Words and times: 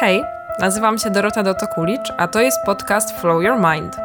Hej, 0.00 0.24
nazywam 0.58 0.98
się 0.98 1.10
Dorota 1.10 1.42
Dotokulicz, 1.42 2.12
a 2.16 2.28
to 2.28 2.40
jest 2.40 2.64
podcast 2.64 3.20
Flow 3.20 3.42
Your 3.42 3.56
Mind. 3.56 3.96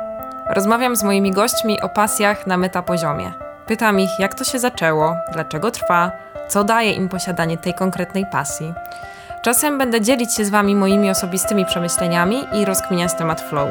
Rozmawiam 0.50 0.96
z 0.96 1.04
moimi 1.04 1.32
gośćmi 1.32 1.82
o 1.82 1.90
pasjach 1.90 2.48
na 2.48 2.58
metapoziomie. 2.58 3.34
Pytam 3.66 4.00
ich, 4.00 4.20
jak 4.20 4.36
to 4.36 4.44
się 4.44 4.60
zaczęło, 4.60 5.16
dlaczego 5.34 5.72
trwa, 5.72 6.12
co 6.48 6.64
daje 6.64 6.92
im 6.92 7.10
posiadanie 7.10 7.58
tej 7.58 7.74
konkretnej 7.74 8.26
pasji. 8.26 8.74
Czasem 9.42 9.78
będę 9.78 10.02
dzielić 10.02 10.36
się 10.36 10.46
z 10.46 10.50
Wami 10.50 10.76
moimi 10.76 11.10
osobistymi 11.10 11.66
przemyśleniami 11.66 12.48
i 12.54 12.66
rozkminiać 12.66 13.14
temat 13.14 13.42
flow. 13.42 13.70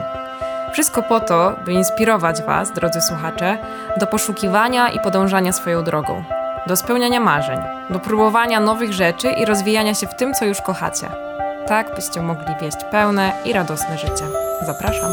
Wszystko 0.72 1.02
po 1.02 1.20
to, 1.20 1.56
by 1.64 1.72
inspirować 1.72 2.42
Was, 2.42 2.72
drodzy 2.72 3.00
słuchacze, 3.00 3.58
do 3.96 4.06
poszukiwania 4.06 4.88
i 4.88 5.00
podążania 5.00 5.52
swoją 5.52 5.84
drogą, 5.84 6.24
do 6.66 6.76
spełniania 6.76 7.20
marzeń, 7.20 7.58
do 7.90 7.98
próbowania 7.98 8.60
nowych 8.60 8.92
rzeczy 8.92 9.30
i 9.30 9.44
rozwijania 9.44 9.94
się 9.94 10.06
w 10.06 10.14
tym, 10.14 10.34
co 10.34 10.44
już 10.44 10.60
kochacie. 10.60 11.33
Tak, 11.68 11.94
byście 11.94 12.22
mogli 12.22 12.54
wieść 12.62 12.76
pełne 12.90 13.32
i 13.44 13.52
radosne 13.52 13.98
życie. 13.98 14.24
Zapraszam. 14.66 15.12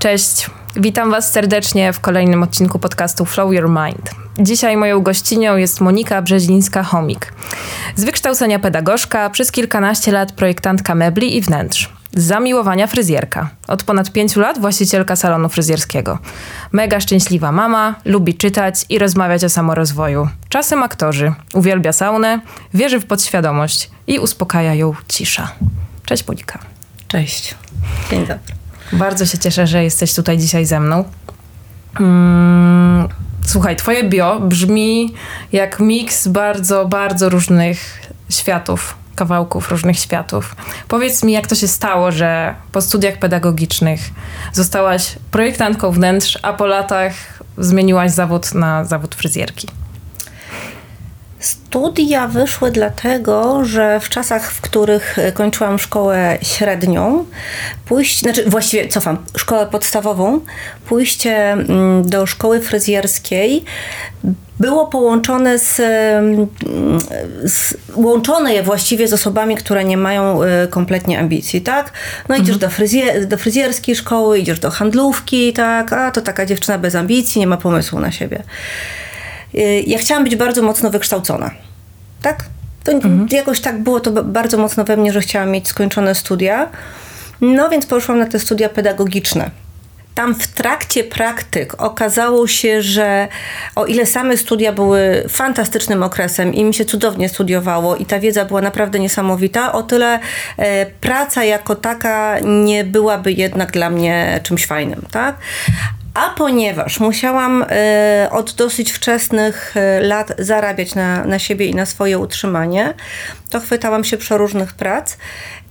Cześć, 0.00 0.50
witam 0.76 1.10
Was 1.10 1.32
serdecznie 1.32 1.92
w 1.92 2.00
kolejnym 2.00 2.42
odcinku 2.42 2.78
podcastu 2.78 3.24
Flow 3.24 3.52
Your 3.52 3.68
Mind. 3.68 4.10
Dzisiaj 4.38 4.76
moją 4.76 5.00
gościnią 5.00 5.56
jest 5.56 5.80
Monika 5.80 6.22
Brzezińska-Homik. 6.22 7.32
Z 7.96 8.04
wykształcenia 8.04 8.58
pedagogzka, 8.58 9.30
przez 9.30 9.52
kilkanaście 9.52 10.12
lat 10.12 10.32
projektantka 10.32 10.94
mebli 10.94 11.36
i 11.36 11.40
wnętrz. 11.40 11.97
Zamiłowania 12.18 12.86
fryzjerka. 12.86 13.50
Od 13.68 13.82
ponad 13.82 14.12
pięciu 14.12 14.40
lat 14.40 14.58
właścicielka 14.58 15.16
salonu 15.16 15.48
fryzjerskiego. 15.48 16.18
Mega 16.72 17.00
szczęśliwa 17.00 17.52
mama, 17.52 17.94
lubi 18.04 18.34
czytać 18.34 18.84
i 18.88 18.98
rozmawiać 18.98 19.44
o 19.44 19.48
samorozwoju. 19.48 20.28
Czasem 20.48 20.82
aktorzy. 20.82 21.32
Uwielbia 21.54 21.92
saunę, 21.92 22.40
wierzy 22.74 23.00
w 23.00 23.06
podświadomość 23.06 23.90
i 24.06 24.18
uspokaja 24.18 24.74
ją 24.74 24.94
cisza. 25.08 25.52
Cześć 26.06 26.28
Monika. 26.28 26.58
Cześć. 27.08 27.54
Dzień 28.10 28.20
dobry. 28.20 28.54
Bardzo 28.92 29.26
się 29.26 29.38
cieszę, 29.38 29.66
że 29.66 29.84
jesteś 29.84 30.14
tutaj 30.14 30.38
dzisiaj 30.38 30.66
ze 30.66 30.80
mną. 30.80 31.04
Mm, 32.00 33.08
słuchaj, 33.46 33.76
twoje 33.76 34.04
bio 34.04 34.40
brzmi 34.40 35.14
jak 35.52 35.80
miks 35.80 36.28
bardzo, 36.28 36.86
bardzo 36.88 37.28
różnych 37.28 38.02
światów, 38.30 38.94
kawałków 39.18 39.70
różnych 39.70 39.98
światów. 39.98 40.56
Powiedz 40.88 41.24
mi, 41.24 41.32
jak 41.32 41.46
to 41.46 41.54
się 41.54 41.68
stało, 41.68 42.12
że 42.12 42.54
po 42.72 42.80
studiach 42.80 43.18
pedagogicznych 43.18 44.00
zostałaś 44.52 45.16
projektantką 45.30 45.90
wnętrz, 45.90 46.38
a 46.42 46.52
po 46.52 46.66
latach 46.66 47.12
zmieniłaś 47.58 48.10
zawód 48.10 48.54
na 48.54 48.84
zawód 48.84 49.14
fryzjerki? 49.14 49.68
Studia 51.40 52.28
wyszły 52.28 52.70
dlatego, 52.70 53.64
że 53.64 54.00
w 54.00 54.08
czasach, 54.08 54.52
w 54.52 54.60
których 54.60 55.16
kończyłam 55.34 55.78
szkołę 55.78 56.38
średnią, 56.42 57.24
pójść, 57.86 58.20
znaczy 58.20 58.50
właściwie 58.50 58.88
cofam, 58.88 59.18
szkołę 59.36 59.66
podstawową, 59.66 60.40
pójście 60.88 61.52
mm, 61.52 62.08
do 62.08 62.26
szkoły 62.26 62.60
fryzjerskiej 62.60 63.64
było 64.60 64.86
połączone 64.86 65.58
z, 65.58 65.76
z, 67.44 67.76
łączone 67.94 68.54
je 68.54 68.62
właściwie 68.62 69.08
z 69.08 69.12
osobami, 69.12 69.56
które 69.56 69.84
nie 69.84 69.96
mają 69.96 70.42
y, 70.42 70.68
kompletnie 70.70 71.18
ambicji, 71.18 71.60
tak? 71.60 71.92
No 72.28 72.34
idziesz 72.34 72.54
mhm. 72.54 72.58
do, 72.58 72.70
fryzjer, 72.70 73.26
do 73.26 73.38
fryzjerskiej 73.38 73.96
szkoły, 73.96 74.38
idziesz 74.38 74.60
do 74.60 74.70
handlówki, 74.70 75.52
tak? 75.52 75.92
A 75.92 76.10
to 76.10 76.20
taka 76.20 76.46
dziewczyna 76.46 76.78
bez 76.78 76.94
ambicji, 76.94 77.38
nie 77.40 77.46
ma 77.46 77.56
pomysłu 77.56 78.00
na 78.00 78.12
siebie. 78.12 78.42
Ja 79.86 79.98
chciałam 79.98 80.24
być 80.24 80.36
bardzo 80.36 80.62
mocno 80.62 80.90
wykształcona. 80.90 81.50
Tak? 82.22 82.44
To 82.84 82.92
mhm. 82.92 83.26
Jakoś 83.30 83.60
tak 83.60 83.82
było 83.82 84.00
to 84.00 84.24
bardzo 84.24 84.58
mocno 84.58 84.84
we 84.84 84.96
mnie, 84.96 85.12
że 85.12 85.20
chciałam 85.20 85.50
mieć 85.50 85.68
skończone 85.68 86.14
studia. 86.14 86.68
No 87.40 87.68
więc 87.68 87.86
poszłam 87.86 88.18
na 88.18 88.26
te 88.26 88.38
studia 88.38 88.68
pedagogiczne. 88.68 89.50
Tam 90.14 90.34
w 90.34 90.46
trakcie 90.46 91.04
praktyk 91.04 91.82
okazało 91.82 92.46
się, 92.46 92.82
że 92.82 93.28
o 93.76 93.86
ile 93.86 94.06
same 94.06 94.36
studia 94.36 94.72
były 94.72 95.24
fantastycznym 95.28 96.02
okresem 96.02 96.54
i 96.54 96.64
mi 96.64 96.74
się 96.74 96.84
cudownie 96.84 97.28
studiowało 97.28 97.96
i 97.96 98.06
ta 98.06 98.18
wiedza 98.20 98.44
była 98.44 98.60
naprawdę 98.60 98.98
niesamowita, 98.98 99.72
o 99.72 99.82
tyle 99.82 100.18
e, 100.56 100.86
praca 100.86 101.44
jako 101.44 101.74
taka 101.74 102.38
nie 102.40 102.84
byłaby 102.84 103.32
jednak 103.32 103.72
dla 103.72 103.90
mnie 103.90 104.40
czymś 104.42 104.66
fajnym, 104.66 105.02
tak? 105.10 105.36
A 106.14 106.30
ponieważ 106.30 107.00
musiałam 107.00 107.62
y, 107.62 108.30
od 108.30 108.52
dosyć 108.52 108.92
wczesnych 108.92 109.74
y, 109.76 110.06
lat 110.06 110.32
zarabiać 110.38 110.94
na, 110.94 111.24
na 111.24 111.38
siebie 111.38 111.66
i 111.66 111.74
na 111.74 111.86
swoje 111.86 112.18
utrzymanie, 112.18 112.94
to 113.50 113.60
chwytałam 113.60 114.04
się 114.04 114.16
przeróżnych 114.16 114.74
prac 114.74 115.16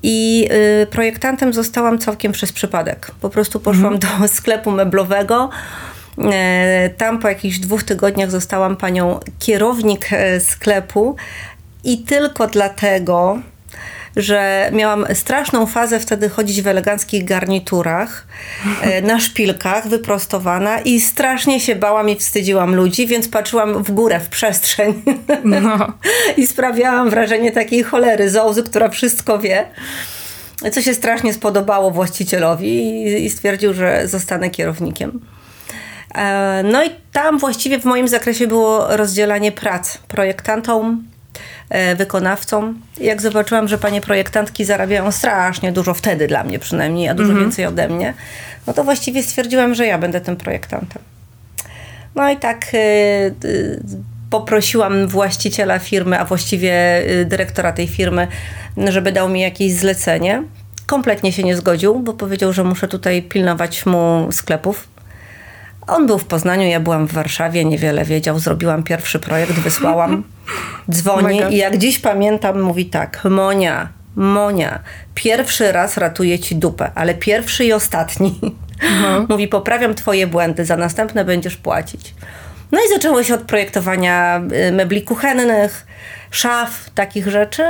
i 0.03 0.49
y, 0.83 0.87
projektantem 0.87 1.53
zostałam 1.53 1.99
całkiem 1.99 2.31
przez 2.31 2.53
przypadek. 2.53 3.11
Po 3.21 3.29
prostu 3.29 3.59
poszłam 3.59 3.93
mhm. 3.93 4.19
do 4.21 4.27
sklepu 4.37 4.71
meblowego. 4.71 5.49
Tam 6.97 7.19
po 7.19 7.27
jakichś 7.29 7.59
dwóch 7.59 7.83
tygodniach 7.83 8.31
zostałam 8.31 8.77
panią 8.77 9.19
kierownik 9.39 10.09
sklepu 10.39 11.15
i 11.83 11.97
tylko 11.97 12.47
dlatego, 12.47 13.39
że 14.17 14.69
miałam 14.73 15.05
straszną 15.13 15.65
fazę 15.65 15.99
wtedy 15.99 16.29
chodzić 16.29 16.61
w 16.61 16.67
eleganckich 16.67 17.25
garniturach, 17.25 18.27
e, 18.81 19.01
na 19.01 19.19
szpilkach, 19.19 19.87
wyprostowana 19.87 20.79
i 20.79 20.99
strasznie 20.99 21.59
się 21.59 21.75
bałam 21.75 22.09
i 22.09 22.15
wstydziłam 22.15 22.75
ludzi, 22.75 23.07
więc 23.07 23.27
patrzyłam 23.27 23.83
w 23.83 23.91
górę, 23.91 24.19
w 24.19 24.29
przestrzeń. 24.29 25.03
No. 25.43 25.93
I 26.37 26.47
sprawiałam 26.47 27.09
wrażenie 27.09 27.51
takiej 27.51 27.83
cholery, 27.83 28.29
zołzy, 28.29 28.63
która 28.63 28.89
wszystko 28.89 29.39
wie. 29.39 29.67
Co 30.71 30.81
się 30.81 30.93
strasznie 30.93 31.33
spodobało 31.33 31.91
właścicielowi 31.91 33.03
i 33.25 33.29
stwierdził, 33.29 33.73
że 33.73 34.07
zostanę 34.07 34.49
kierownikiem. 34.49 35.19
E, 36.15 36.63
no 36.63 36.83
i 36.83 36.89
tam 37.11 37.37
właściwie 37.39 37.79
w 37.79 37.85
moim 37.85 38.07
zakresie 38.07 38.47
było 38.47 38.97
rozdzielanie 38.97 39.51
prac 39.51 39.97
projektantom, 39.97 41.03
E, 41.69 41.95
wykonawcą. 41.95 42.73
Jak 42.99 43.21
zobaczyłam, 43.21 43.67
że 43.67 43.77
panie 43.77 44.01
projektantki 44.01 44.65
zarabiają 44.65 45.11
strasznie 45.11 45.71
dużo 45.71 45.93
wtedy 45.93 46.27
dla 46.27 46.43
mnie 46.43 46.59
przynajmniej, 46.59 47.09
a 47.09 47.13
dużo 47.13 47.29
mhm. 47.29 47.45
więcej 47.45 47.65
ode 47.65 47.89
mnie, 47.89 48.13
no 48.67 48.73
to 48.73 48.83
właściwie 48.83 49.23
stwierdziłam, 49.23 49.75
że 49.75 49.85
ja 49.85 49.97
będę 49.97 50.21
tym 50.21 50.35
projektantem. 50.35 51.01
No 52.15 52.29
i 52.29 52.37
tak 52.37 52.67
y, 52.73 53.79
poprosiłam 54.29 55.07
właściciela 55.07 55.79
firmy, 55.79 56.19
a 56.19 56.25
właściwie 56.25 57.01
y, 57.11 57.25
dyrektora 57.25 57.71
tej 57.71 57.87
firmy, 57.87 58.27
żeby 58.77 59.11
dał 59.11 59.29
mi 59.29 59.41
jakieś 59.41 59.73
zlecenie. 59.73 60.43
Kompletnie 60.85 61.31
się 61.31 61.43
nie 61.43 61.55
zgodził, 61.55 61.99
bo 61.99 62.13
powiedział, 62.13 62.53
że 62.53 62.63
muszę 62.63 62.87
tutaj 62.87 63.21
pilnować 63.21 63.85
mu 63.85 64.27
sklepów 64.31 64.87
on 65.87 66.07
był 66.07 66.17
w 66.17 66.25
Poznaniu, 66.25 66.67
ja 66.67 66.79
byłam 66.79 67.07
w 67.07 67.13
Warszawie, 67.13 67.65
niewiele 67.65 68.05
wiedział. 68.05 68.39
Zrobiłam 68.39 68.83
pierwszy 68.83 69.19
projekt, 69.19 69.53
wysłałam. 69.53 70.23
Dzwoni 70.91 71.41
i 71.49 71.57
jak 71.57 71.77
dziś 71.77 71.99
pamiętam, 71.99 72.61
mówi 72.61 72.85
tak: 72.85 73.23
Monia, 73.29 73.89
Monia, 74.15 74.79
pierwszy 75.15 75.71
raz 75.71 75.97
ratuję 75.97 76.39
ci 76.39 76.55
dupę, 76.55 76.91
ale 76.95 77.15
pierwszy 77.15 77.65
i 77.65 77.73
ostatni. 77.73 78.39
Mhm. 78.81 79.25
Mówi: 79.29 79.47
Poprawiam 79.47 79.95
twoje 79.95 80.27
błędy, 80.27 80.65
za 80.65 80.77
następne 80.77 81.25
będziesz 81.25 81.57
płacić. 81.57 82.15
No 82.71 82.79
i 82.79 82.89
zaczęło 82.93 83.23
się 83.23 83.33
od 83.33 83.41
projektowania 83.41 84.41
y, 84.67 84.71
mebli 84.71 85.01
kuchennych, 85.01 85.87
szaf, 86.31 86.89
takich 86.95 87.27
rzeczy. 87.27 87.63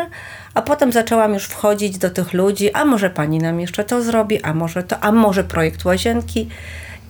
A 0.54 0.62
potem 0.62 0.92
zaczęłam 0.92 1.34
już 1.34 1.44
wchodzić 1.44 1.98
do 1.98 2.10
tych 2.10 2.34
ludzi, 2.34 2.74
a 2.74 2.86
może 2.86 3.10
pani 3.10 3.40
nam 3.40 3.60
jeszcze 3.60 3.84
to 3.84 4.04
zrobi, 4.04 4.44
a 4.44 4.54
może 4.54 4.84
to, 4.84 5.00
a 5.00 5.12
może 5.12 5.44
projekt 5.44 5.86
łazienki. 5.86 6.50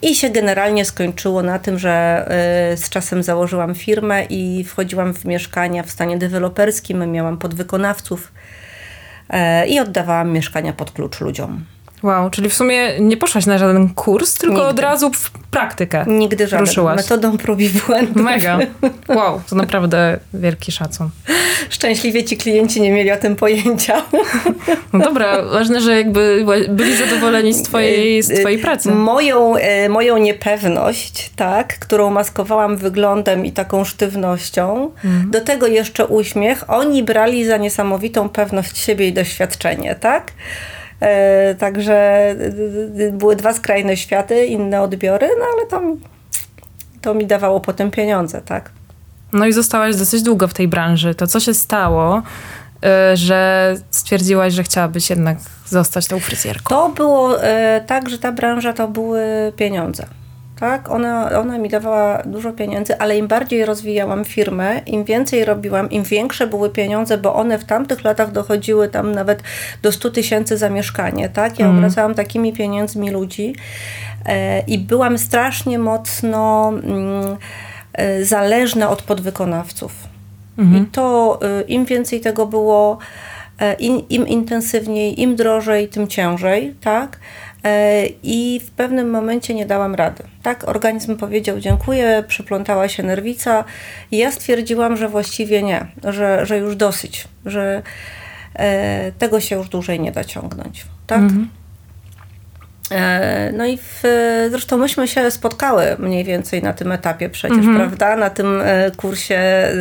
I 0.02 0.14
się 0.14 0.30
generalnie 0.30 0.84
skończyło 0.84 1.42
na 1.42 1.58
tym, 1.58 1.78
że 1.78 2.26
y, 2.72 2.76
z 2.76 2.88
czasem 2.88 3.22
założyłam 3.22 3.74
firmę 3.74 4.24
i 4.24 4.64
wchodziłam 4.64 5.14
w 5.14 5.24
mieszkania 5.24 5.82
w 5.82 5.90
stanie 5.90 6.18
deweloperskim, 6.18 7.12
miałam 7.12 7.38
podwykonawców 7.38 8.32
e, 9.30 9.66
i 9.66 9.80
oddawałam 9.80 10.32
mieszkania 10.32 10.72
pod 10.72 10.90
klucz 10.90 11.20
ludziom. 11.20 11.64
Wow, 12.02 12.30
czyli 12.30 12.50
w 12.50 12.54
sumie 12.54 13.00
nie 13.00 13.16
poszłaś 13.16 13.46
na 13.46 13.58
żaden 13.58 13.88
kurs, 13.88 14.34
tylko 14.34 14.56
Nigdy. 14.56 14.68
od 14.68 14.78
razu 14.78 15.10
w 15.12 15.30
praktykę. 15.30 16.04
Nigdy 16.06 16.46
żaden. 16.46 16.66
Ruszyłaś. 16.66 16.96
Metodą 16.96 17.38
prób 17.38 17.60
i 17.60 17.70
błędów. 17.70 18.16
Mega. 18.16 18.58
Wow, 19.08 19.40
to 19.50 19.56
naprawdę 19.56 20.18
wielki 20.34 20.72
szacun. 20.72 21.10
Szczęśliwie 21.70 22.24
ci 22.24 22.36
klienci 22.36 22.80
nie 22.80 22.92
mieli 22.92 23.12
o 23.12 23.16
tym 23.16 23.36
pojęcia. 23.36 24.02
No 24.92 25.04
dobra, 25.04 25.42
ważne, 25.42 25.80
że 25.80 25.96
jakby 25.96 26.46
byli 26.68 26.96
zadowoleni 26.96 27.54
z 27.54 27.62
twojej, 27.62 28.22
z 28.22 28.40
twojej 28.40 28.58
pracy. 28.58 28.90
Moją, 28.90 29.56
e, 29.56 29.88
moją 29.88 30.18
niepewność, 30.18 31.30
tak, 31.36 31.78
którą 31.78 32.10
maskowałam 32.10 32.76
wyglądem 32.76 33.46
i 33.46 33.52
taką 33.52 33.84
sztywnością, 33.84 34.90
mhm. 35.04 35.30
do 35.30 35.40
tego 35.40 35.66
jeszcze 35.66 36.06
uśmiech, 36.06 36.70
oni 36.70 37.02
brali 37.02 37.44
za 37.44 37.56
niesamowitą 37.56 38.28
pewność 38.28 38.78
siebie 38.78 39.08
i 39.08 39.12
doświadczenie, 39.12 39.94
tak? 39.94 40.32
E, 41.00 41.54
także 41.54 42.34
były 43.12 43.36
dwa 43.36 43.52
skrajne 43.52 43.96
światy, 43.96 44.46
inne 44.46 44.82
odbiory, 44.82 45.28
no 45.38 45.44
ale 45.54 45.66
to 45.66 45.80
mi, 45.80 46.00
to 47.00 47.14
mi 47.14 47.26
dawało 47.26 47.60
potem 47.60 47.90
pieniądze, 47.90 48.40
tak? 48.40 48.70
No 49.32 49.46
i 49.46 49.52
zostałaś 49.52 49.96
dosyć 49.96 50.22
długo 50.22 50.48
w 50.48 50.54
tej 50.54 50.68
branży. 50.68 51.14
To 51.14 51.26
co 51.26 51.40
się 51.40 51.54
stało, 51.54 52.22
że 53.14 53.74
stwierdziłaś, 53.90 54.52
że 54.52 54.62
chciałabyś 54.62 55.10
jednak 55.10 55.38
zostać 55.66 56.06
tą 56.06 56.20
fryzjerką? 56.20 56.74
To 56.74 56.88
było 56.88 57.42
e, 57.42 57.80
tak, 57.86 58.08
że 58.08 58.18
ta 58.18 58.32
branża 58.32 58.72
to 58.72 58.88
były 58.88 59.22
pieniądze. 59.56 60.06
Tak, 60.60 60.90
ona, 60.90 61.38
ona 61.40 61.58
mi 61.58 61.68
dawała 61.68 62.22
dużo 62.22 62.52
pieniędzy, 62.52 62.98
ale 62.98 63.18
im 63.18 63.28
bardziej 63.28 63.64
rozwijałam 63.64 64.24
firmę, 64.24 64.80
im 64.86 65.04
więcej 65.04 65.44
robiłam, 65.44 65.90
im 65.90 66.02
większe 66.02 66.46
były 66.46 66.70
pieniądze, 66.70 67.18
bo 67.18 67.34
one 67.34 67.58
w 67.58 67.64
tamtych 67.64 68.04
latach 68.04 68.32
dochodziły 68.32 68.88
tam 68.88 69.12
nawet 69.12 69.42
do 69.82 69.92
100 69.92 70.10
tysięcy 70.10 70.56
za 70.56 70.70
mieszkanie, 70.70 71.28
tak? 71.28 71.58
Ja 71.58 71.66
mm. 71.66 71.78
obracałam 71.78 72.14
takimi 72.14 72.52
pieniędzmi 72.52 73.10
ludzi 73.10 73.54
e, 74.26 74.60
i 74.60 74.78
byłam 74.78 75.18
strasznie 75.18 75.78
mocno 75.78 76.68
mm, 76.68 77.36
e, 77.92 78.24
zależna 78.24 78.90
od 78.90 79.02
podwykonawców. 79.02 79.92
Mhm. 80.58 80.82
I 80.82 80.86
to 80.86 81.38
e, 81.42 81.62
im 81.62 81.84
więcej 81.84 82.20
tego 82.20 82.46
było, 82.46 82.98
e, 83.60 83.74
im, 83.74 84.08
im 84.08 84.28
intensywniej, 84.28 85.20
im 85.20 85.36
drożej, 85.36 85.88
tym 85.88 86.08
ciężej, 86.08 86.74
tak? 86.80 87.18
E, 87.64 88.06
i 88.22 88.60
w 88.66 88.70
pewnym 88.70 89.10
momencie 89.10 89.54
nie 89.54 89.66
dałam 89.66 89.94
rady. 89.94 90.24
Tak, 90.42 90.68
organizm 90.68 91.16
powiedział 91.16 91.60
dziękuję, 91.60 92.24
przyplątała 92.28 92.88
się 92.88 93.02
nerwica 93.02 93.64
i 94.10 94.16
ja 94.16 94.32
stwierdziłam, 94.32 94.96
że 94.96 95.08
właściwie 95.08 95.62
nie, 95.62 95.86
że, 96.04 96.46
że 96.46 96.58
już 96.58 96.76
dosyć, 96.76 97.28
że 97.46 97.82
e, 98.54 99.12
tego 99.12 99.40
się 99.40 99.56
już 99.56 99.68
dłużej 99.68 100.00
nie 100.00 100.12
da 100.12 100.24
ciągnąć. 100.24 100.86
Tak? 101.06 101.20
Mhm. 101.20 101.48
E, 102.90 103.52
no 103.52 103.66
i 103.66 103.76
w, 103.78 104.02
zresztą 104.50 104.76
myśmy 104.76 105.08
się 105.08 105.30
spotkały 105.30 105.96
mniej 105.98 106.24
więcej 106.24 106.62
na 106.62 106.72
tym 106.72 106.92
etapie 106.92 107.30
przecież, 107.30 107.58
mm 107.58 107.74
-hmm. 107.74 107.76
prawda? 107.76 108.16
Na 108.16 108.30
tym 108.30 108.60
e, 108.60 108.90
kursie 108.90 109.34
e, 109.34 109.72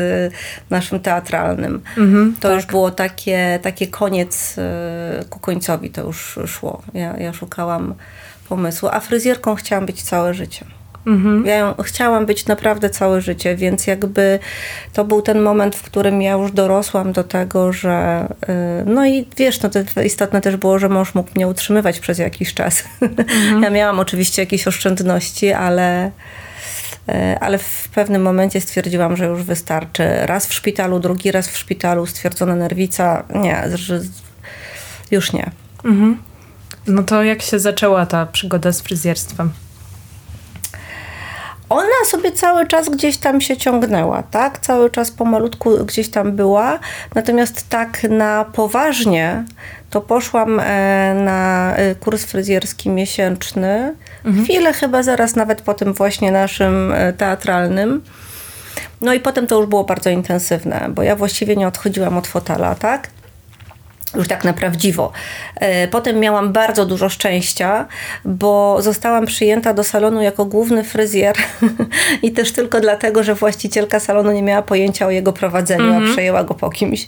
naszym 0.69 1.00
teatralnym. 1.00 1.81
Mm 1.98 2.13
-hmm, 2.13 2.36
to 2.42 2.48
tak. 2.48 2.56
już 2.56 2.65
było 2.65 2.92
takie, 2.92 3.59
takie 3.62 3.88
koniec 3.88 4.56
ku 5.30 5.39
końcowi 5.39 5.89
to 5.89 6.01
już 6.01 6.39
szło. 6.48 6.81
Ja, 6.94 7.18
ja 7.18 7.33
szukałam 7.33 7.95
pomysłu, 8.50 8.89
a 8.92 9.00
fryzjerką 9.00 9.56
chciałam 9.56 9.86
być 9.86 10.03
całe 10.03 10.33
życie. 10.33 10.65
Mhm. 11.07 11.45
Ja 11.45 11.75
chciałam 11.83 12.25
być 12.25 12.45
naprawdę 12.45 12.89
całe 12.89 13.21
życie, 13.21 13.56
więc 13.56 13.88
jakby 13.88 14.39
to 14.94 15.06
był 15.06 15.21
ten 15.21 15.42
moment, 15.42 15.75
w 15.75 15.81
którym 15.81 16.21
ja 16.21 16.31
już 16.31 16.51
dorosłam 16.51 17.13
do 17.13 17.24
tego, 17.24 17.74
że 17.74 18.27
y, 18.44 18.86
no 18.86 19.07
i 19.07 19.27
wiesz, 19.38 19.62
no 19.62 19.69
to 19.69 20.01
istotne 20.01 20.42
też 20.42 20.57
było, 20.57 20.80
że 20.80 20.89
mąż 20.89 21.15
mógł 21.15 21.30
mnie 21.36 21.48
utrzymywać 21.48 22.00
przez 22.00 22.18
jakiś 22.18 22.54
czas. 22.54 22.83
Mhm. 23.01 23.27
Ja 23.63 23.69
miałam 23.69 24.00
oczywiście 24.00 24.42
jakieś 24.42 24.68
oszczędności, 24.68 25.51
ale 25.51 26.07
y, 26.07 27.13
ale 27.39 27.57
w 27.57 27.89
pewnym 27.94 28.21
momencie 28.21 28.62
stwierdziłam, 28.62 29.18
że 29.18 29.25
już 29.25 29.44
wystarczy. 29.44 30.03
Raz 30.21 30.48
w 30.48 30.53
szpitalu, 30.53 31.00
drugi 31.00 31.31
raz 31.31 31.48
w 31.48 31.57
szpitalu, 31.57 32.06
stwierdzona 32.06 32.56
nerwica. 32.56 33.24
Nie, 33.36 33.63
że 33.74 34.01
już 35.12 35.33
nie. 35.33 35.51
Mhm. 35.86 36.18
No 36.88 37.03
to 37.03 37.24
jak 37.24 37.42
się 37.42 37.60
zaczęła 37.60 38.06
ta 38.06 38.25
przygoda 38.25 38.71
z 38.71 38.81
fryzjerstwem? 38.81 39.51
Ona 41.69 42.06
sobie 42.06 42.31
cały 42.31 42.68
czas 42.68 42.90
gdzieś 42.90 43.18
tam 43.18 43.42
się 43.42 43.58
ciągnęła, 43.58 44.24
tak? 44.24 44.60
Cały 44.60 44.90
czas 44.90 45.12
pomalutku 45.12 45.86
gdzieś 45.86 46.10
tam 46.10 46.31
była. 46.31 46.80
Natomiast 47.16 47.69
tak 47.69 48.04
na 48.10 48.46
poważnie 48.46 49.44
to 49.90 50.02
poszłam 50.02 50.60
e, 50.60 51.14
na 51.14 51.74
e, 51.75 51.96
kurs 51.96 52.25
fryzjerski 52.25 52.90
miesięczny. 52.90 53.96
Mhm. 54.25 54.46
Chwilę 54.46 54.74
chyba 54.74 55.04
zaraz 55.04 55.36
nawet 55.36 55.62
po 55.62 55.74
tym 55.74 55.94
właśnie 55.94 56.31
naszym 56.31 56.94
e, 56.94 57.14
teatralnym. 57.14 58.02
No 59.02 59.13
i 59.13 59.20
potem 59.20 59.48
to 59.48 59.58
już 59.60 59.66
było 59.70 59.84
bardzo 59.84 60.10
intensywne, 60.10 60.88
bo 60.90 61.04
ja 61.04 61.16
właściwie 61.16 61.56
nie 61.56 61.68
odchodziłam 61.68 62.18
od 62.18 62.28
fotela, 62.28 62.75
tak? 62.75 63.10
Już 64.15 64.27
tak 64.27 64.44
na 64.44 64.54
prawdziwo. 64.54 65.12
E, 65.56 65.88
potem 65.88 66.19
miałam 66.19 66.54
bardzo 66.54 66.86
dużo 66.86 67.09
szczęścia, 67.09 67.86
bo 68.25 68.81
zostałam 68.81 69.25
przyjęta 69.25 69.74
do 69.74 69.83
salonu 69.83 70.21
jako 70.21 70.45
główny 70.45 70.83
fryzjer 70.83 71.36
i 72.24 72.31
też 72.31 72.51
tylko 72.51 72.80
dlatego, 72.80 73.24
że 73.24 73.36
właścicielka 73.36 74.00
salonu 74.00 74.31
nie 74.31 74.44
miała 74.44 74.62
pojęcia 74.62 75.07
o 75.07 75.12
jego 75.12 75.33
prowadzeniu, 75.33 75.83
mm 75.83 75.94
-hmm. 75.94 75.95
a 75.95 76.00
mhm. 76.00 76.13
przejęła 76.13 76.44
go 76.44 76.54
po 76.54 76.69
kimś. 76.69 77.07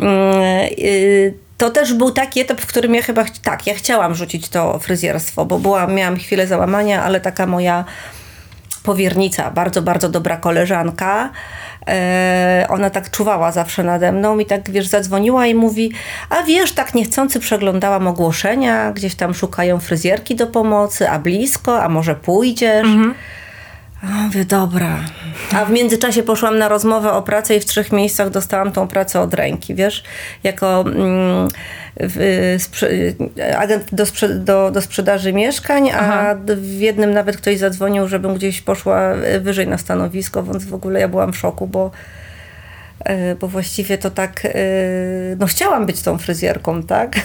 Mm, 0.00 0.40
y, 0.78 1.34
to 1.56 1.70
też 1.70 1.94
był 1.94 2.10
taki 2.10 2.40
etap, 2.40 2.60
w 2.60 2.66
którym 2.66 2.94
ja 2.94 3.02
chyba, 3.02 3.24
tak, 3.42 3.66
ja 3.66 3.74
chciałam 3.74 4.14
rzucić 4.14 4.48
to 4.48 4.78
fryzjerstwo, 4.78 5.44
bo 5.44 5.58
była, 5.58 5.86
miałam 5.86 6.16
chwilę 6.16 6.46
załamania, 6.46 7.02
ale 7.02 7.20
taka 7.20 7.46
moja 7.46 7.84
powiernica, 8.82 9.50
bardzo, 9.50 9.82
bardzo 9.82 10.08
dobra 10.08 10.36
koleżanka, 10.36 11.30
E, 11.30 11.67
ona 12.68 12.90
tak 12.90 13.10
czuwała 13.10 13.52
zawsze 13.52 13.82
nade 13.82 14.12
mną 14.12 14.38
i 14.38 14.46
tak, 14.46 14.70
wiesz, 14.70 14.86
zadzwoniła 14.86 15.46
i 15.46 15.54
mówi, 15.54 15.92
a 16.30 16.42
wiesz, 16.42 16.72
tak 16.72 16.94
niechcący 16.94 17.40
przeglądałam 17.40 18.06
ogłoszenia, 18.06 18.92
gdzieś 18.92 19.14
tam 19.14 19.34
szukają 19.34 19.80
fryzjerki 19.80 20.34
do 20.34 20.46
pomocy, 20.46 21.10
a 21.10 21.18
blisko, 21.18 21.82
a 21.82 21.88
może 21.88 22.14
pójdziesz? 22.14 22.86
Mhm. 22.86 23.14
A 24.02 24.06
mówię, 24.06 24.44
dobra. 24.44 24.96
A 25.54 25.64
w 25.64 25.70
międzyczasie 25.70 26.22
poszłam 26.22 26.58
na 26.58 26.68
rozmowę 26.68 27.12
o 27.12 27.22
pracę 27.22 27.56
i 27.56 27.60
w 27.60 27.64
trzech 27.64 27.92
miejscach 27.92 28.30
dostałam 28.30 28.72
tą 28.72 28.88
pracę 28.88 29.20
od 29.20 29.34
ręki, 29.34 29.74
wiesz, 29.74 30.04
jako 30.44 30.80
mm, 30.80 31.48
agent 33.56 33.94
do, 33.94 34.04
do, 34.38 34.70
do 34.70 34.80
sprzedaży 34.82 35.32
mieszkań, 35.32 35.90
Aha. 35.90 36.28
a 36.30 36.34
w 36.54 36.80
jednym 36.80 37.10
nawet 37.10 37.36
ktoś 37.36 37.58
zadzwonił, 37.58 38.08
żebym 38.08 38.34
gdzieś 38.34 38.62
poszła 38.62 39.14
wyżej 39.40 39.68
na 39.68 39.78
stanowisko, 39.78 40.42
więc 40.42 40.64
w 40.64 40.74
ogóle 40.74 41.00
ja 41.00 41.08
byłam 41.08 41.32
w 41.32 41.38
szoku, 41.38 41.66
bo 41.66 41.90
bo 43.40 43.48
właściwie 43.48 43.98
to 43.98 44.10
tak, 44.10 44.46
no 45.38 45.46
chciałam 45.46 45.86
być 45.86 46.02
tą 46.02 46.18
fryzjerką, 46.18 46.82
tak? 46.82 47.16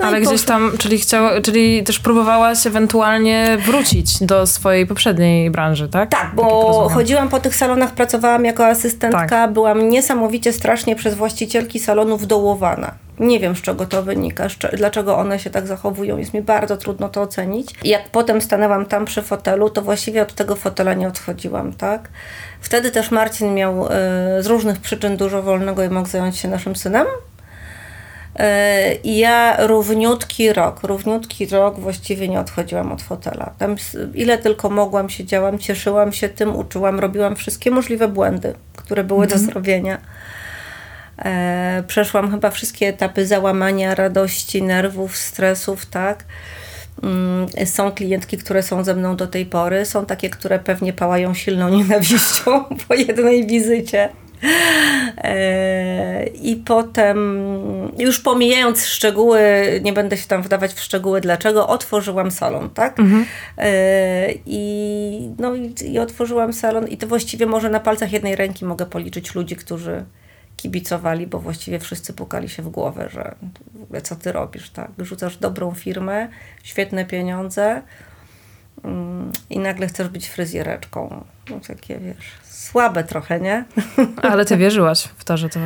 No 0.00 0.06
Ale 0.06 0.20
gdzieś 0.20 0.42
tam, 0.42 0.72
czyli, 0.78 0.98
chciała, 0.98 1.40
czyli 1.40 1.84
też 1.84 1.98
próbowałaś 1.98 2.66
ewentualnie 2.66 3.58
wrócić 3.66 4.22
do 4.22 4.46
swojej 4.46 4.86
poprzedniej 4.86 5.50
branży, 5.50 5.88
tak? 5.88 6.10
Tak, 6.10 6.34
bo 6.34 6.88
chodziłam 6.88 7.28
po 7.28 7.40
tych 7.40 7.56
salonach, 7.56 7.92
pracowałam 7.92 8.44
jako 8.44 8.66
asystentka, 8.66 9.28
tak. 9.28 9.52
byłam 9.52 9.88
niesamowicie 9.88 10.52
strasznie 10.52 10.96
przez 10.96 11.14
właścicielki 11.14 11.78
salonów 11.78 12.26
dołowana. 12.26 12.94
Nie 13.20 13.40
wiem, 13.40 13.56
z 13.56 13.62
czego 13.62 13.86
to 13.86 14.02
wynika, 14.02 14.46
dlaczego 14.72 15.16
one 15.18 15.38
się 15.38 15.50
tak 15.50 15.66
zachowują. 15.66 16.18
Jest 16.18 16.34
mi 16.34 16.42
bardzo 16.42 16.76
trudno 16.76 17.08
to 17.08 17.22
ocenić. 17.22 17.74
Jak 17.84 18.10
potem 18.10 18.40
stanęłam 18.40 18.86
tam 18.86 19.04
przy 19.04 19.22
fotelu, 19.22 19.70
to 19.70 19.82
właściwie 19.82 20.22
od 20.22 20.34
tego 20.34 20.56
fotela 20.56 20.94
nie 20.94 21.08
odchodziłam, 21.08 21.72
tak? 21.72 22.08
Wtedy 22.60 22.90
też 22.90 23.10
Marcin 23.10 23.54
miał 23.54 23.86
y, 23.86 23.88
z 24.40 24.46
różnych 24.46 24.80
przyczyn 24.80 25.16
dużo 25.16 25.42
wolnego 25.42 25.84
i 25.84 25.88
mógł 25.88 26.08
zająć 26.08 26.36
się 26.36 26.48
naszym 26.48 26.76
synem. 26.76 27.06
E, 28.40 28.94
I 28.94 29.18
ja 29.18 29.66
równiutki 29.66 30.52
rok, 30.52 30.82
równiutki 30.82 31.46
rok 31.46 31.80
właściwie 31.80 32.28
nie 32.28 32.40
odchodziłam 32.40 32.92
od 32.92 33.02
fotela. 33.02 33.54
Tam 33.58 33.76
ile 34.14 34.38
tylko 34.38 34.70
mogłam, 34.70 35.10
siedziałam, 35.10 35.58
cieszyłam 35.58 36.12
się 36.12 36.28
tym, 36.28 36.56
uczyłam, 36.56 37.00
robiłam 37.00 37.36
wszystkie 37.36 37.70
możliwe 37.70 38.08
błędy, 38.08 38.54
które 38.76 39.04
były 39.04 39.26
do 39.26 39.34
mhm. 39.34 39.50
zrobienia. 39.50 39.98
E, 41.18 41.82
przeszłam 41.86 42.30
chyba 42.30 42.50
wszystkie 42.50 42.88
etapy 42.88 43.26
załamania, 43.26 43.94
radości, 43.94 44.62
nerwów, 44.62 45.16
stresów, 45.16 45.86
tak. 45.86 46.24
Mm, 47.02 47.46
są 47.66 47.92
klientki, 47.92 48.38
które 48.38 48.62
są 48.62 48.84
ze 48.84 48.94
mną 48.94 49.16
do 49.16 49.26
tej 49.26 49.46
pory, 49.46 49.86
są 49.86 50.06
takie, 50.06 50.30
które 50.30 50.58
pewnie 50.58 50.92
pałają 50.92 51.34
silną 51.34 51.68
nienawiścią 51.78 52.64
po 52.88 52.94
jednej 52.94 53.46
wizycie. 53.46 54.08
I 56.50 56.56
potem, 56.56 57.18
już 57.98 58.20
pomijając 58.20 58.86
szczegóły, 58.86 59.40
nie 59.82 59.92
będę 59.92 60.16
się 60.16 60.26
tam 60.26 60.42
wdawać 60.42 60.72
w 60.72 60.80
szczegóły 60.80 61.20
dlaczego, 61.20 61.68
otworzyłam 61.68 62.30
salon, 62.30 62.70
tak? 62.70 63.00
Mhm. 63.00 63.26
E, 63.58 64.32
I, 64.46 65.30
no, 65.38 65.52
i, 65.84 65.98
otworzyłam 65.98 66.52
salon 66.52 66.88
i 66.88 66.96
to 66.96 67.06
właściwie 67.06 67.46
może 67.46 67.70
na 67.70 67.80
palcach 67.80 68.12
jednej 68.12 68.36
ręki 68.36 68.64
mogę 68.64 68.86
policzyć 68.86 69.34
ludzi, 69.34 69.56
którzy 69.56 70.04
kibicowali, 70.56 71.26
bo 71.26 71.38
właściwie 71.38 71.78
wszyscy 71.78 72.12
pukali 72.12 72.48
się 72.48 72.62
w 72.62 72.68
głowę, 72.68 73.08
że 73.12 73.34
co 74.02 74.16
ty 74.16 74.32
robisz, 74.32 74.70
tak? 74.70 74.90
Rzucasz 74.98 75.36
dobrą 75.36 75.74
firmę, 75.74 76.28
świetne 76.62 77.04
pieniądze 77.04 77.82
i 79.50 79.58
nagle 79.58 79.86
chcesz 79.86 80.08
być 80.08 80.28
fryzjereczką. 80.28 81.24
No, 81.50 81.60
takie, 81.68 81.98
wiesz, 81.98 82.26
słabe 82.44 83.04
trochę, 83.04 83.40
nie? 83.40 83.64
Ale 84.30 84.44
ty 84.44 84.56
wierzyłaś 84.56 85.08
w 85.16 85.24
to, 85.24 85.36
że 85.36 85.48
to 85.48 85.60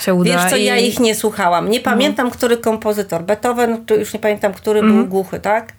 się 0.00 0.14
uda. 0.14 0.32
Wiesz 0.32 0.50
co, 0.50 0.56
i... 0.56 0.64
ja 0.64 0.76
ich 0.76 1.00
nie 1.00 1.14
słuchałam. 1.14 1.70
Nie 1.70 1.80
pamiętam, 1.80 2.26
mm. 2.26 2.38
który 2.38 2.56
kompozytor. 2.56 3.22
Beethoven, 3.22 3.86
czy 3.86 3.94
już 3.94 4.14
nie 4.14 4.20
pamiętam, 4.20 4.52
który 4.52 4.80
mm. 4.80 4.90
był 4.90 5.00
mhm. 5.00 5.10
głuchy, 5.10 5.40
tak? 5.40 5.72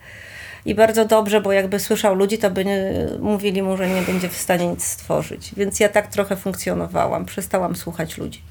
I 0.65 0.75
bardzo 0.75 1.05
dobrze, 1.05 1.41
bo 1.41 1.51
jakby 1.51 1.79
słyszał 1.79 2.15
ludzi, 2.15 2.37
to 2.37 2.51
by 2.51 2.65
nie, 2.65 2.93
mówili 3.19 3.61
mu, 3.61 3.77
że 3.77 3.89
nie 3.89 4.01
będzie 4.01 4.29
w 4.29 4.37
stanie 4.37 4.67
nic 4.67 4.83
stworzyć. 4.83 5.51
Więc 5.57 5.79
ja 5.79 5.89
tak 5.89 6.07
trochę 6.07 6.35
funkcjonowałam. 6.35 7.25
Przestałam 7.25 7.75
słuchać 7.75 8.17
ludzi. 8.17 8.41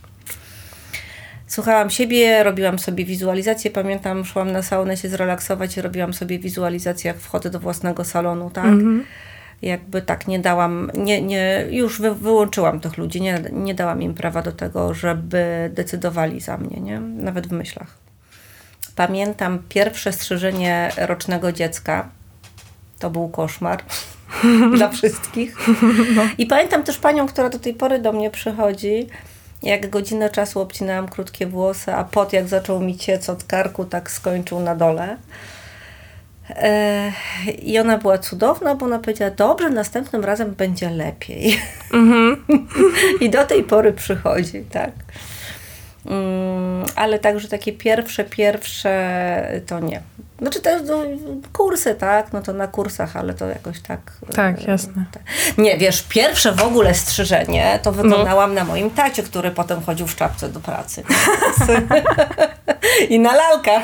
Słuchałam 1.52 1.90
siebie, 1.90 2.44
robiłam 2.44 2.78
sobie 2.78 3.04
wizualizację. 3.04 3.70
Pamiętam, 3.70 4.24
szłam 4.24 4.52
na 4.52 4.62
saunę 4.62 4.96
się 4.96 5.08
zrelaksować 5.08 5.76
i 5.76 5.82
robiłam 5.82 6.14
sobie 6.14 6.38
wizualizację, 6.38 7.08
jak 7.08 7.18
wchodzę 7.20 7.50
do 7.50 7.60
własnego 7.60 8.04
salonu, 8.04 8.50
tak? 8.50 8.64
-hmm 8.64 9.02
jakby 9.62 10.02
tak 10.02 10.28
nie 10.28 10.38
dałam, 10.38 10.90
nie, 10.94 11.22
nie, 11.22 11.66
już 11.70 12.00
wy, 12.00 12.14
wyłączyłam 12.14 12.80
tych 12.80 12.96
ludzi, 12.98 13.20
nie, 13.20 13.42
nie 13.52 13.74
dałam 13.74 14.02
im 14.02 14.14
prawa 14.14 14.42
do 14.42 14.52
tego, 14.52 14.94
żeby 14.94 15.70
decydowali 15.74 16.40
za 16.40 16.56
mnie, 16.56 16.80
nie? 16.80 17.00
nawet 17.00 17.46
w 17.46 17.52
myślach. 17.52 17.98
Pamiętam 18.96 19.62
pierwsze 19.68 20.12
strzyżenie 20.12 20.90
rocznego 20.96 21.52
dziecka. 21.52 22.08
To 22.98 23.10
był 23.10 23.28
koszmar 23.28 23.82
dla 24.76 24.88
wszystkich. 24.88 25.56
No. 26.16 26.22
I 26.38 26.46
pamiętam 26.46 26.82
też 26.82 26.98
panią, 26.98 27.26
która 27.26 27.48
do 27.48 27.58
tej 27.58 27.74
pory 27.74 27.98
do 27.98 28.12
mnie 28.12 28.30
przychodzi. 28.30 29.06
Jak 29.62 29.90
godzinę 29.90 30.30
czasu 30.30 30.60
obcinałam 30.60 31.08
krótkie 31.08 31.46
włosy, 31.46 31.94
a 31.94 32.04
pot 32.04 32.32
jak 32.32 32.48
zaczął 32.48 32.80
mi 32.80 32.96
ciec 32.96 33.28
od 33.28 33.44
karku, 33.44 33.84
tak 33.84 34.10
skończył 34.10 34.60
na 34.60 34.76
dole. 34.76 35.16
E, 36.50 37.12
I 37.62 37.78
ona 37.78 37.98
była 37.98 38.18
cudowna, 38.18 38.74
bo 38.74 38.86
ona 38.86 38.98
powiedziała, 38.98 39.30
dobrze, 39.30 39.70
następnym 39.70 40.24
razem 40.24 40.54
będzie 40.54 40.90
lepiej. 40.90 41.60
Mm-hmm. 41.90 42.36
I 43.20 43.30
do 43.30 43.44
tej 43.44 43.64
pory 43.64 43.92
przychodzi, 43.92 44.64
tak. 44.70 44.90
Ale 46.96 47.18
także 47.18 47.48
takie 47.48 47.72
pierwsze, 47.72 48.24
pierwsze 48.24 49.62
to 49.66 49.80
nie. 49.80 50.02
Znaczy 50.38 50.60
te 50.60 50.82
no, 50.82 51.02
kursy, 51.52 51.94
tak, 51.94 52.32
no 52.32 52.42
to 52.42 52.52
na 52.52 52.66
kursach, 52.66 53.16
ale 53.16 53.34
to 53.34 53.48
jakoś 53.48 53.80
tak. 53.80 54.00
Tak, 54.34 54.58
e, 54.58 54.70
jasne. 54.70 55.04
Nie, 55.58 55.78
wiesz, 55.78 56.02
pierwsze 56.02 56.52
w 56.52 56.62
ogóle 56.62 56.94
strzyżenie 56.94 57.78
to 57.82 57.92
wykonałam 57.92 58.54
no. 58.54 58.60
na 58.60 58.64
moim 58.64 58.90
tacie, 58.90 59.22
który 59.22 59.50
potem 59.50 59.82
chodził 59.82 60.06
w 60.06 60.16
czapce 60.16 60.48
do 60.48 60.60
pracy. 60.60 61.02
I 63.08 63.20
na 63.20 63.34
lalkach. 63.34 63.82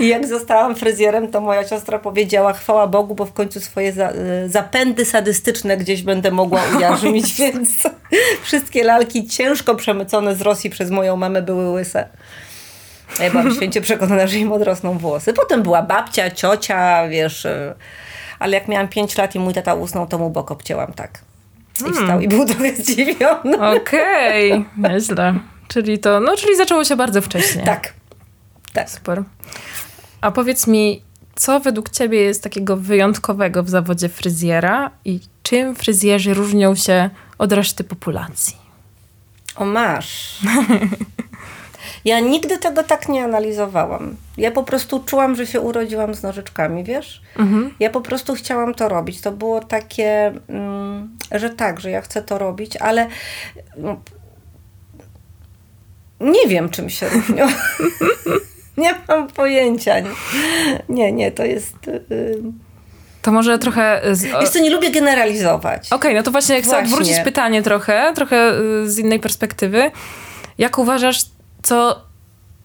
I 0.00 0.08
jak 0.08 0.26
zostałam 0.26 0.74
fryzjerem, 0.74 1.28
to 1.28 1.40
moja 1.40 1.68
siostra 1.68 1.98
powiedziała, 1.98 2.52
chwała 2.52 2.86
Bogu, 2.86 3.14
bo 3.14 3.26
w 3.26 3.32
końcu 3.32 3.60
swoje 3.60 3.92
za, 3.92 4.10
y, 4.10 4.48
zapędy 4.48 5.04
sadystyczne 5.04 5.76
gdzieś 5.76 6.02
będę 6.02 6.30
mogła 6.30 6.60
ujarzmić, 6.76 7.34
więc 7.40 7.70
wszystkie 8.42 8.84
lalki 8.84 9.26
ciężko 9.26 9.74
przemycone 9.74 10.34
z 10.34 10.40
Rosji 10.40 10.70
przez 10.70 10.90
moją 10.90 11.16
mamę 11.16 11.42
były 11.42 11.70
łyse. 11.70 12.08
Ja 13.20 13.30
byłam 13.30 13.52
święcie 13.56 13.80
przekonana, 13.80 14.26
że 14.26 14.36
im 14.36 14.52
odrosną 14.52 14.98
włosy. 14.98 15.32
Potem 15.32 15.62
była 15.62 15.82
babcia, 15.82 16.30
ciocia, 16.30 17.08
wiesz, 17.08 17.44
y, 17.44 17.74
ale 18.38 18.54
jak 18.54 18.68
miałam 18.68 18.88
5 18.88 19.18
lat 19.18 19.34
i 19.34 19.38
mój 19.38 19.54
tata 19.54 19.74
usnął, 19.74 20.06
to 20.06 20.18
mu 20.18 20.30
bok 20.30 20.50
obcięłam 20.50 20.92
tak. 20.92 21.18
I 21.80 21.84
hmm. 21.84 22.02
wstał 22.02 22.20
i 22.20 22.28
był 22.28 22.46
trochę 22.46 22.76
zdziwiony. 22.76 23.76
Okej, 23.76 24.52
okay. 24.52 24.64
nieźle. 24.92 25.34
Czyli 25.68 25.98
to, 25.98 26.20
no 26.20 26.36
czyli 26.36 26.56
zaczęło 26.56 26.84
się 26.84 26.96
bardzo 26.96 27.20
wcześnie. 27.20 27.62
Tak. 27.62 28.01
Tak. 28.72 28.90
Super. 28.90 29.22
A 30.20 30.30
powiedz 30.30 30.66
mi, 30.66 31.02
co 31.34 31.60
według 31.60 31.90
Ciebie 31.90 32.20
jest 32.20 32.42
takiego 32.42 32.76
wyjątkowego 32.76 33.62
w 33.62 33.68
zawodzie 33.68 34.08
fryzjera 34.08 34.90
i 35.04 35.20
czym 35.42 35.74
fryzjerzy 35.74 36.34
różnią 36.34 36.74
się 36.74 37.10
od 37.38 37.52
reszty 37.52 37.84
populacji? 37.84 38.56
O 39.56 39.64
masz. 39.64 40.38
Ja 42.04 42.20
nigdy 42.20 42.58
tego 42.58 42.82
tak 42.82 43.08
nie 43.08 43.24
analizowałam. 43.24 44.16
Ja 44.36 44.50
po 44.50 44.62
prostu 44.62 45.04
czułam, 45.04 45.36
że 45.36 45.46
się 45.46 45.60
urodziłam 45.60 46.14
z 46.14 46.22
nożyczkami, 46.22 46.84
wiesz? 46.84 47.22
Mhm. 47.38 47.74
Ja 47.80 47.90
po 47.90 48.00
prostu 48.00 48.34
chciałam 48.34 48.74
to 48.74 48.88
robić. 48.88 49.20
To 49.20 49.32
było 49.32 49.60
takie, 49.60 50.32
mm, 50.48 51.16
że 51.32 51.50
tak, 51.50 51.80
że 51.80 51.90
ja 51.90 52.00
chcę 52.00 52.22
to 52.22 52.38
robić, 52.38 52.76
ale 52.76 53.08
no, 53.76 54.00
nie 56.20 56.48
wiem, 56.48 56.68
czym 56.68 56.90
się 56.90 57.08
różnią. 57.08 57.46
nie 58.76 58.94
mam 59.08 59.28
pojęcia. 59.28 59.94
Nie, 60.88 61.12
nie, 61.12 61.32
to 61.32 61.44
jest... 61.44 61.76
Yy... 61.86 62.42
To 63.22 63.32
może 63.32 63.58
trochę... 63.58 64.00
Z... 64.12 64.22
Wiesz 64.22 64.50
co, 64.50 64.58
nie 64.58 64.70
lubię 64.70 64.90
generalizować. 64.90 65.86
Okej, 65.86 65.96
okay, 65.96 66.14
no 66.14 66.22
to 66.22 66.30
właśnie, 66.30 66.62
chcę 66.62 66.78
odwrócić 66.78 67.20
pytanie 67.24 67.62
trochę, 67.62 68.12
trochę 68.14 68.52
y, 68.84 68.90
z 68.90 68.98
innej 68.98 69.20
perspektywy. 69.20 69.90
Jak 70.58 70.78
uważasz, 70.78 71.24
co 71.62 72.02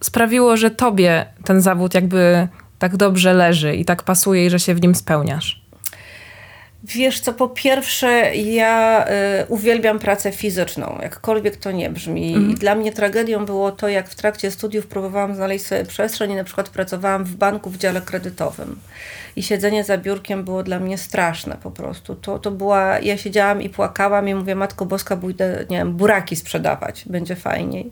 sprawiło, 0.01 0.57
że 0.57 0.71
tobie 0.71 1.25
ten 1.45 1.61
zawód 1.61 1.93
jakby 1.93 2.47
tak 2.79 2.97
dobrze 2.97 3.33
leży 3.33 3.75
i 3.75 3.85
tak 3.85 4.03
pasuje 4.03 4.45
i 4.45 4.49
że 4.49 4.59
się 4.59 4.73
w 4.73 4.81
nim 4.81 4.95
spełniasz? 4.95 5.66
Wiesz 6.87 7.19
co, 7.19 7.33
po 7.33 7.49
pierwsze, 7.49 8.35
ja 8.35 9.05
y, 9.41 9.45
uwielbiam 9.47 9.99
pracę 9.99 10.31
fizyczną, 10.31 10.99
jakkolwiek 11.01 11.57
to 11.57 11.71
nie 11.71 11.89
brzmi. 11.89 12.33
Mhm. 12.33 12.51
I 12.51 12.55
dla 12.55 12.75
mnie 12.75 12.91
tragedią 12.91 13.45
było 13.45 13.71
to, 13.71 13.89
jak 13.89 14.09
w 14.09 14.15
trakcie 14.15 14.51
studiów 14.51 14.87
próbowałam 14.87 15.35
znaleźć 15.35 15.65
sobie 15.65 15.85
przestrzeń 15.85 16.31
i 16.31 16.35
na 16.35 16.43
przykład 16.43 16.69
pracowałam 16.69 17.23
w 17.23 17.35
banku 17.35 17.69
w 17.69 17.77
dziale 17.77 18.01
kredytowym. 18.01 18.79
I 19.35 19.43
siedzenie 19.43 19.83
za 19.83 19.97
biurkiem 19.97 20.43
było 20.43 20.63
dla 20.63 20.79
mnie 20.79 20.97
straszne 20.97 21.57
po 21.63 21.71
prostu. 21.71 22.15
To, 22.15 22.39
to 22.39 22.51
była, 22.51 22.99
ja 22.99 23.17
siedziałam 23.17 23.61
i 23.61 23.69
płakałam 23.69 24.29
i 24.29 24.35
mówię, 24.35 24.55
Matko 24.55 24.85
Boska, 24.85 25.17
pójdę, 25.17 25.65
nie 25.69 25.77
wiem, 25.77 25.93
buraki 25.93 26.35
sprzedawać, 26.35 27.03
będzie 27.05 27.35
fajniej. 27.35 27.91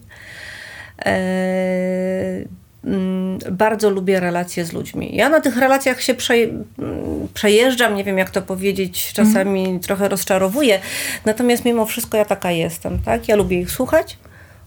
Mm, 0.97 2.64
bardzo 3.51 3.89
lubię 3.89 4.19
relacje 4.19 4.65
z 4.65 4.73
ludźmi. 4.73 5.15
Ja 5.15 5.29
na 5.29 5.41
tych 5.41 5.57
relacjach 5.57 6.01
się 6.01 6.13
mm, 6.13 7.27
przejeżdżam, 7.33 7.95
nie 7.95 8.03
wiem 8.03 8.17
jak 8.17 8.29
to 8.29 8.41
powiedzieć, 8.41 9.13
czasami 9.13 9.59
mhm. 9.59 9.79
trochę 9.79 10.09
rozczarowuję, 10.09 10.79
natomiast 11.25 11.65
mimo 11.65 11.85
wszystko 11.85 12.17
ja 12.17 12.25
taka 12.25 12.51
jestem, 12.51 12.99
tak? 12.99 13.27
Ja 13.27 13.35
lubię 13.35 13.59
ich 13.59 13.71
słuchać, 13.71 14.17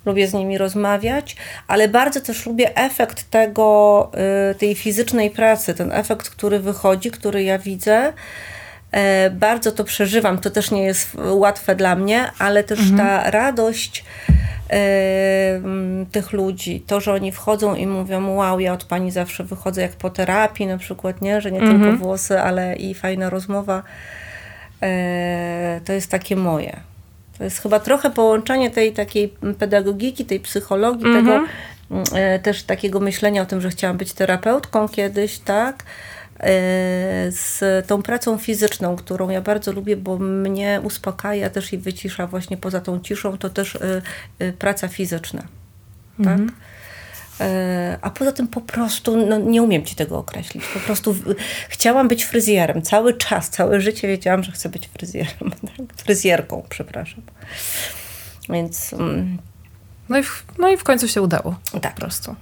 lubię 0.07 0.29
z 0.29 0.35
nimi 0.35 0.59
rozmawiać, 0.59 1.37
ale 1.67 1.89
bardzo 1.89 2.21
też 2.21 2.47
lubię 2.47 2.77
efekt 2.77 3.31
tego, 3.31 4.11
y, 4.51 4.55
tej 4.55 4.75
fizycznej 4.75 5.31
pracy, 5.31 5.75
ten 5.75 5.93
efekt, 5.93 6.31
który 6.31 6.61
wychodzi, 6.61 7.11
który 7.11 7.43
ja 7.43 7.59
widzę. 7.59 8.13
E, 8.93 9.31
bardzo 9.31 9.73
to 9.73 9.85
przeżywam, 9.85 10.39
to 10.39 10.51
też 10.51 10.71
nie 10.71 10.83
jest 10.83 11.09
łatwe 11.31 11.77
dla 11.77 11.97
mnie, 11.97 12.31
ale 12.39 12.65
też 12.65 12.79
mhm. 12.79 12.99
ta 12.99 13.31
radość 13.31 14.05
tych 16.13 16.33
ludzi. 16.33 16.81
To, 16.87 17.01
że 17.01 17.13
oni 17.13 17.33
wchodzą 17.33 17.75
i 17.75 17.87
mówią, 17.87 18.35
wow, 18.35 18.61
ja 18.61 18.73
od 18.73 18.85
pani 18.85 19.11
zawsze 19.11 19.45
wychodzę 19.45 19.83
jak 19.83 19.93
po 19.93 20.11
terapii 20.11 20.67
na 20.67 20.79
przykład, 20.79 21.21
nie? 21.21 21.41
Że 21.41 21.53
nie 21.53 21.59
tylko 21.59 21.75
mhm. 21.75 21.99
włosy, 21.99 22.41
ale 22.41 22.77
i 22.77 22.95
fajna 22.95 23.31
rozmowa. 23.31 23.83
E, 24.83 25.81
to 25.85 25.93
jest 25.93 26.11
takie 26.11 26.37
moje. 26.37 26.81
To 27.39 27.45
jest 27.45 27.63
chyba 27.63 27.81
trochę 27.81 28.11
połączenie 28.11 28.71
tej 28.71 28.93
takiej 28.93 29.35
pedagogiki, 29.59 30.25
tej 30.25 30.41
psychologii, 30.41 31.05
tego 31.05 31.35
mhm. 31.35 31.49
e, 32.15 32.39
też 32.39 32.63
takiego 32.63 33.01
myślenia 33.01 33.43
o 33.43 33.47
tym, 33.47 33.61
że 33.61 33.71
chciałam 33.71 33.97
być 33.97 34.13
terapeutką 34.13 34.89
kiedyś, 34.89 35.39
tak? 35.39 35.85
Z 37.31 37.61
tą 37.87 38.03
pracą 38.03 38.39
fizyczną, 38.39 38.97
którą 38.97 39.29
ja 39.29 39.41
bardzo 39.41 39.73
lubię, 39.73 39.97
bo 39.97 40.19
mnie 40.19 40.81
uspokaja 40.85 41.51
też 41.51 41.73
i 41.73 41.79
wycisza 41.79 42.27
właśnie 42.27 42.57
poza 42.57 42.81
tą 42.81 43.01
ciszą, 43.01 43.39
to 43.39 43.51
też 43.51 43.77
e, 43.77 44.03
e, 44.39 44.53
praca 44.53 44.89
fizyczna. 44.89 45.43
Tak? 46.25 46.39
Mhm. 46.39 46.53
A 48.03 48.11
poza 48.11 48.33
tym 48.33 48.49
po 48.49 48.61
prostu, 48.61 49.27
no, 49.27 49.39
nie 49.39 49.63
umiem 49.63 49.85
ci 49.85 49.95
tego 49.95 50.19
określić. 50.19 50.65
Po 50.75 50.81
prostu 50.81 51.17
chciałam 51.69 52.09
być 52.09 52.25
fryzjerem. 52.25 52.83
Cały 52.83 53.15
czas, 53.15 53.51
całe 53.51 53.81
życie 53.81 54.09
wiedziałam, 54.09 54.43
że 54.43 54.53
chcę 54.53 54.69
być 54.69 54.89
fryzjerem. 54.89 55.35
Tak? 55.77 55.87
Fryzjerką, 55.97 56.67
przepraszam. 56.69 57.23
Więc. 58.49 58.93
Mm. 58.93 59.39
No 60.09 60.19
i, 60.19 60.23
w, 60.23 60.45
no 60.59 60.69
i 60.69 60.77
w 60.77 60.85
końcu 60.85 61.09
się 61.09 61.23
udało. 61.23 61.57
Tak. 61.81 61.95
Po 61.95 62.01
prostu. 62.01 62.35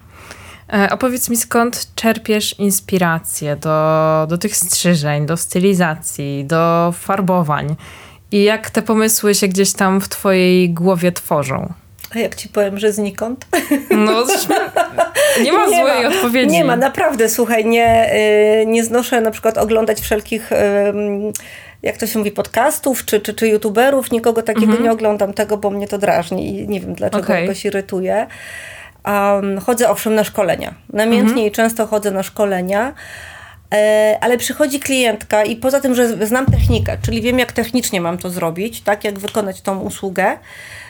E, 0.73 0.91
opowiedz 0.91 1.31
mi, 1.31 1.37
skąd 1.37 1.95
czerpiesz 1.95 2.59
inspirację 2.59 3.57
do, 3.57 4.27
do 4.29 4.39
tych 4.39 4.57
strzyżeń, 4.57 5.27
do 5.27 5.37
stylizacji, 5.37 6.45
do 6.45 6.93
farbowań 6.99 7.77
i 8.33 8.45
jak 8.45 8.71
te 8.71 8.83
pomysły 8.83 9.35
się 9.35 9.49
gdzieś 9.49 9.73
tam 9.73 10.01
w 10.01 10.09
twojej 10.09 10.71
głowie 10.71 11.13
tworzą? 11.13 11.73
A 12.15 12.19
jak 12.19 12.35
ci 12.35 12.49
powiem, 12.49 12.79
że 12.79 12.93
znikąd? 12.93 13.47
No, 13.91 14.13
nie 15.45 15.53
ma 15.53 15.67
nie 15.67 15.83
złej 15.83 16.03
ma, 16.03 16.09
odpowiedzi. 16.09 16.53
Nie 16.53 16.65
ma, 16.65 16.77
naprawdę, 16.77 17.29
słuchaj, 17.29 17.65
nie, 17.65 18.15
y, 18.63 18.67
nie 18.67 18.85
znoszę 18.85 19.21
na 19.21 19.31
przykład 19.31 19.59
oglądać 19.59 20.01
wszelkich 20.01 20.51
jak 21.83 21.97
to 21.97 22.07
się 22.07 22.19
mówi, 22.19 22.31
podcastów 22.31 23.05
czy, 23.05 23.21
czy, 23.21 23.35
czy 23.35 23.49
youtuberów, 23.49 24.11
nikogo 24.11 24.43
takiego 24.43 24.67
mhm. 24.67 24.85
nie 24.85 24.93
oglądam 24.93 25.33
tego, 25.33 25.57
bo 25.57 25.71
mnie 25.71 25.89
to 25.89 25.99
drażni 25.99 26.49
i 26.49 26.69
nie 26.69 26.81
wiem 26.81 26.95
dlaczego 26.95 27.25
okay. 27.25 27.55
się 27.55 27.69
irytuje. 27.69 28.27
Um, 29.07 29.61
chodzę 29.61 29.91
owszem 29.91 30.15
na 30.15 30.25
szkolenia. 30.25 30.75
Namiętnie 30.93 31.29
mhm. 31.29 31.47
i 31.47 31.51
często 31.51 31.87
chodzę 31.87 32.11
na 32.11 32.23
szkolenia, 32.23 32.95
e, 33.75 34.19
ale 34.21 34.39
przychodzi 34.39 34.81
klientka 34.81 35.45
i 35.45 35.57
poza 35.57 35.81
tym, 35.81 35.95
że 35.95 36.27
znam 36.27 36.47
technikę, 36.47 36.99
czyli 37.03 37.23
wiem 37.23 37.39
jak 37.39 37.53
technicznie 37.53 38.01
mam 38.01 38.19
to 38.19 38.31
zrobić, 38.31 38.81
tak, 38.81 39.05
jak 39.05 39.19
wykonać 39.19 39.61
tą 39.61 39.81
usługę, 39.81 40.39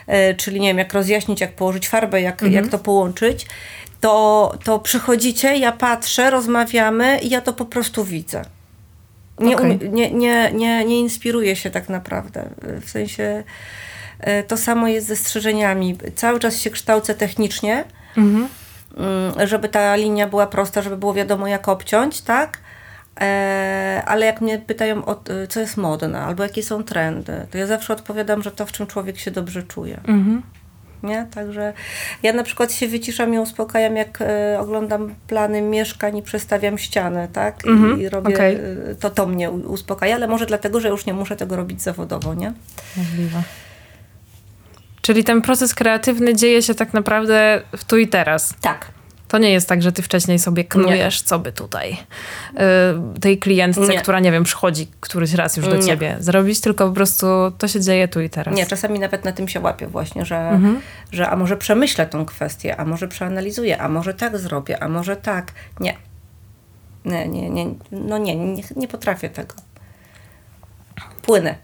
e, 0.07 0.35
czyli 0.35 0.59
nie 0.59 0.67
wiem, 0.67 0.77
jak 0.77 0.93
rozjaśnić, 0.93 1.41
jak 1.41 1.55
położyć 1.55 1.89
farbę, 1.89 2.21
jak, 2.21 2.43
mhm. 2.43 2.53
jak 2.53 2.67
to 2.67 2.79
połączyć, 2.79 3.47
to, 4.01 4.53
to 4.63 4.79
przychodzicie, 4.79 5.57
ja 5.57 5.71
patrzę, 5.71 6.29
rozmawiamy 6.29 7.19
i 7.19 7.29
ja 7.29 7.41
to 7.41 7.53
po 7.53 7.65
prostu 7.65 8.03
widzę. 8.03 8.41
Nie, 9.39 9.55
okay. 9.55 9.79
nie, 9.91 10.11
nie, 10.11 10.51
nie, 10.51 10.85
nie 10.85 10.99
inspiruję 10.99 11.55
się 11.55 11.69
tak 11.69 11.89
naprawdę. 11.89 12.49
W 12.81 12.89
sensie 12.89 13.43
e, 14.19 14.43
to 14.43 14.57
samo 14.57 14.87
jest 14.87 15.07
ze 15.07 15.15
strzeżeniami. 15.15 15.97
Cały 16.15 16.39
czas 16.39 16.59
się 16.59 16.69
kształcę 16.69 17.15
technicznie, 17.15 17.83
Mhm. 18.17 18.47
Żeby 19.47 19.69
ta 19.69 19.95
linia 19.95 20.27
była 20.27 20.47
prosta, 20.47 20.81
żeby 20.81 20.97
było 20.97 21.13
wiadomo, 21.13 21.47
jak 21.47 21.67
obciąć, 21.67 22.21
tak? 22.21 22.57
E, 23.21 24.03
ale 24.05 24.25
jak 24.25 24.41
mnie 24.41 24.59
pytają, 24.59 25.05
o, 25.05 25.23
co 25.49 25.59
jest 25.59 25.77
modne, 25.77 26.21
albo 26.21 26.43
jakie 26.43 26.63
są 26.63 26.83
trendy, 26.83 27.47
to 27.51 27.57
ja 27.57 27.67
zawsze 27.67 27.93
odpowiadam, 27.93 28.43
że 28.43 28.51
to, 28.51 28.65
w 28.65 28.71
czym 28.71 28.87
człowiek 28.87 29.17
się 29.19 29.31
dobrze 29.31 29.63
czuje. 29.63 29.97
Mhm. 29.97 30.41
Nie? 31.03 31.27
Także 31.33 31.73
ja 32.23 32.33
na 32.33 32.43
przykład 32.43 32.71
się 32.71 32.87
wyciszam 32.87 33.33
i 33.33 33.39
uspokajam, 33.39 33.95
jak 33.95 34.21
e, 34.21 34.59
oglądam 34.59 35.15
plany 35.27 35.61
mieszkań 35.61 36.17
i 36.17 36.21
przestawiam 36.21 36.77
ściany, 36.77 37.27
tak? 37.33 37.65
I, 37.65 37.69
Mhm, 37.69 38.01
i 38.01 38.09
robię, 38.09 38.35
okej. 38.35 38.55
e, 38.55 38.95
to 38.99 39.09
to 39.09 39.25
mnie 39.25 39.51
uspokaja, 39.51 40.15
ale 40.15 40.27
może 40.27 40.45
dlatego, 40.45 40.79
że 40.79 40.89
już 40.89 41.05
nie 41.05 41.13
muszę 41.13 41.35
tego 41.35 41.55
robić 41.55 41.81
zawodowo, 41.81 42.33
nie? 42.33 42.53
Możliwe. 42.97 43.41
Czyli 45.07 45.23
ten 45.23 45.41
proces 45.41 45.75
kreatywny 45.75 46.35
dzieje 46.35 46.61
się 46.61 46.75
tak 46.75 46.93
naprawdę 46.93 47.61
w 47.77 47.83
tu 47.85 47.97
i 47.97 48.07
teraz. 48.07 48.53
Tak. 48.61 48.91
To 49.27 49.37
nie 49.37 49.51
jest 49.51 49.69
tak, 49.69 49.81
że 49.81 49.91
ty 49.91 50.01
wcześniej 50.01 50.39
sobie 50.39 50.63
knujesz, 50.63 51.21
co 51.21 51.39
by 51.39 51.51
tutaj 51.51 51.97
y, 53.15 53.19
tej 53.19 53.37
klientce, 53.37 53.81
Nie. 53.87 53.99
która, 53.99 54.19
nie 54.19 54.31
wiem, 54.31 54.43
przychodzi 54.43 54.87
któryś 54.99 55.33
raz 55.33 55.57
już 55.57 55.67
do 55.67 55.75
Nie. 55.75 55.83
ciebie 55.83 56.17
zrobić, 56.19 56.61
tylko 56.61 56.87
po 56.87 56.93
prostu 56.93 57.25
to 57.57 57.67
się 57.67 57.81
dzieje 57.81 58.07
tu 58.07 58.21
i 58.21 58.29
teraz. 58.29 58.55
Nie, 58.55 58.65
czasami 58.65 58.99
nawet 58.99 59.25
na 59.25 59.31
tym 59.31 59.47
się 59.47 59.59
łapię 59.59 59.87
właśnie, 59.87 60.25
że, 60.25 60.37
Mhm. 60.37 60.81
że 61.11 61.29
a 61.29 61.35
może 61.35 61.57
przemyślę 61.57 62.05
tą 62.07 62.25
kwestię, 62.25 62.77
a 62.77 62.85
może 62.85 63.07
przeanalizuję, 63.07 63.81
a 63.81 63.89
może 63.89 64.13
tak 64.13 64.37
zrobię, 64.37 64.83
a 64.83 64.87
może 64.89 65.15
tak. 65.15 65.51
Nie. 65.79 65.95
Nie, 67.05 67.27
nie, 67.27 67.49
nie, 67.49 67.65
no 67.91 68.17
nie, 68.17 68.35
nie, 68.35 68.63
nie 68.75 68.87
potrafię 68.87 69.29
tego. 69.29 69.55
Płynę. 71.27 71.55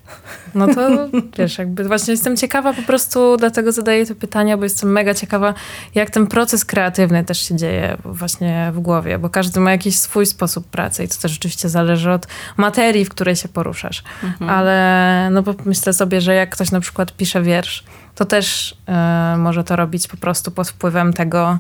No 0.56 0.68
to 0.68 0.90
wiesz, 1.38 1.58
jakby 1.58 1.84
właśnie 1.84 2.12
jestem 2.12 2.38
ciekawa 2.38 2.74
po 2.74 2.82
prostu, 2.82 3.38
dlatego 3.38 3.72
zadaję 3.72 4.06
te 4.06 4.16
pytania, 4.16 4.58
bo 4.58 4.64
jestem 4.64 4.92
mega 4.92 5.14
ciekawa, 5.14 5.54
jak 5.96 6.10
ten 6.10 6.28
proces 6.28 6.66
kreatywny 6.66 7.24
też 7.24 7.48
się 7.48 7.56
dzieje 7.56 7.98
właśnie 8.06 8.72
w 8.74 8.80
głowie, 8.80 9.20
bo 9.20 9.30
każdy 9.30 9.60
ma 9.60 9.72
jakiś 9.72 9.98
swój 9.98 10.26
sposób 10.26 10.68
pracy 10.68 11.04
i 11.04 11.08
to 11.08 11.16
też 11.22 11.38
oczywiście 11.38 11.70
zależy 11.70 12.12
od 12.12 12.28
materii, 12.58 13.06
w 13.06 13.10
której 13.10 13.36
się 13.36 13.48
poruszasz. 13.48 14.04
Ale 14.48 15.30
no 15.32 15.44
bo 15.44 15.54
myślę 15.66 15.94
sobie, 15.94 16.22
że 16.22 16.34
jak 16.34 16.50
ktoś 16.50 16.72
na 16.72 16.80
przykład 16.80 17.16
pisze 17.18 17.42
wiersz, 17.42 17.84
to 18.16 18.26
też 18.26 18.78
e, 18.88 19.36
może 19.38 19.64
to 19.64 19.76
robić 19.76 20.08
po 20.08 20.18
prostu 20.18 20.52
pod 20.52 20.70
wpływem 20.70 21.14
tego 21.14 21.58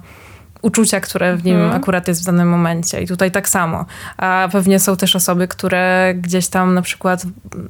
uczucia, 0.64 1.00
które 1.00 1.38
w 1.38 1.46
nim 1.46 1.72
akurat 1.72 2.08
jest 2.08 2.22
w 2.22 2.26
danym 2.26 2.50
momencie. 2.50 3.02
I 3.02 3.08
tutaj 3.08 3.32
tak 3.32 3.50
samo. 3.50 3.86
A 4.18 4.50
pewnie 4.52 4.80
są 4.80 4.98
też 4.98 5.16
osoby, 5.16 5.48
które 5.48 6.14
gdzieś 6.18 6.48
tam 6.48 6.74
na 6.74 6.82
przykład 6.82 7.24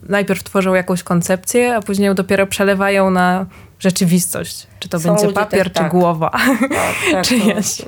najpierw 0.10 0.44
tworzą 0.44 0.74
jakąś 0.74 1.04
koncepcję, 1.04 1.76
a 1.76 1.82
później 1.82 2.08
ją 2.08 2.16
dopiero 2.16 2.48
przelewają 2.48 3.10
na 3.10 3.46
rzeczywistość. 3.84 4.68
Czy 4.80 4.90
to 4.90 5.00
Są 5.00 5.10
będzie 5.10 5.34
papier, 5.34 5.64
tak- 5.64 5.74
czy 5.74 5.80
tak. 5.80 5.92
głowa. 5.92 6.30
Tak, 6.30 6.96
tak, 7.12 7.26
Czy 7.26 7.36
jeść? 7.38 7.80
y, 7.82 7.86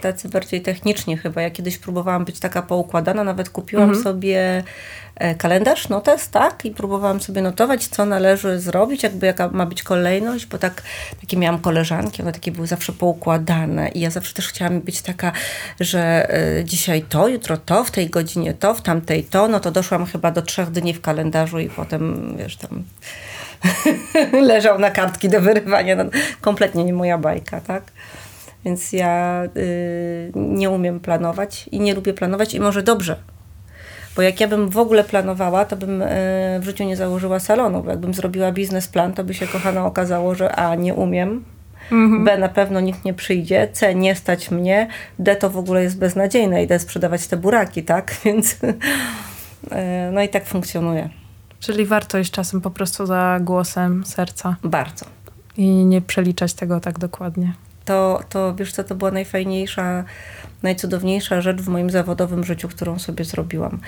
tacy 0.00 0.28
bardziej 0.28 0.62
techniczni 0.62 1.16
chyba. 1.16 1.42
Ja 1.42 1.50
kiedyś 1.50 1.78
próbowałam 1.78 2.24
być 2.24 2.38
taka 2.40 2.62
poukładana, 2.62 3.24
nawet 3.24 3.50
kupiłam 3.50 4.02
sobie 4.02 4.62
e, 5.16 5.34
kalendarz, 5.34 5.88
notes, 5.88 6.30
tak? 6.30 6.64
I 6.64 6.70
próbowałam 6.70 7.20
sobie 7.20 7.42
notować, 7.42 7.86
co 7.86 8.06
należy 8.06 8.60
zrobić, 8.60 9.02
jakby 9.02 9.26
jaka 9.26 9.48
ma 9.48 9.66
być 9.66 9.82
kolejność, 9.82 10.46
bo 10.46 10.58
tak, 10.58 10.82
takie 11.20 11.36
miałam 11.36 11.60
koleżanki, 11.60 12.22
one 12.22 12.32
takie 12.32 12.52
były 12.52 12.66
zawsze 12.66 12.92
poukładane 12.92 13.88
i 13.88 14.00
ja 14.00 14.10
zawsze 14.10 14.34
też 14.34 14.48
chciałam 14.48 14.80
być 14.80 15.02
taka, 15.02 15.32
że 15.80 16.30
e, 16.58 16.64
dzisiaj 16.64 17.02
to, 17.02 17.28
jutro 17.28 17.56
to, 17.56 17.84
w 17.84 17.90
tej 17.90 18.10
godzinie 18.10 18.54
to, 18.54 18.74
w 18.74 18.82
tamtej 18.82 19.24
to, 19.24 19.48
no 19.48 19.60
to 19.60 19.70
doszłam 19.70 20.06
chyba 20.06 20.30
do 20.30 20.42
trzech 20.42 20.70
dni 20.70 20.94
w 20.94 21.00
kalendarzu 21.00 21.58
i 21.58 21.68
potem, 21.70 22.34
wiesz, 22.38 22.56
tam 22.56 22.84
leżał 24.48 24.78
na 24.78 24.90
kartki 24.90 25.28
do 25.28 25.40
wyrywania. 25.40 25.96
No, 25.96 26.04
kompletnie 26.40 26.84
nie 26.84 26.92
moja 26.92 27.18
bajka, 27.18 27.60
tak? 27.60 27.82
Więc 28.64 28.92
ja 28.92 29.44
y, 29.56 30.32
nie 30.34 30.70
umiem 30.70 31.00
planować 31.00 31.68
i 31.72 31.80
nie 31.80 31.94
lubię 31.94 32.14
planować 32.14 32.54
i 32.54 32.60
może 32.60 32.82
dobrze. 32.82 33.16
Bo 34.16 34.22
jak 34.22 34.40
ja 34.40 34.48
bym 34.48 34.68
w 34.68 34.78
ogóle 34.78 35.04
planowała, 35.04 35.64
to 35.64 35.76
bym 35.76 36.02
y, 36.02 36.06
w 36.60 36.64
życiu 36.64 36.84
nie 36.84 36.96
założyła 36.96 37.40
salonu, 37.40 37.82
bo 37.82 37.90
jakbym 37.90 38.14
zrobiła 38.14 38.52
biznesplan, 38.52 39.12
to 39.12 39.24
by 39.24 39.34
się 39.34 39.46
kochana 39.46 39.86
okazało, 39.86 40.34
że 40.34 40.56
A, 40.56 40.74
nie 40.74 40.94
umiem, 40.94 41.44
B, 42.24 42.38
na 42.38 42.48
pewno 42.48 42.80
nikt 42.80 43.04
nie 43.04 43.14
przyjdzie, 43.14 43.68
C, 43.72 43.94
nie 43.94 44.14
stać 44.14 44.50
mnie, 44.50 44.88
D, 45.18 45.36
to 45.36 45.50
w 45.50 45.56
ogóle 45.58 45.82
jest 45.82 45.98
beznadziejne, 45.98 46.62
idę 46.62 46.78
sprzedawać 46.78 47.26
te 47.26 47.36
buraki, 47.36 47.82
tak? 47.82 48.14
Więc 48.24 48.52
y, 48.52 48.74
no 50.12 50.22
i 50.22 50.28
tak 50.28 50.44
funkcjonuje. 50.44 51.23
Czyli 51.64 51.86
warto 51.86 52.18
iść 52.18 52.30
czasem 52.30 52.60
po 52.60 52.70
prostu 52.70 53.06
za 53.06 53.38
głosem 53.40 54.04
serca 54.06 54.56
Bardzo. 54.64 55.04
i 55.56 55.66
nie 55.66 56.00
przeliczać 56.00 56.54
tego 56.54 56.80
tak 56.80 56.98
dokładnie. 56.98 57.52
to, 57.84 58.20
to 58.28 58.54
wiesz 58.54 58.72
co, 58.72 58.84
to 58.84 58.94
była 58.94 59.10
najfajniejsza, 59.10 60.04
najcudowniejsza 60.62 61.40
rzecz 61.40 61.60
w 61.60 61.68
moim 61.68 61.90
zawodowym 61.90 62.44
życiu, 62.44 62.68
którą 62.68 62.98
sobie 62.98 63.24
zrobiłam. 63.24 63.78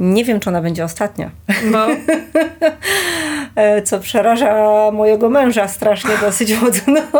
Nie 0.00 0.24
wiem, 0.24 0.40
czy 0.40 0.50
ona 0.50 0.62
będzie 0.62 0.84
ostatnia, 0.84 1.30
No, 1.70 1.86
E, 3.54 3.82
co 3.82 4.00
przeraża 4.00 4.54
mojego 4.90 5.30
męża 5.30 5.68
strasznie 5.68 6.18
dosyć 6.20 6.60
mocno. 6.60 7.00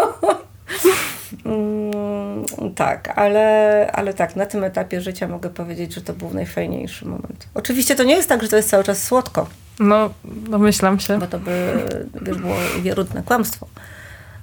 Mm, 1.44 2.44
tak, 2.74 3.18
ale, 3.18 3.90
ale 3.92 4.14
tak, 4.14 4.36
na 4.36 4.46
tym 4.46 4.64
etapie 4.64 5.00
życia 5.00 5.28
mogę 5.28 5.50
powiedzieć, 5.50 5.94
że 5.94 6.00
to 6.00 6.12
był 6.12 6.34
najfajniejszy 6.34 7.04
moment. 7.06 7.48
Oczywiście 7.54 7.94
to 7.96 8.02
nie 8.04 8.14
jest 8.14 8.28
tak, 8.28 8.42
że 8.42 8.48
to 8.48 8.56
jest 8.56 8.70
cały 8.70 8.84
czas 8.84 9.02
słodko, 9.02 9.46
no 9.80 10.10
domyślam 10.24 11.00
się. 11.00 11.18
bo 11.18 11.26
to 11.26 11.38
by 11.38 11.86
wiesz, 12.22 12.38
było 12.38 12.54
wierutne 12.82 13.22
kłamstwo. 13.22 13.66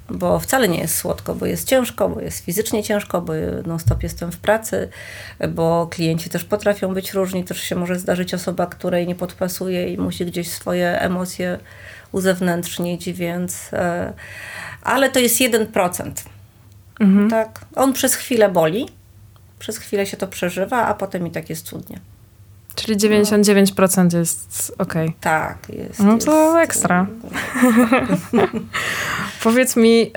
Bo 0.09 0.39
wcale 0.39 0.67
nie 0.67 0.79
jest 0.79 0.97
słodko, 0.97 1.35
bo 1.35 1.45
jest 1.45 1.67
ciężko, 1.67 2.09
bo 2.09 2.21
jest 2.21 2.45
fizycznie 2.45 2.83
ciężko, 2.83 3.21
bo 3.21 3.33
non-stop 3.65 4.03
jestem 4.03 4.31
w 4.31 4.37
pracy, 4.37 4.89
bo 5.49 5.87
klienci 5.91 6.29
też 6.29 6.43
potrafią 6.43 6.93
być 6.93 7.13
różni. 7.13 7.43
Też 7.43 7.61
się 7.61 7.75
może 7.75 7.99
zdarzyć 7.99 8.33
osoba, 8.33 8.65
której 8.65 9.07
nie 9.07 9.15
podpasuje 9.15 9.93
i 9.93 9.97
musi 9.97 10.25
gdzieś 10.25 10.51
swoje 10.51 11.01
emocje 11.01 11.59
uzewnętrznić, 12.11 13.11
więc. 13.13 13.73
E, 13.73 14.13
ale 14.81 15.09
to 15.09 15.19
jest 15.19 15.35
1%. 15.35 16.11
Tak. 17.29 17.65
On 17.75 17.93
przez 17.93 18.15
chwilę 18.15 18.49
boli, 18.49 18.89
przez 19.59 19.77
chwilę 19.77 20.05
się 20.05 20.17
to 20.17 20.27
przeżywa, 20.27 20.85
a 20.85 20.93
potem 20.93 21.27
i 21.27 21.31
tak 21.31 21.49
jest 21.49 21.65
cudnie. 21.65 21.99
Czyli 22.77 22.97
99% 22.97 24.17
jest 24.17 24.73
okej. 24.77 25.13
Tak, 25.21 25.57
jest. 25.69 25.99
No 25.99 26.17
to 26.17 26.59
jest, 26.59 26.69
ekstra. 26.69 27.07
Powiedz 29.43 29.75
mi, 29.75 29.99
yy, 29.99 30.09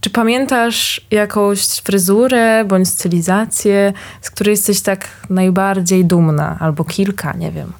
czy 0.00 0.10
pamiętasz 0.10 1.06
jakąś 1.10 1.66
fryzurę 1.66 2.64
bądź 2.64 2.88
stylizację, 2.88 3.92
z 4.20 4.30
której 4.30 4.52
jesteś 4.52 4.80
tak 4.80 5.08
najbardziej 5.30 6.04
dumna? 6.04 6.56
Albo 6.60 6.84
kilka, 6.84 7.32
nie 7.32 7.50
wiem. 7.52 7.72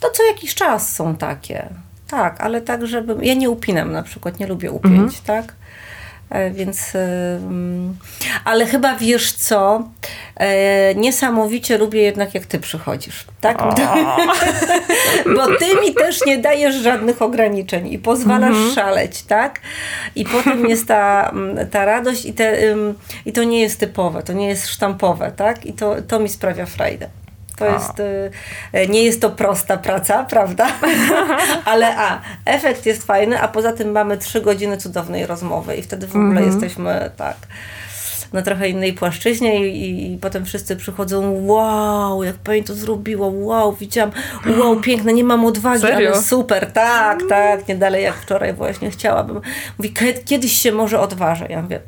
To 0.00 0.10
co 0.10 0.24
jakiś 0.26 0.54
czas 0.54 0.94
są 0.94 1.16
takie. 1.16 1.68
Tak, 2.08 2.40
ale 2.40 2.60
tak, 2.60 2.86
żeby. 2.86 3.16
Ja 3.22 3.34
nie 3.34 3.50
upinam 3.50 3.92
na 3.92 4.02
przykład, 4.02 4.40
nie 4.40 4.46
lubię 4.46 4.70
upięć, 4.70 5.20
tak? 5.20 5.52
E, 6.30 6.50
Więc, 6.50 6.94
ym, 6.94 7.96
ale 8.44 8.66
chyba 8.66 8.94
wiesz 8.96 9.32
co, 9.32 9.88
e, 10.36 10.94
niesamowicie 10.94 11.78
lubię 11.78 12.02
jednak 12.02 12.34
jak 12.34 12.46
ty 12.46 12.60
przychodzisz, 12.60 13.24
tak? 13.40 13.58
Bo 15.36 15.46
ty 15.46 15.64
mi 15.82 15.94
też 15.94 16.26
nie 16.26 16.38
dajesz 16.38 16.74
żadnych 16.74 17.22
ograniczeń 17.22 17.92
i 17.92 17.98
pozwalasz 17.98 18.74
szaleć, 18.74 19.22
tak? 19.22 19.60
I 20.14 20.24
potem 20.24 20.66
jest 20.66 20.88
ta, 20.88 21.30
mm, 21.32 21.68
ta 21.70 21.84
radość 21.84 22.24
i, 22.24 22.32
te, 22.32 22.56
i 23.26 23.32
to 23.32 23.44
nie 23.44 23.60
jest 23.60 23.80
typowe, 23.80 24.22
to 24.22 24.32
nie 24.32 24.48
jest 24.48 24.68
sztampowe, 24.68 25.32
tak? 25.36 25.66
I 25.66 25.72
to, 25.72 25.96
to 26.08 26.20
mi 26.20 26.28
sprawia 26.28 26.66
frajdę. 26.66 27.08
To 27.58 27.66
jest, 27.66 28.00
y, 28.74 28.88
nie 28.88 29.02
jest 29.02 29.20
to 29.20 29.30
prosta 29.30 29.76
praca, 29.76 30.24
prawda? 30.24 30.66
Ale 31.64 31.96
a, 31.96 32.20
efekt 32.44 32.86
jest 32.86 33.02
fajny, 33.06 33.40
a 33.40 33.48
poza 33.48 33.72
tym 33.72 33.90
mamy 33.90 34.18
trzy 34.18 34.40
godziny 34.40 34.76
cudownej 34.76 35.26
rozmowy 35.26 35.76
i 35.76 35.82
wtedy 35.82 36.06
w 36.06 36.16
ogóle 36.16 36.42
jesteśmy 36.42 37.10
tak 37.16 37.36
na 38.32 38.42
trochę 38.42 38.68
innej 38.68 38.92
płaszczyźnie 38.92 39.68
i, 39.68 40.12
i, 40.14 40.18
potem 40.18 40.44
wszyscy 40.44 40.76
przychodzą, 40.76 41.46
wow, 41.46 42.22
jak 42.22 42.36
pani 42.36 42.64
to 42.64 42.74
zrobiła, 42.74 43.26
wow, 43.32 43.72
widziałam, 43.72 44.10
wow, 44.58 44.80
piękne, 44.86 45.12
nie 45.12 45.24
mam 45.24 45.44
odwagi, 45.46 45.80
Serio? 45.80 46.12
ale 46.12 46.22
super, 46.22 46.72
tak, 46.72 47.20
tak, 47.28 47.68
nie 47.68 47.74
dalej 47.76 48.04
jak 48.04 48.14
wczoraj 48.14 48.52
właśnie 48.54 48.90
chciałabym. 48.90 49.40
Mówi, 49.78 49.90
"Kie- 49.92 50.24
kiedyś 50.24 50.52
się 50.52 50.72
może 50.72 51.00
odważę. 51.00 51.46
Ja 51.48 51.62
mówię, 51.62 51.80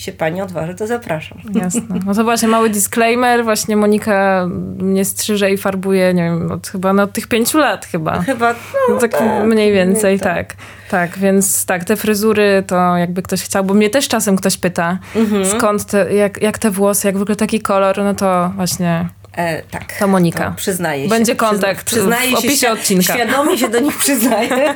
się 0.00 0.12
pani 0.12 0.42
odważy, 0.42 0.74
to 0.74 0.86
zapraszam. 0.86 1.38
Jasne. 1.54 1.82
No 2.06 2.14
to 2.14 2.24
właśnie 2.24 2.48
mały 2.48 2.70
disclaimer. 2.70 3.44
Właśnie 3.44 3.76
Monika 3.76 4.46
mnie 4.78 5.04
strzyże 5.04 5.50
i 5.50 5.56
farbuje, 5.56 6.14
nie 6.14 6.22
wiem, 6.22 6.52
od, 6.52 6.68
chyba 6.68 6.92
no, 6.92 7.02
od 7.02 7.12
tych 7.12 7.26
pięciu 7.26 7.58
lat 7.58 7.86
chyba. 7.86 8.20
Chyba, 8.22 8.52
no, 8.52 8.94
No, 8.94 9.00
tak 9.00 9.10
tak, 9.10 9.44
mniej 9.46 9.72
więcej, 9.72 10.14
nie, 10.14 10.20
tak. 10.20 10.54
tak. 10.90 11.18
więc 11.18 11.66
tak, 11.66 11.84
te 11.84 11.96
fryzury 11.96 12.64
to 12.66 12.96
jakby 12.96 13.22
ktoś 13.22 13.42
chciał, 13.42 13.64
bo 13.64 13.74
mnie 13.74 13.90
też 13.90 14.08
czasem 14.08 14.36
ktoś 14.36 14.56
pyta, 14.56 14.98
Mhm. 15.16 15.44
skąd 15.46 15.84
te, 15.84 16.14
jak, 16.14 16.42
jak 16.42 16.58
te 16.58 16.70
włosy, 16.70 17.08
jak 17.08 17.18
w 17.18 17.22
ogóle 17.22 17.36
taki 17.36 17.60
kolor, 17.60 17.98
no 17.98 18.14
to 18.14 18.52
właśnie 18.56 19.08
E, 19.38 19.62
tak. 19.62 19.98
To 19.98 20.08
Monika. 20.08 20.50
To 20.50 20.56
przyznaję 20.56 21.02
się. 21.04 21.08
Będzie 21.10 21.36
kontakt 21.36 21.86
przyznaję 21.86 22.30
w 22.30 22.38
opisie 22.38 22.56
się, 22.56 22.70
odcinka. 22.70 23.14
Świadomie 23.14 23.58
się 23.58 23.68
do 23.68 23.80
nich 23.80 23.98
przyznaję. 23.98 24.74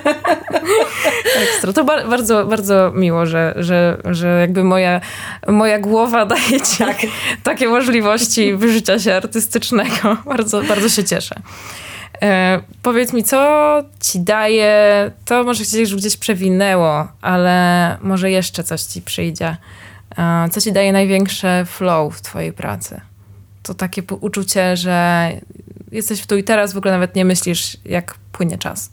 Ekstra. 1.43 1.73
To 1.73 1.85
ba- 1.85 2.07
bardzo, 2.09 2.47
bardzo 2.47 2.93
miło, 2.95 3.27
że, 3.27 3.55
że, 3.57 3.97
że 4.05 4.41
jakby 4.41 4.65
moja, 4.65 5.01
moja 5.49 5.79
głowa 5.79 6.27
daje 6.35 6.61
ci 6.61 6.77
Tak. 6.79 6.97
takie 7.43 7.69
możliwości 7.69 8.57
wyżycia 8.57 8.99
się 8.99 9.15
artystycznego. 9.15 10.17
Bardzo, 10.27 10.63
bardzo 10.63 10.89
się 10.89 11.05
cieszę. 11.05 11.35
E, 12.23 12.61
powiedz 12.83 13.13
mi, 13.13 13.25
co 13.25 13.39
ci 14.01 14.21
daje, 14.21 15.11
to 15.25 15.45
może 15.45 15.65
gdzieś, 15.65 15.91
już 15.91 15.97
gdzieś 15.97 16.17
przewinęło, 16.17 17.09
ale 17.21 17.97
może 18.03 18.31
jeszcze 18.31 18.65
coś 18.65 18.83
ci 18.83 19.03
przyjdzie. 19.03 19.57
E, 20.19 20.49
co 20.51 20.61
ci 20.61 20.73
daje 20.73 20.93
największe 20.93 21.65
flow 21.67 22.17
w 22.17 22.21
twojej 22.21 22.53
pracy? 22.53 23.01
To 23.63 23.75
takie 23.75 24.03
uczucie, 24.21 24.77
że 24.77 25.29
jesteś 25.93 26.21
w 26.21 26.27
tu 26.27 26.37
i 26.37 26.45
teraz, 26.45 26.73
w 26.73 26.77
ogóle 26.77 26.93
nawet 26.93 27.15
nie 27.15 27.25
myślisz, 27.25 27.77
jak 27.85 28.15
płynie 28.33 28.59
czas. 28.59 28.91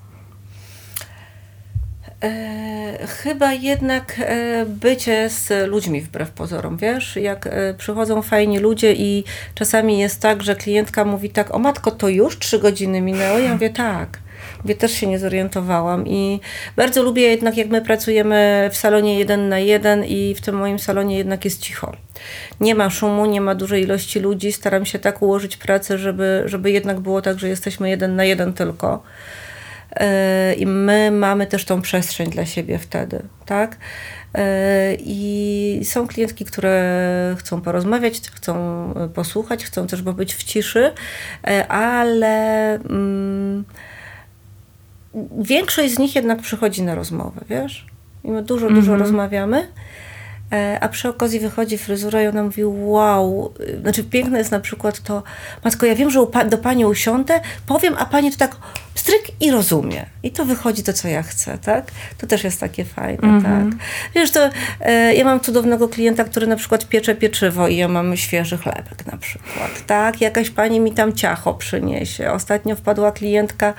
E, 2.23 3.07
chyba 3.07 3.53
jednak 3.53 4.15
e, 4.19 4.65
bycie 4.65 5.29
z 5.29 5.67
ludźmi 5.67 6.01
wbrew 6.01 6.31
pozorom, 6.31 6.77
wiesz, 6.77 7.15
jak 7.15 7.47
e, 7.47 7.73
przychodzą 7.73 8.21
fajni 8.21 8.59
ludzie 8.59 8.93
i 8.93 9.23
czasami 9.55 9.99
jest 9.99 10.21
tak, 10.21 10.43
że 10.43 10.55
klientka 10.55 11.05
mówi 11.05 11.29
tak, 11.29 11.55
o 11.55 11.59
matko, 11.59 11.91
to 11.91 12.09
już 12.09 12.39
trzy 12.39 12.59
godziny 12.59 13.01
minęło? 13.01 13.39
Ja 13.39 13.53
mówię 13.53 13.69
tak. 13.69 14.19
Mówię, 14.63 14.75
też 14.75 14.91
się 14.91 15.07
nie 15.07 15.19
zorientowałam 15.19 16.07
i 16.07 16.39
bardzo 16.75 17.03
lubię 17.03 17.21
jednak, 17.21 17.57
jak 17.57 17.67
my 17.67 17.81
pracujemy 17.81 18.69
w 18.71 18.77
salonie 18.77 19.19
jeden 19.19 19.49
na 19.49 19.59
jeden 19.59 20.05
i 20.05 20.35
w 20.35 20.41
tym 20.41 20.55
moim 20.55 20.79
salonie 20.79 21.17
jednak 21.17 21.45
jest 21.45 21.61
cicho. 21.61 21.95
Nie 22.59 22.75
ma 22.75 22.89
szumu, 22.89 23.25
nie 23.25 23.41
ma 23.41 23.55
dużej 23.55 23.83
ilości 23.83 24.19
ludzi, 24.19 24.51
staram 24.51 24.85
się 24.85 24.99
tak 24.99 25.21
ułożyć 25.21 25.57
pracę, 25.57 25.97
żeby, 25.97 26.43
żeby 26.45 26.71
jednak 26.71 26.99
było 26.99 27.21
tak, 27.21 27.39
że 27.39 27.49
jesteśmy 27.49 27.89
jeden 27.89 28.15
na 28.15 28.23
jeden 28.23 28.53
tylko. 28.53 29.03
Yy, 29.99 30.53
I 30.53 30.65
my 30.65 31.11
mamy 31.11 31.47
też 31.47 31.65
tą 31.65 31.81
przestrzeń 31.81 32.29
dla 32.29 32.45
siebie 32.45 32.79
wtedy, 32.79 33.21
tak? 33.45 33.77
Yy, 34.33 34.41
I 34.99 35.81
są 35.83 36.07
klientki, 36.07 36.45
które 36.45 37.35
chcą 37.39 37.61
porozmawiać, 37.61 38.21
chcą 38.31 38.93
y, 39.05 39.09
posłuchać, 39.09 39.65
chcą 39.65 39.87
też 39.87 40.01
pobyć 40.01 40.35
w 40.35 40.43
ciszy, 40.43 40.91
ale 41.69 42.73
mm, 42.75 43.65
większość 45.37 45.93
z 45.93 45.99
nich 45.99 46.15
jednak 46.15 46.41
przychodzi 46.41 46.81
na 46.81 46.95
rozmowę, 46.95 47.41
wiesz? 47.49 47.85
I 48.23 48.31
my 48.31 48.43
dużo, 48.43 48.69
dużo 48.69 48.95
rozmawiamy. 48.97 49.67
E, 50.51 50.77
A 50.81 50.89
przy 50.89 51.09
okazji 51.09 51.39
wychodzi 51.39 51.77
fryzura 51.77 52.23
i 52.23 52.27
ona 52.27 52.43
mówi, 52.43 52.65
wow, 52.65 53.53
znaczy 53.81 54.03
piękne 54.03 54.37
jest 54.37 54.51
na 54.51 54.59
przykład 54.59 54.99
to, 54.99 55.23
matko, 55.63 55.85
ja 55.85 55.95
wiem, 55.95 56.09
że 56.09 56.19
do 56.49 56.57
pani 56.57 56.85
usiądę, 56.85 57.39
powiem, 57.67 57.95
a 57.97 58.05
pani 58.05 58.31
to 58.31 58.37
tak 58.37 58.55
stryk 58.95 59.41
i 59.41 59.51
rozumie. 59.51 60.05
I 60.23 60.31
to 60.31 60.45
wychodzi 60.45 60.83
to, 60.83 60.93
co 60.93 61.07
ja 61.07 61.23
chcę, 61.23 61.57
tak? 61.57 61.91
To 62.17 62.27
też 62.27 62.43
jest 62.43 62.59
takie 62.59 62.85
fajne, 62.85 63.41
tak? 63.43 63.79
Wiesz, 64.15 64.31
to 64.31 64.49
e, 64.81 65.15
ja 65.15 65.25
mam 65.25 65.39
cudownego 65.39 65.89
klienta, 65.89 66.23
który 66.23 66.47
na 66.47 66.55
przykład 66.55 66.87
piecze 66.87 67.15
pieczywo 67.15 67.67
i 67.67 67.77
ja 67.77 67.87
mam 67.87 68.17
świeży 68.17 68.57
chlebek 68.57 69.05
na 69.11 69.17
przykład, 69.17 69.85
tak? 69.87 70.21
Jakaś 70.21 70.49
pani 70.49 70.79
mi 70.79 70.91
tam 70.91 71.13
ciacho 71.13 71.53
przyniesie. 71.53 72.31
Ostatnio 72.31 72.75
wpadła 72.75 73.11
klientka 73.11 73.73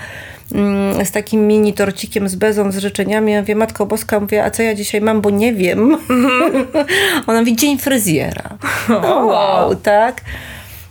mm, 0.53 1.05
z 1.07 1.11
takim 1.11 1.47
mini 1.47 1.73
torcikiem 1.75 2.29
z 2.29 2.35
bezą, 2.35 2.73
z 2.73 2.79
życzeniami. 2.79 3.33
Ja 3.33 3.41
mówię, 3.41 3.57
Matko 3.57 3.87
Boska, 3.87 4.21
mówię, 4.21 4.45
a 4.45 4.51
co 4.51 4.63
ja 4.63 4.75
dzisiaj 4.75 5.01
mam, 5.01 5.21
bo 5.21 5.31
nie 5.31 5.53
wiem. 5.53 5.99
Ona 7.27 7.41
mówi, 7.41 7.57
dzień 7.57 7.79
fryzjera. 7.79 8.59
Wow, 9.31 9.75
tak? 9.75 10.21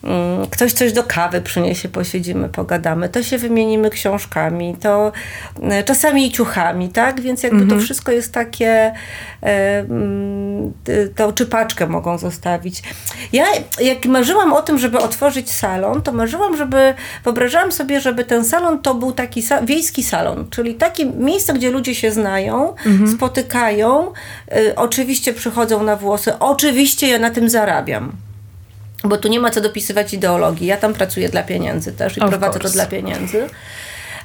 Mm, 0.03 0.47
Ktoś 0.47 0.73
coś 0.73 0.93
do 0.93 1.03
kawy 1.03 1.41
przyniesie, 1.41 1.89
posiedzimy, 1.89 2.49
pogadamy. 2.49 3.09
To 3.09 3.23
się 3.23 3.37
wymienimy 3.37 3.89
książkami, 3.89 4.75
to 4.81 5.11
e, 5.63 5.83
czasami 5.83 6.27
i 6.27 6.31
ciuchami, 6.31 6.89
tak? 6.89 7.21
Więc 7.21 7.43
jakby 7.43 7.65
to 7.67 7.79
wszystko 7.79 8.11
jest 8.11 8.33
takie, 8.33 8.93
e, 9.43 9.79
mm, 9.79 10.73
to 11.15 11.33
czy 11.33 11.45
paczkę 11.45 11.87
mogą 11.87 12.17
zostawić. 12.17 12.83
Ja 13.33 13.45
jak 13.81 14.05
marzyłam 14.05 14.53
o 14.53 14.61
tym, 14.61 14.77
żeby 14.77 14.97
otworzyć 14.99 15.51
salon, 15.51 16.01
to 16.01 16.11
marzyłam, 16.11 16.57
żeby, 16.57 16.93
wyobrażałam 17.23 17.71
sobie, 17.71 18.01
żeby 18.01 18.23
ten 18.25 18.45
salon 18.45 18.81
to 18.81 18.95
był 18.95 19.11
taki 19.11 19.41
sa- 19.41 19.65
wiejski 19.65 20.03
salon, 20.03 20.47
czyli 20.49 20.75
takie 20.75 21.05
miejsce, 21.05 21.53
gdzie 21.53 21.71
ludzie 21.71 21.95
się 21.95 22.11
znają, 22.11 22.73
spotykają, 23.17 24.11
y, 24.57 24.75
oczywiście 24.75 25.33
przychodzą 25.33 25.83
na 25.83 25.95
włosy, 25.95 26.39
oczywiście 26.39 27.07
ja 27.07 27.19
na 27.19 27.29
tym 27.29 27.49
zarabiam. 27.49 28.11
Bo 29.03 29.17
tu 29.17 29.27
nie 29.27 29.39
ma 29.39 29.49
co 29.51 29.61
dopisywać 29.61 30.13
ideologii. 30.13 30.67
Ja 30.67 30.77
tam 30.77 30.93
pracuję 30.93 31.29
dla 31.29 31.43
pieniędzy 31.43 31.91
też 31.93 32.17
i 32.17 32.21
Of 32.21 32.29
prowadzę 32.29 32.53
to 32.53 32.59
course. 32.59 32.73
dla 32.73 32.85
pieniędzy. 32.85 33.47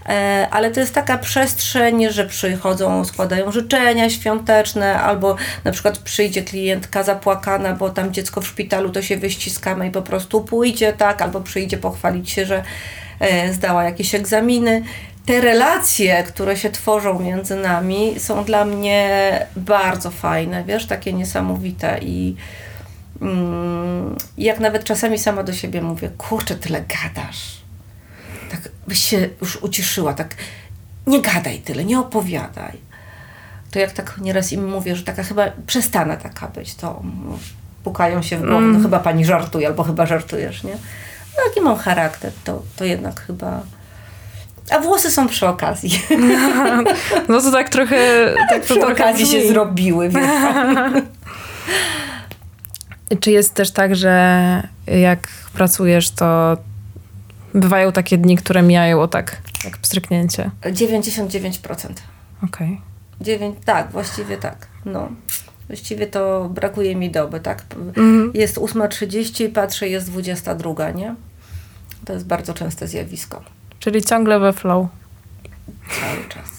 E, 0.08 0.48
Ale 0.50 0.70
to 0.70 0.80
jest 0.80 0.94
taka 0.94 1.18
przestrzeń, 1.18 2.10
że 2.10 2.26
przychodzą, 2.26 3.04
składają 3.04 3.52
życzenia 3.52 4.10
świąteczne, 4.10 5.00
albo 5.00 5.36
na 5.64 5.72
przykład 5.72 5.98
przyjdzie 5.98 6.42
klientka 6.42 7.02
zapłakana, 7.02 7.72
bo 7.72 7.90
tam 7.90 8.12
dziecko 8.12 8.40
w 8.40 8.46
szpitalu, 8.46 8.90
to 8.90 9.02
się 9.02 9.16
wyściskamy 9.16 9.86
i 9.86 9.90
po 9.90 10.02
prostu 10.02 10.40
pójdzie, 10.40 10.92
tak, 10.92 11.22
albo 11.22 11.40
przyjdzie 11.40 11.78
pochwalić 11.78 12.30
się, 12.30 12.46
że 12.46 12.62
e, 13.20 13.52
zdała 13.52 13.84
jakieś 13.84 14.14
egzaminy. 14.14 14.82
Te 15.26 15.40
relacje, 15.40 16.24
które 16.24 16.56
się 16.56 16.70
tworzą 16.70 17.18
między 17.18 17.56
nami, 17.56 18.14
są 18.20 18.44
dla 18.44 18.64
mnie 18.64 19.10
bardzo 19.56 20.10
fajne, 20.10 20.64
wiesz, 20.64 20.86
takie 20.86 21.12
niesamowite 21.12 21.98
i 22.02 22.36
jak 24.38 24.60
nawet 24.60 24.84
czasami 24.84 25.18
sama 25.18 25.42
do 25.42 25.52
siebie 25.52 25.82
mówię, 25.82 26.10
kurczę, 26.18 26.54
tyle 26.54 26.80
gadasz 26.80 27.64
tak 28.54 28.72
byś 28.88 29.04
się 29.04 29.28
już 29.40 29.56
uciszyła, 29.56 30.14
tak 30.14 30.34
nie 31.06 31.22
gadaj 31.22 31.58
tyle, 31.58 31.84
nie 31.84 32.00
opowiadaj. 32.00 32.72
To 33.70 33.78
jak 33.78 33.92
tak 33.92 34.18
nieraz 34.20 34.52
im 34.52 34.68
mówię, 34.68 34.96
że 34.96 35.04
taka 35.04 35.22
chyba 35.22 35.46
przestanę 35.66 36.16
taka 36.16 36.48
być, 36.48 36.74
to 36.74 37.00
mm, 37.00 37.38
pukają 37.84 38.22
się 38.22 38.36
w 38.36 38.40
głowę, 38.40 38.66
no 38.66 38.80
chyba 38.80 39.00
pani 39.00 39.24
żartuje, 39.24 39.66
albo 39.66 39.82
chyba 39.82 40.06
żartujesz, 40.06 40.64
nie? 40.64 40.76
No 41.36 41.44
jaki 41.48 41.60
mam 41.60 41.76
charakter, 41.76 42.32
to, 42.44 42.62
to 42.76 42.84
jednak 42.84 43.20
chyba... 43.20 43.60
A 44.70 44.78
włosy 44.78 45.10
są 45.10 45.28
przy 45.28 45.46
okazji. 45.46 45.90
No 47.28 47.40
to 47.40 47.52
tak 47.52 47.68
trochę... 47.68 47.96
Tak 48.50 48.62
przy 48.62 48.86
okazji 48.86 49.26
się 49.26 49.48
zrobiły, 49.48 50.08
wiesz. 50.08 50.24
Czy 53.20 53.30
jest 53.30 53.54
też 53.54 53.70
tak, 53.70 53.96
że 53.96 54.68
jak 54.86 55.28
pracujesz, 55.52 56.10
to 56.10 56.56
bywają 57.54 57.92
takie 57.92 58.18
dni, 58.18 58.36
które 58.36 58.62
mijają 58.62 59.02
o 59.02 59.08
tak, 59.08 59.42
jak 59.64 59.78
pstryknięcie? 59.78 60.50
99%. 60.62 61.88
Okej. 62.44 62.80
Dziewięć, 63.20 63.56
tak, 63.64 63.90
właściwie 63.90 64.36
tak. 64.36 64.66
No. 64.84 65.08
Właściwie 65.66 66.06
to 66.06 66.48
brakuje 66.48 66.96
mi 66.96 67.10
doby, 67.10 67.40
tak? 67.40 67.64
Mhm. 67.76 68.30
Jest 68.34 68.56
8.30, 68.58 69.52
patrzę, 69.52 69.88
jest 69.88 70.10
22, 70.10 70.90
nie? 70.90 71.14
To 72.04 72.12
jest 72.12 72.26
bardzo 72.26 72.54
częste 72.54 72.88
zjawisko. 72.88 73.42
Czyli 73.80 74.02
ciągle 74.02 74.40
we 74.40 74.52
flow. 74.52 74.86
Cały 76.00 76.28
czas. 76.28 76.53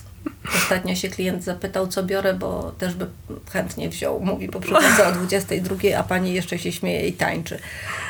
Ostatnio 0.55 0.95
się 0.95 1.09
klient 1.09 1.43
zapytał, 1.43 1.87
co 1.87 2.03
biorę, 2.03 2.33
bo 2.33 2.71
też 2.77 2.93
by 2.93 3.07
chętnie 3.51 3.89
wziął. 3.89 4.19
Mówi, 4.19 4.47
bo 4.47 4.59
przychodzę 4.59 5.07
o 5.07 5.11
22, 5.11 5.75
a 5.97 6.03
pani 6.03 6.33
jeszcze 6.33 6.59
się 6.59 6.71
śmieje 6.71 7.07
i 7.07 7.13
tańczy. 7.13 7.59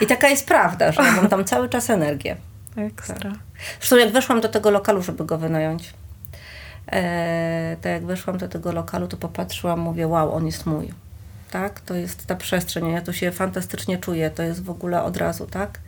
I 0.02 0.08
taka 0.08 0.28
jest 0.28 0.48
prawda, 0.48 0.92
że 0.92 1.04
ja 1.04 1.12
mam 1.12 1.28
tam 1.28 1.46
cały 1.46 1.70
czas 1.70 1.90
energię. 1.90 2.38
Ekstra. 2.78 3.32
Zresztą 3.80 3.98
jak 3.98 4.12
weszłam 4.12 4.42
do 4.42 4.50
tego 4.50 4.72
lokalu, 4.72 5.02
żeby 5.02 5.26
go 5.26 5.38
wynająć, 5.38 5.94
e, 6.92 7.78
to 7.82 7.90
jak 7.90 8.06
weszłam 8.06 8.38
do 8.38 8.48
tego 8.48 8.72
lokalu, 8.72 9.08
to 9.08 9.18
popatrzyłam, 9.18 9.80
mówię, 9.80 10.08
wow, 10.08 10.34
on 10.34 10.46
jest 10.46 10.66
mój. 10.66 10.94
Tak? 11.52 11.80
To 11.80 11.94
jest 11.94 12.26
ta 12.26 12.36
przestrzeń, 12.36 12.90
ja 12.90 13.02
tu 13.02 13.14
się 13.14 13.32
fantastycznie 13.32 13.98
czuję, 13.98 14.30
to 14.30 14.44
jest 14.44 14.64
w 14.64 14.70
ogóle 14.70 15.04
od 15.04 15.18
razu, 15.18 15.48
tak? 15.48 15.80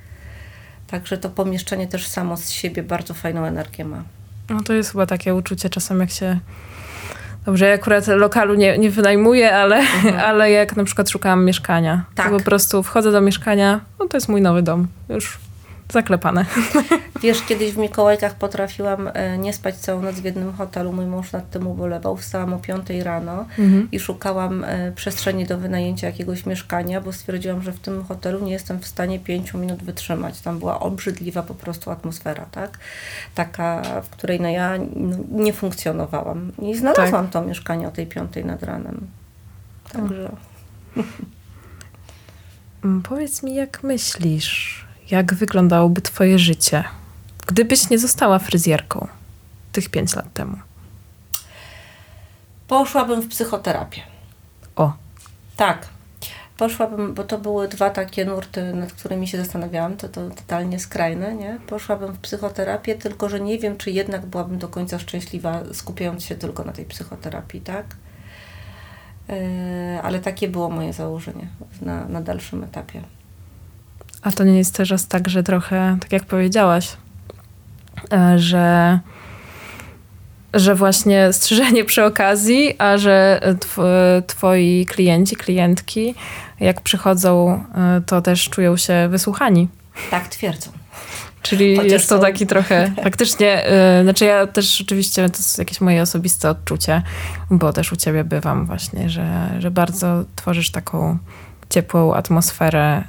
Także 0.87 1.17
to 1.17 1.29
pomieszczenie 1.29 1.87
też 1.87 2.07
samo 2.07 2.37
z 2.37 2.49
siebie 2.49 2.83
bardzo 2.83 3.13
fajną 3.13 3.45
energię 3.45 3.85
ma. 3.85 4.03
No 4.49 4.61
to 4.61 4.73
jest 4.73 4.91
chyba 4.91 5.05
takie 5.05 5.35
uczucie 5.35 5.69
czasem, 5.69 5.99
jak 5.99 6.09
się... 6.09 6.39
Dobrze, 7.45 7.65
ja 7.65 7.73
akurat 7.73 8.07
lokalu 8.07 8.55
nie, 8.55 8.77
nie 8.77 8.89
wynajmuję, 8.89 9.55
ale, 9.55 9.81
ale 10.27 10.51
jak 10.51 10.75
na 10.75 10.83
przykład 10.83 11.09
szukałam 11.09 11.45
mieszkania, 11.45 12.03
Tak. 12.15 12.29
to 12.31 12.37
po 12.37 12.43
prostu 12.43 12.83
wchodzę 12.83 13.11
do 13.11 13.21
mieszkania, 13.21 13.79
no 13.99 14.07
to 14.07 14.17
jest 14.17 14.29
mój 14.29 14.41
nowy 14.41 14.61
dom. 14.61 14.87
Już 15.09 15.37
zaklepane. 15.93 16.45
Wiesz, 17.23 17.41
kiedyś 17.43 17.71
w 17.71 17.77
Mikołajkach 17.77 18.35
potrafiłam 18.35 19.09
e, 19.13 19.37
nie 19.37 19.53
spać 19.53 19.75
całą 19.75 20.01
noc 20.01 20.15
w 20.15 20.23
jednym 20.23 20.53
hotelu. 20.53 20.93
Mój 20.93 21.05
mąż 21.05 21.31
nad 21.31 21.49
tym 21.49 21.67
ubolewał. 21.67 22.17
Wstałam 22.17 22.53
o 22.53 22.59
5 22.59 22.89
rano 23.03 23.45
i 23.91 23.99
szukałam 23.99 24.63
e, 24.63 24.91
przestrzeni 24.91 25.45
do 25.45 25.57
wynajęcia 25.57 26.07
jakiegoś 26.07 26.45
mieszkania, 26.45 27.01
bo 27.01 27.13
stwierdziłam, 27.13 27.61
że 27.61 27.71
w 27.71 27.79
tym 27.79 28.03
hotelu 28.03 28.39
nie 28.45 28.51
jestem 28.51 28.79
w 28.79 28.87
stanie 28.87 29.19
5 29.19 29.53
minut 29.53 29.83
wytrzymać. 29.83 30.41
Tam 30.41 30.59
była 30.59 30.79
obrzydliwa 30.79 31.43
po 31.43 31.53
prostu 31.53 31.91
atmosfera, 31.91 32.45
tak? 32.51 32.77
Taka, 33.35 33.81
w 34.01 34.09
której 34.09 34.41
no 34.41 34.49
ja 34.49 34.77
no, 34.95 35.17
nie 35.31 35.53
funkcjonowałam. 35.53 36.51
I 36.61 36.75
znalazłam 36.75 37.27
to 37.27 37.41
mieszkanie 37.41 37.87
o 37.87 37.91
tej 37.91 38.07
5 38.07 38.31
nad 38.45 38.63
ranem. 38.63 39.07
Także 39.93 40.31
Mm, 42.83 43.01
Powiedz 43.01 43.43
mi, 43.43 43.55
jak 43.55 43.83
myślisz, 43.83 44.85
jak 45.11 45.33
wyglądałoby 45.33 46.01
Twoje 46.01 46.39
życie, 46.39 46.83
gdybyś 47.47 47.89
nie 47.89 47.99
została 47.99 48.39
fryzjerką 48.39 49.07
tych 49.71 49.89
pięć 49.89 50.15
lat 50.15 50.33
temu? 50.33 50.57
Poszłabym 52.67 53.21
w 53.21 53.27
psychoterapię. 53.27 54.01
O. 54.75 54.93
Tak. 55.55 55.87
Poszłabym, 56.57 57.13
bo 57.13 57.23
to 57.23 57.37
były 57.37 57.67
dwa 57.67 57.89
takie 57.89 58.25
nurty, 58.25 58.73
nad 58.73 58.93
którymi 58.93 59.27
się 59.27 59.37
zastanawiałam, 59.37 59.97
to, 59.97 60.09
to 60.09 60.29
totalnie 60.29 60.79
skrajne, 60.79 61.35
nie? 61.35 61.59
Poszłabym 61.67 62.13
w 62.13 62.19
psychoterapię, 62.19 62.95
tylko 62.95 63.29
że 63.29 63.39
nie 63.39 63.59
wiem, 63.59 63.77
czy 63.77 63.91
jednak 63.91 64.25
byłabym 64.25 64.57
do 64.57 64.67
końca 64.67 64.99
szczęśliwa, 64.99 65.61
skupiając 65.73 66.23
się 66.23 66.35
tylko 66.35 66.63
na 66.63 66.71
tej 66.71 66.85
psychoterapii, 66.85 67.61
tak? 67.61 67.85
Yy, 69.29 69.35
ale 70.03 70.19
takie 70.19 70.47
było 70.47 70.69
moje 70.69 70.93
założenie 70.93 71.47
na, 71.81 72.05
na 72.05 72.21
dalszym 72.21 72.63
etapie. 72.63 73.01
A 74.21 74.31
to 74.31 74.43
nie 74.43 74.57
jest 74.57 74.75
też 74.75 74.93
tak, 75.09 75.29
że 75.29 75.43
trochę, 75.43 75.97
tak 76.01 76.11
jak 76.11 76.25
powiedziałaś, 76.25 76.97
e, 78.13 78.39
że 78.39 78.99
że 80.53 80.75
właśnie 80.75 81.33
strzyżenie 81.33 81.85
przy 81.85 82.03
okazji, 82.05 82.75
a 82.77 82.97
że 82.97 83.41
tw 83.59 83.81
twoi 84.27 84.85
klienci, 84.89 85.35
klientki, 85.35 86.15
jak 86.59 86.81
przychodzą, 86.81 87.63
e, 87.75 88.01
to 88.05 88.21
też 88.21 88.49
czują 88.49 88.77
się 88.77 89.07
wysłuchani. 89.09 89.67
Tak 90.11 90.27
twierdzą. 90.27 90.71
Czyli 91.41 91.75
Chociaż 91.75 91.91
jest 91.91 92.09
to 92.09 92.19
taki 92.19 92.47
trochę, 92.47 92.91
faktycznie, 93.03 93.63
yy, 93.97 94.03
znaczy 94.03 94.25
ja 94.25 94.47
też 94.47 94.81
oczywiście, 94.81 95.29
to 95.29 95.37
jest 95.37 95.57
jakieś 95.57 95.81
moje 95.81 96.01
osobiste 96.01 96.49
odczucie, 96.49 97.01
bo 97.49 97.73
też 97.73 97.91
u 97.91 97.95
ciebie 97.95 98.23
bywam 98.23 98.65
właśnie, 98.65 99.09
że, 99.09 99.49
że 99.59 99.71
bardzo 99.71 100.23
tworzysz 100.35 100.71
taką 100.71 101.17
ciepłą 101.69 102.13
atmosferę 102.13 103.03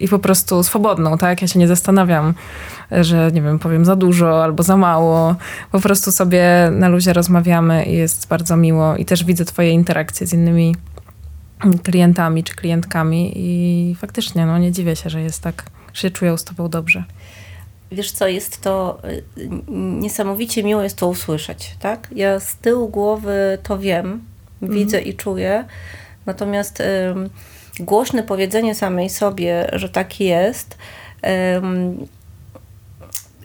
i 0.00 0.08
po 0.08 0.18
prostu 0.18 0.62
swobodną, 0.62 1.18
tak? 1.18 1.42
Ja 1.42 1.48
się 1.48 1.58
nie 1.58 1.68
zastanawiam, 1.68 2.34
że 2.90 3.30
nie 3.32 3.42
wiem, 3.42 3.58
powiem 3.58 3.84
za 3.84 3.96
dużo 3.96 4.44
albo 4.44 4.62
za 4.62 4.76
mało. 4.76 5.34
Po 5.72 5.80
prostu 5.80 6.12
sobie 6.12 6.70
na 6.72 6.88
luzie 6.88 7.12
rozmawiamy 7.12 7.84
i 7.84 7.92
jest 7.92 8.28
bardzo 8.28 8.56
miło 8.56 8.96
i 8.96 9.04
też 9.04 9.24
widzę 9.24 9.44
twoje 9.44 9.70
interakcje 9.70 10.26
z 10.26 10.32
innymi 10.32 10.76
klientami 11.82 12.44
czy 12.44 12.54
klientkami 12.54 13.32
i 13.36 13.94
faktycznie, 13.94 14.46
no 14.46 14.58
nie 14.58 14.72
dziwię 14.72 14.96
się, 14.96 15.10
że 15.10 15.22
jest 15.22 15.42
tak, 15.42 15.64
że 15.92 16.02
się 16.02 16.10
czują 16.10 16.36
z 16.36 16.44
tobą 16.44 16.68
dobrze. 16.68 17.04
Wiesz 17.92 18.12
co, 18.12 18.28
jest 18.28 18.60
to 18.60 18.98
y, 19.04 19.22
niesamowicie 20.00 20.64
miło 20.64 20.82
jest 20.82 20.96
to 20.96 21.08
usłyszeć, 21.08 21.76
tak? 21.80 22.08
Ja 22.14 22.40
z 22.40 22.56
tyłu 22.56 22.88
głowy 22.88 23.58
to 23.62 23.78
wiem, 23.78 24.24
widzę 24.62 24.98
mhm. 24.98 25.14
i 25.14 25.16
czuję, 25.16 25.64
natomiast 26.26 26.82
głośne 27.80 28.22
powiedzenie 28.22 28.74
samej 28.74 29.10
sobie, 29.10 29.70
że 29.72 29.88
tak 29.88 30.20
jest, 30.20 30.78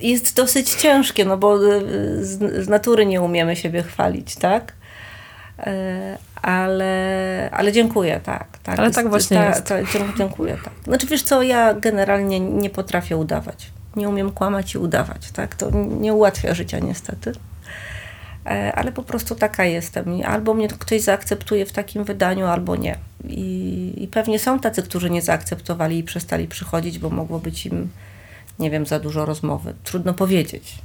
jest 0.03 0.35
dosyć 0.35 0.73
ciężkie, 0.73 1.25
no 1.25 1.37
bo 1.37 1.63
y, 1.65 2.25
z, 2.25 2.69
natury 2.69 3.05
nie 3.05 3.21
umiemy 3.21 3.55
siebie 3.55 3.83
chwalić, 3.83 4.35
tak? 4.35 4.73
E, 5.59 6.17
ale, 6.41 7.49
ale 7.51 7.71
dziękuję, 7.71 8.19
tak. 8.23 8.47
tak 8.63 8.79
ale 8.79 8.91
tak 8.91 9.09
właśnie 9.09 9.37
ta, 9.37 9.49
jest. 9.49 9.63
Ta, 9.65 9.75
dziękuję, 10.17 10.57
tak. 10.63 10.73
Znaczy 10.83 11.07
wiesz 11.07 11.23
co, 11.23 11.41
ja 11.41 11.73
generalnie 11.73 12.39
nie 12.39 12.69
potrafię 12.69 13.17
udawać. 13.17 13.71
Nie 13.95 14.09
umiem 14.09 14.31
kłamać 14.31 14.73
i 14.73 14.77
udawać, 14.77 15.31
tak? 15.31 15.55
To 15.55 15.71
nie 15.99 16.13
ułatwia 16.13 16.53
życia 16.53 16.79
niestety. 16.79 17.31
E, 18.45 18.75
ale 18.75 18.91
po 18.91 19.03
prostu 19.03 19.35
taka 19.35 19.65
jestem. 19.65 20.21
Albo 20.25 20.53
mnie 20.53 20.67
ktoś 20.67 21.01
zaakceptuje 21.01 21.65
w 21.65 21.71
takim 21.71 22.03
wydaniu, 22.03 22.45
albo 22.45 22.75
nie. 22.75 22.97
I, 23.27 23.93
I 23.97 24.07
pewnie 24.07 24.39
są 24.39 24.59
tacy, 24.59 24.83
którzy 24.83 25.09
nie 25.09 25.21
zaakceptowali 25.21 25.97
i 25.97 26.03
przestali 26.03 26.47
przychodzić, 26.47 26.99
bo 26.99 27.09
mogło 27.09 27.39
być 27.39 27.65
im, 27.65 27.89
nie 28.59 28.71
wiem, 28.71 28.85
za 28.85 28.99
dużo 28.99 29.25
rozmowy. 29.25 29.73
Trudno 29.83 30.13
powiedzieć. 30.13 30.75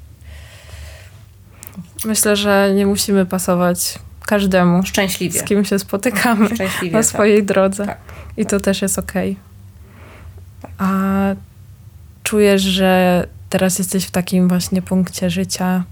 Myślę, 2.05 2.37
że 2.37 2.73
nie 2.75 2.87
musimy 2.87 3.27
pasować 3.27 3.99
każdemu. 4.27 4.83
Szczęśliwie. 4.83 5.41
Z 5.41 5.43
kim 5.43 5.65
się 5.65 5.79
spotykamy 5.79 6.49
Szczęśliwie, 6.55 6.93
na 6.93 6.99
tak. 6.99 7.07
swojej 7.07 7.37
tak. 7.37 7.47
drodze. 7.47 7.87
Tak, 7.87 7.99
I 8.37 8.47
to 8.47 8.61
też 8.61 8.83
jest 8.83 8.99
okej. 8.99 9.31
Okay. 9.31 9.43
Tak. 10.63 10.71
A 10.79 11.35
czujesz, 12.23 12.63
że 12.63 13.27
teraz 13.51 13.79
jesteś 13.79 14.05
w 14.05 14.11
takim 14.11 14.49
właśnie 14.49 14.83
punkcie 14.83 15.31
życia, 15.31 15.85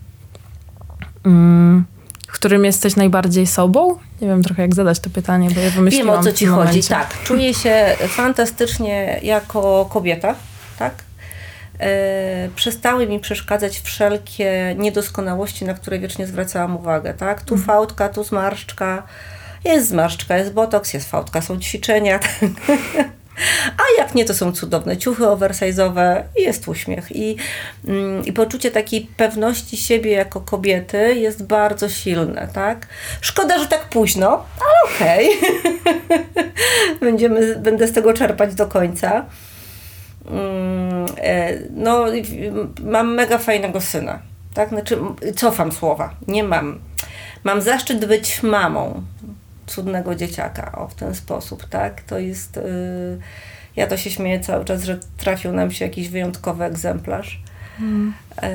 w 2.29 2.33
którym 2.33 2.65
jesteś 2.65 2.97
najbardziej 2.97 3.47
sobą? 3.47 3.99
Nie 4.21 4.29
wiem 4.29 4.43
trochę 4.43 4.63
jak 4.63 4.75
zadać 4.75 5.01
to 5.01 5.11
pytanie, 5.11 5.51
bo 5.55 5.61
ja 5.61 5.71
wymyśliłam 5.71 6.09
Wiem 6.09 6.21
o 6.21 6.23
co 6.23 6.33
ci 6.33 6.47
chodzi, 6.47 6.83
tak. 6.83 7.23
Czuję 7.25 7.55
się 7.55 7.97
fantastycznie 8.09 9.21
jako 9.23 9.89
kobieta, 9.91 10.35
tak? 10.79 10.95
E, 11.81 12.49
przestały 12.57 13.07
mi 13.07 13.21
przeszkadzać 13.21 13.81
wszelkie 13.81 14.75
niedoskonałości, 14.79 15.65
na 15.65 15.75
które 15.75 15.99
wiecznie 15.99 16.27
zwracałam 16.27 16.77
uwagę, 16.77 17.15
tak? 17.15 17.43
Tu 17.43 17.55
mhm. 17.55 17.67
fałdka, 17.67 18.09
tu 18.09 18.25
zmarszczka, 18.25 19.03
jest 19.65 19.89
zmarszczka, 19.89 20.39
jest 20.39 20.53
botoks, 20.53 20.95
jest 20.95 21.11
fałdka, 21.11 21.41
są 21.43 21.61
ćwiczenia, 21.61 22.19
tak? 22.19 22.51
A 23.77 23.83
jak 23.99 24.15
nie, 24.15 24.25
to 24.25 24.35
są 24.35 24.53
cudowne 24.53 24.97
ciuchy 24.97 25.25
oversize'owe 25.25 26.23
i 26.37 26.43
jest 26.43 26.69
uśmiech. 26.69 27.17
I, 27.17 27.37
mm, 27.89 28.25
I 28.25 28.33
poczucie 28.33 28.71
takiej 28.71 29.09
pewności 29.17 29.77
siebie 29.77 30.11
jako 30.11 30.41
kobiety 30.41 31.15
jest 31.15 31.47
bardzo 31.47 31.89
silne, 31.89 32.49
tak? 32.53 32.87
Szkoda, 33.21 33.59
że 33.59 33.67
tak 33.67 33.89
późno, 33.89 34.45
ale 34.61 34.95
okej. 34.95 35.31
Okay. 35.39 36.25
Będziemy, 37.01 37.57
będę 37.57 37.87
z 37.87 37.93
tego 37.93 38.13
czerpać 38.13 38.55
do 38.55 38.67
końca. 38.67 39.27
Mm, 40.31 41.07
e, 41.17 41.59
no, 41.71 42.05
mam 42.83 43.15
mega 43.15 43.39
fajnego 43.39 43.81
syna. 43.81 44.19
Tak? 44.55 44.69
Znaczy, 44.69 44.99
cofam 45.37 45.73
słowa. 45.73 46.15
Nie 46.29 46.45
mam. 46.45 46.79
Mam 47.45 47.63
zaszczyt 47.63 48.05
być 48.05 48.43
mamą 48.43 49.03
cudnego 49.67 50.15
dzieciaka, 50.15 50.73
o 50.73 50.89
w 50.89 50.95
ten 50.95 51.15
sposób, 51.15 51.65
tak? 51.65 52.03
To 52.03 52.19
jest, 52.19 52.57
yy, 52.57 53.19
ja 53.77 53.87
to 53.87 53.97
się 53.97 54.11
śmieję 54.11 54.41
cały 54.41 54.65
czas, 54.65 54.85
że 54.85 54.99
trafił 55.17 55.53
nam 55.53 55.71
się 55.71 55.85
jakiś 55.85 56.09
wyjątkowy 56.09 56.65
egzemplarz. 56.65 57.41
Mm. 57.81 58.15
Yy, 58.43 58.49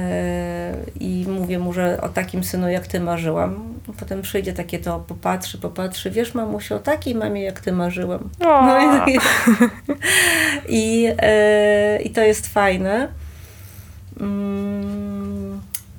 I 0.99 1.25
mówię 1.27 1.59
mu, 1.59 1.73
że 1.73 2.01
o 2.01 2.09
takim 2.09 2.43
synu 2.43 2.69
jak 2.69 2.87
ty 2.87 2.99
marzyłam. 2.99 3.73
Potem 3.99 4.21
przyjdzie 4.21 4.53
takie 4.53 4.79
to, 4.79 4.99
popatrzy, 4.99 5.57
popatrzy, 5.57 6.11
wiesz 6.11 6.33
mamusiu, 6.33 6.75
o 6.75 6.79
takiej 6.79 7.15
mamie 7.15 7.43
jak 7.43 7.59
ty 7.59 7.71
marzyłam. 7.71 8.29
No 8.39 9.07
i, 9.07 9.17
i, 10.79 11.01
yy, 11.01 12.01
i 12.03 12.09
to 12.09 12.21
jest 12.21 12.47
fajne. 12.47 13.07
Mm 14.19 15.50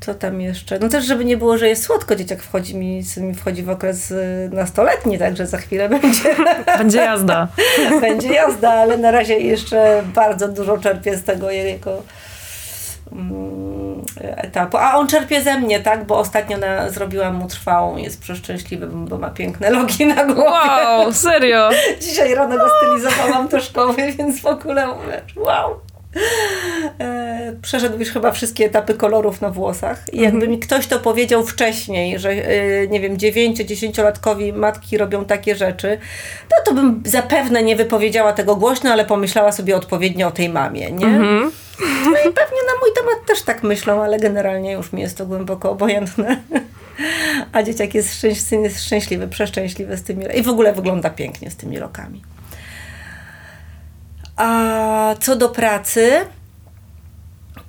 co 0.05 0.15
tam 0.15 0.41
jeszcze? 0.41 0.79
No 0.79 0.89
też, 0.89 1.05
żeby 1.05 1.25
nie 1.25 1.37
było, 1.37 1.59
że 1.59 1.69
jest 1.69 1.85
słodko, 1.85 2.17
dzieciak 2.17 2.43
wchodzi 2.43 2.77
mi, 2.77 3.03
mi 3.17 3.35
wchodzi 3.35 3.63
w 3.63 3.71
okres 3.71 4.11
y, 4.11 4.51
nastoletni, 4.53 5.19
także 5.19 5.47
za 5.47 5.59
chwilę 5.59 5.89
będzie... 6.01 6.37
Będzie 6.79 6.99
jazda. 6.99 7.49
będzie 8.01 8.33
jazda, 8.33 8.71
ale 8.71 8.99
na 8.99 9.11
razie 9.11 9.39
jeszcze 9.39 10.03
bardzo 10.15 10.49
dużo 10.49 10.79
czerpię 10.79 11.17
z 11.17 11.25
tego 11.25 11.51
jego 11.51 12.03
mm, 13.13 14.05
etapu. 14.21 14.77
A 14.77 14.95
on 14.95 15.07
czerpie 15.07 15.43
ze 15.43 15.59
mnie, 15.59 15.81
tak? 15.81 16.05
Bo 16.07 16.19
ostatnio 16.19 16.59
na, 16.59 16.91
zrobiłam 16.91 17.35
mu 17.35 17.49
trwałą, 17.49 17.97
jest 17.97 18.21
przeszczęśliwy, 18.21 18.87
bo 18.87 19.19
ma 19.19 19.31
piękne 19.31 19.71
logi 19.71 20.07
na 20.07 20.25
głowie. 20.25 20.51
Wow, 20.51 21.13
serio? 21.13 21.71
Dzisiaj 22.03 22.35
rano 22.35 22.59
go 22.59 22.67
stylizowałam 22.79 23.49
do 23.49 23.61
szkoły, 23.61 24.13
więc 24.19 24.41
w 24.41 24.47
ogóle 24.47 24.87
mówię, 24.87 25.23
wow. 25.37 25.81
E, 27.01 27.53
przeszedł 27.63 27.99
już 27.99 28.11
chyba 28.11 28.33
wszystkie 28.33 28.65
etapy 28.65 28.95
kolorów 28.95 29.41
na 29.41 29.51
włosach. 29.51 30.05
I 30.13 30.21
jakby 30.21 30.49
mi 30.49 30.59
ktoś 30.59 30.87
to 30.87 30.99
powiedział 30.99 31.47
wcześniej, 31.47 32.19
że 32.19 32.31
e, 32.31 32.89
nie 32.89 33.01
wiem, 33.01 33.17
9-10-latkowi 33.17 34.53
matki 34.53 34.99
robią 34.99 35.25
takie 35.25 35.57
rzeczy, 35.57 35.99
no 36.51 36.57
to 36.65 36.75
bym 36.75 37.03
zapewne 37.07 37.63
nie 37.63 37.77
wypowiedziała 37.77 38.33
tego 38.33 38.57
głośno, 38.57 38.93
ale 38.93 39.05
pomyślała 39.05 39.53
sobie 39.53 39.77
odpowiednio 39.77 40.29
o 40.29 40.31
tej 40.31 40.49
mamie, 40.49 40.93
nie? 40.93 41.07
Mhm. 41.07 41.53
No 42.05 42.19
i 42.19 42.33
pewnie 42.33 42.59
na 42.67 42.81
mój 42.81 42.91
temat 42.97 43.27
też 43.27 43.43
tak 43.43 43.63
myślą, 43.63 44.03
ale 44.03 44.19
generalnie 44.19 44.73
już 44.73 44.93
mi 44.93 45.01
jest 45.01 45.19
to 45.19 45.27
głęboko 45.27 45.71
obojętne. 45.71 46.43
A 47.53 47.63
dzieciak 47.63 47.95
jest, 47.95 48.15
szczęśliwy, 48.15 48.63
jest 48.63 48.85
szczęśliwy, 48.85 49.29
przeszczęśliwy 49.29 49.97
z 49.97 50.03
tymi 50.03 50.25
i 50.35 50.43
w 50.43 50.49
ogóle 50.49 50.73
wygląda 50.73 51.11
pięknie 51.11 51.51
z 51.51 51.57
tymi 51.57 51.79
rokami. 51.79 52.23
A 54.43 55.15
co 55.21 55.37
do 55.37 55.49
pracy, 55.49 56.11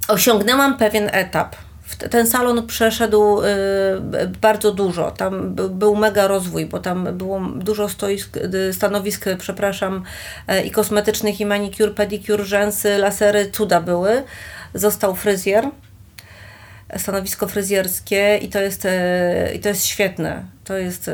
osiągnęłam 0.08 0.78
pewien 0.78 1.10
etap. 1.12 1.56
Ten 2.10 2.28
salon 2.28 2.68
przeszedł 2.68 3.42
y, 3.42 3.46
bardzo 4.42 4.72
dużo. 4.72 5.12
Tam 5.12 5.56
był 5.56 5.96
mega 5.96 6.28
rozwój, 6.28 6.66
bo 6.66 6.80
tam 6.80 7.18
było 7.18 7.42
dużo 7.56 7.90
stoisk, 7.90 8.40
stanowisk, 8.72 9.26
przepraszam, 9.40 10.04
y, 10.52 10.62
i 10.62 10.72
kosmetycznych, 10.72 11.40
i 11.40 11.46
manikur, 11.46 11.96
pedikur, 11.96 12.44
rzęsy, 12.44 12.98
lasery, 12.98 13.52
cuda 13.52 13.82
były. 13.82 14.24
Został 14.74 15.16
fryzjer, 15.16 15.70
stanowisko 16.98 17.48
fryzjerskie 17.48 18.38
i 18.42 18.50
to 18.50 18.62
jest, 18.62 18.88
i 19.56 19.60
to 19.60 19.70
jest 19.70 19.86
świetne. 19.86 20.46
To 20.64 20.78
jest 20.78 21.10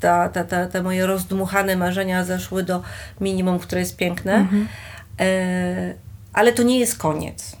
ta, 0.00 0.28
ta, 0.28 0.44
ta, 0.44 0.66
te 0.66 0.82
moje 0.82 1.06
rozdmuchane 1.06 1.76
marzenia 1.76 2.24
zeszły 2.24 2.62
do 2.62 2.82
minimum, 3.20 3.58
które 3.58 3.80
jest 3.80 3.96
piękne. 3.96 4.34
Mhm. 4.34 4.68
E, 5.20 5.94
ale 6.32 6.52
to 6.52 6.62
nie 6.62 6.78
jest 6.78 6.98
koniec. 6.98 7.56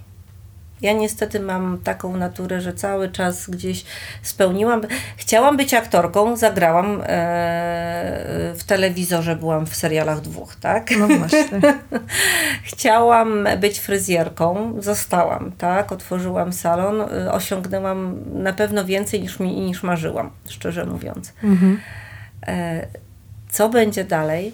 Ja 0.80 0.92
niestety 0.92 1.40
mam 1.40 1.78
taką 1.78 2.16
naturę, 2.16 2.60
że 2.60 2.72
cały 2.72 3.08
czas 3.08 3.50
gdzieś 3.50 3.84
spełniłam. 4.22 4.80
Chciałam 5.16 5.56
być 5.56 5.74
aktorką, 5.74 6.36
zagrałam 6.36 7.00
e, 7.00 7.06
w 8.56 8.64
telewizorze, 8.66 9.36
byłam 9.36 9.66
w 9.66 9.76
serialach 9.76 10.20
dwóch, 10.20 10.56
tak? 10.56 10.90
No 10.98 11.08
właśnie. 11.08 11.60
Chciałam 12.72 13.48
być 13.60 13.80
fryzjerką, 13.80 14.74
zostałam, 14.78 15.52
tak? 15.58 15.92
Otworzyłam 15.92 16.52
salon, 16.52 17.00
e, 17.00 17.32
osiągnęłam 17.32 18.16
na 18.42 18.52
pewno 18.52 18.84
więcej 18.84 19.20
niż, 19.22 19.40
mi, 19.40 19.60
niż 19.60 19.82
marzyłam, 19.82 20.30
szczerze 20.48 20.84
mówiąc. 20.86 21.32
Mhm. 21.42 21.80
E, 22.46 22.86
co 23.50 23.68
będzie 23.68 24.04
dalej? 24.04 24.52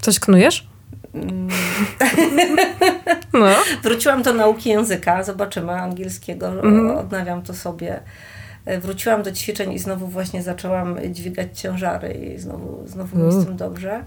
Coś 0.00 0.18
knujesz? 0.20 0.66
No. 3.32 3.48
Wróciłam 3.82 4.22
do 4.22 4.32
nauki 4.32 4.68
języka, 4.68 5.22
zobaczymy 5.22 5.72
angielskiego, 5.72 6.48
mhm. 6.48 6.90
odnawiam 6.90 7.42
to 7.42 7.54
sobie. 7.54 8.00
E, 8.66 8.80
wróciłam 8.80 9.22
do 9.22 9.32
ćwiczeń 9.32 9.72
i 9.72 9.78
znowu 9.78 10.06
właśnie 10.06 10.42
zaczęłam 10.42 10.98
dźwigać 11.10 11.60
ciężary 11.60 12.12
i 12.12 12.38
znowu, 12.38 12.82
znowu 12.86 13.18
mi 13.18 13.32
z 13.32 13.46
tym 13.46 13.56
dobrze. 13.56 14.04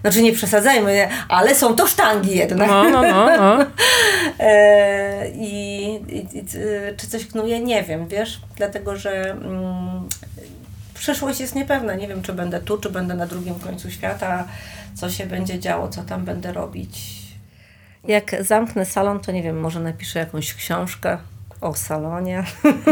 Znaczy 0.00 0.22
nie 0.22 0.32
przesadzajmy, 0.32 1.08
ale 1.28 1.54
są 1.54 1.76
to 1.76 1.86
sztangi 1.86 2.36
jednak. 2.36 2.68
No, 2.68 2.90
no, 2.90 3.02
no. 3.02 3.36
no. 3.36 3.66
e, 4.46 5.30
i, 5.30 5.84
i, 5.94 6.38
i, 6.38 6.44
czy 6.96 7.06
coś 7.06 7.26
knuje? 7.26 7.60
Nie 7.60 7.82
wiem, 7.82 8.08
wiesz, 8.08 8.40
dlatego 8.56 8.96
że 8.96 9.30
mm, 9.30 10.08
przyszłość 11.00 11.40
jest 11.40 11.54
niepewna. 11.54 11.94
Nie 11.94 12.08
wiem, 12.08 12.22
czy 12.22 12.32
będę 12.32 12.60
tu, 12.60 12.78
czy 12.78 12.90
będę 12.90 13.14
na 13.14 13.26
drugim 13.26 13.54
końcu 13.54 13.90
świata 13.90 14.44
co 14.94 15.10
się 15.10 15.26
będzie 15.26 15.58
działo, 15.58 15.88
co 15.88 16.02
tam 16.02 16.24
będę 16.24 16.52
robić. 16.52 17.20
Jak 18.08 18.36
zamknę 18.40 18.86
salon, 18.86 19.20
to 19.20 19.32
nie 19.32 19.42
wiem, 19.42 19.60
może 19.60 19.80
napiszę 19.80 20.18
jakąś 20.18 20.54
książkę 20.54 21.18
o 21.60 21.74
salonie, 21.74 22.44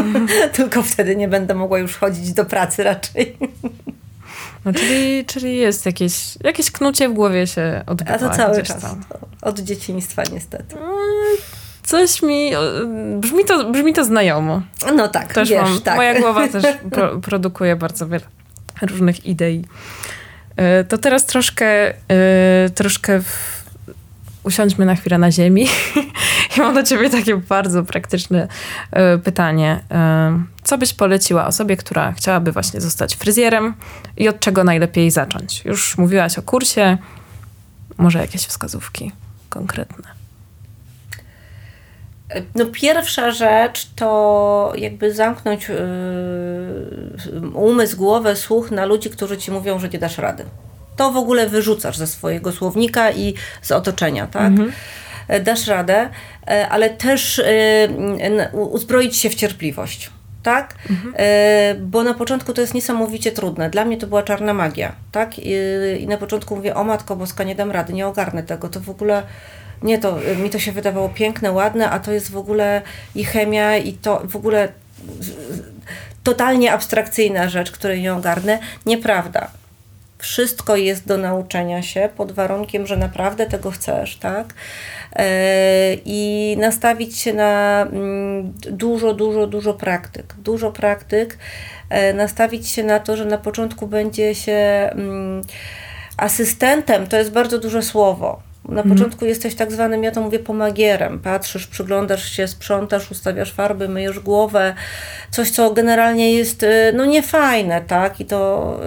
tylko 0.53 0.83
wtedy 0.83 1.15
nie 1.15 1.27
będę 1.27 1.55
mogła 1.55 1.79
już 1.79 1.95
chodzić 1.97 2.33
do 2.33 2.45
pracy 2.45 2.83
raczej. 2.83 3.37
No, 4.65 4.73
czyli, 4.73 5.25
czyli 5.25 5.57
jest 5.57 5.85
jakieś, 5.85 6.37
jakieś 6.43 6.71
knucie 6.71 7.09
w 7.09 7.13
głowie 7.13 7.47
się 7.47 7.83
odbywa. 7.87 8.15
A 8.15 8.19
to 8.19 8.29
cały 8.29 8.63
czas. 8.63 8.81
Tam. 8.81 9.03
Od 9.41 9.59
dzieciństwa 9.59 10.23
niestety. 10.33 10.75
Coś 11.89 12.21
mi, 12.21 12.51
brzmi 13.19 13.45
to, 13.45 13.71
brzmi 13.71 13.93
to 13.93 14.05
znajomo. 14.05 14.61
No 14.95 15.07
tak, 15.07 15.33
też 15.33 15.49
wiesz, 15.49 15.61
mam, 15.61 15.81
tak. 15.81 15.95
Moja 15.95 16.19
głowa 16.19 16.47
też 16.47 16.63
pro, 16.91 17.19
produkuje 17.19 17.75
bardzo 17.75 18.07
wiele 18.07 18.25
różnych 18.81 19.25
idei. 19.25 19.65
E, 20.55 20.83
to 20.83 20.97
teraz 20.97 21.25
troszkę, 21.25 21.65
e, 21.89 22.69
troszkę 22.75 23.21
w... 23.21 23.63
usiądźmy 24.43 24.85
na 24.85 24.95
chwilę 24.95 25.17
na 25.17 25.31
ziemi. 25.31 25.67
I 26.57 26.59
mam 26.59 26.73
do 26.73 26.83
ciebie 26.83 27.09
takie 27.09 27.37
bardzo 27.37 27.83
praktyczne 27.83 28.47
e, 28.91 29.17
pytanie. 29.17 29.79
Co 30.63 30.77
byś 30.77 30.93
poleciła 30.93 31.47
osobie, 31.47 31.77
która 31.77 32.11
chciałaby 32.11 32.51
właśnie 32.51 32.81
zostać 32.81 33.15
fryzjerem 33.15 33.73
i 34.17 34.29
od 34.29 34.39
czego 34.39 34.63
najlepiej 34.63 35.11
zacząć? 35.11 35.65
Już 35.65 35.97
mówiłaś 35.97 36.37
o 36.37 36.41
kursie, 36.41 36.97
może 37.97 38.19
jakieś 38.19 38.41
wskazówki 38.41 39.11
konkretne. 39.49 40.18
No 42.55 42.65
pierwsza 42.65 43.31
rzecz 43.31 43.87
to 43.95 44.73
jakby 44.75 45.13
zamknąć 45.13 45.69
yy, 45.69 47.49
umysł, 47.53 47.97
głowę, 47.97 48.35
słuch 48.35 48.71
na 48.71 48.85
ludzi, 48.85 49.09
którzy 49.09 49.37
ci 49.37 49.51
mówią, 49.51 49.79
że 49.79 49.89
nie 49.89 49.99
dasz 49.99 50.17
rady. 50.17 50.45
To 50.95 51.11
w 51.11 51.17
ogóle 51.17 51.47
wyrzucasz 51.47 51.97
ze 51.97 52.07
swojego 52.07 52.51
słownika 52.51 53.11
i 53.11 53.33
z 53.61 53.71
otoczenia, 53.71 54.27
tak? 54.27 54.47
Mhm. 54.47 54.71
E, 55.27 55.39
dasz 55.39 55.67
radę, 55.67 56.09
e, 56.47 56.69
ale 56.69 56.89
też 56.89 57.41
yy, 58.51 58.61
uzbroić 58.61 59.17
się 59.17 59.29
w 59.29 59.35
cierpliwość 59.35 60.11
tak? 60.43 60.75
Mhm. 60.89 61.13
Bo 61.87 62.03
na 62.03 62.13
początku 62.13 62.53
to 62.53 62.61
jest 62.61 62.73
niesamowicie 62.73 63.31
trudne. 63.31 63.69
Dla 63.69 63.85
mnie 63.85 63.97
to 63.97 64.07
była 64.07 64.23
czarna 64.23 64.53
magia, 64.53 64.95
tak? 65.11 65.39
I, 65.39 65.51
I, 65.99 66.07
na 66.07 66.17
początku 66.17 66.55
mówię, 66.55 66.75
o 66.75 66.83
Matko 66.83 67.15
Boska, 67.15 67.43
nie 67.43 67.55
dam 67.55 67.71
rady, 67.71 67.93
nie 67.93 68.07
ogarnę 68.07 68.43
tego, 68.43 68.69
to 68.69 68.79
w 68.79 68.89
ogóle 68.89 69.23
nie, 69.83 69.97
to 69.97 70.17
mi 70.43 70.49
to 70.49 70.59
się 70.59 70.71
wydawało 70.71 71.09
piękne, 71.09 71.51
ładne, 71.51 71.89
a 71.89 71.99
to 71.99 72.11
jest 72.11 72.31
w 72.31 72.37
ogóle 72.37 72.81
i 73.15 73.23
chemia, 73.23 73.77
i 73.77 73.93
to 73.93 74.21
w 74.25 74.35
ogóle 74.35 74.69
totalnie 76.23 76.73
abstrakcyjna 76.73 77.49
rzecz, 77.49 77.71
której 77.71 78.01
nie 78.01 78.13
ogarnę. 78.13 78.59
Nieprawda. 78.85 79.51
Wszystko 80.17 80.75
jest 80.75 81.07
do 81.07 81.17
nauczenia 81.17 81.81
się 81.81 82.09
pod 82.17 82.31
warunkiem, 82.31 82.87
że 82.87 82.97
naprawdę 82.97 83.45
tego 83.45 83.71
chcesz, 83.71 84.15
tak? 84.15 84.53
E, 85.15 85.93
I 86.05 86.55
nastawić 86.59 87.17
się 87.17 87.33
na 87.33 87.81
mm, 87.91 88.53
dużo, 88.71 89.13
dużo, 89.13 89.47
dużo 89.47 89.73
praktyk. 89.73 90.33
Dużo 90.37 90.71
praktyk. 90.71 91.37
E, 91.89 92.13
nastawić 92.13 92.67
się 92.67 92.83
na 92.83 92.99
to, 92.99 93.17
że 93.17 93.25
na 93.25 93.37
początku 93.37 93.87
będzie 93.87 94.35
się 94.35 94.89
mm, 94.91 95.41
asystentem, 96.17 97.07
to 97.07 97.17
jest 97.17 97.31
bardzo 97.31 97.59
duże 97.59 97.81
słowo 97.83 98.48
na 98.65 98.81
mhm. 98.81 98.95
początku 98.95 99.25
jesteś 99.25 99.55
tak 99.55 99.71
zwanym, 99.71 100.03
ja 100.03 100.11
to 100.11 100.21
mówię, 100.21 100.39
pomagierem. 100.39 101.19
Patrzysz, 101.19 101.67
przyglądasz 101.67 102.31
się, 102.31 102.47
sprzątasz, 102.47 103.11
ustawiasz 103.11 103.53
farby, 103.53 103.89
myjesz 103.89 104.19
głowę. 104.19 104.73
Coś, 105.31 105.51
co 105.51 105.73
generalnie 105.73 106.33
jest 106.33 106.63
y, 106.63 106.93
no 106.93 107.05
niefajne, 107.05 107.81
tak? 107.81 108.19
I 108.19 108.25
to 108.25 108.79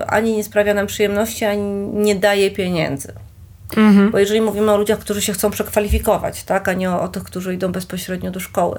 y, 0.00 0.06
ani 0.06 0.36
nie 0.36 0.44
sprawia 0.44 0.74
nam 0.74 0.86
przyjemności, 0.86 1.44
ani 1.44 1.62
nie 1.92 2.14
daje 2.14 2.50
pieniędzy. 2.50 3.12
Mhm. 3.76 4.10
Bo 4.10 4.18
jeżeli 4.18 4.40
mówimy 4.40 4.72
o 4.72 4.76
ludziach, 4.76 4.98
którzy 4.98 5.22
się 5.22 5.32
chcą 5.32 5.50
przekwalifikować, 5.50 6.44
tak? 6.44 6.68
A 6.68 6.72
nie 6.72 6.90
o, 6.90 7.02
o 7.02 7.08
tych, 7.08 7.22
którzy 7.22 7.54
idą 7.54 7.72
bezpośrednio 7.72 8.30
do 8.30 8.40
szkoły. 8.40 8.78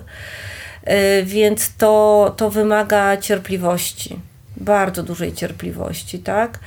Y, 0.87 1.23
więc 1.23 1.75
to, 1.75 2.33
to 2.37 2.49
wymaga 2.49 3.17
cierpliwości. 3.17 4.19
Bardzo 4.57 5.03
dużej 5.03 5.33
cierpliwości, 5.33 6.19
tak? 6.19 6.59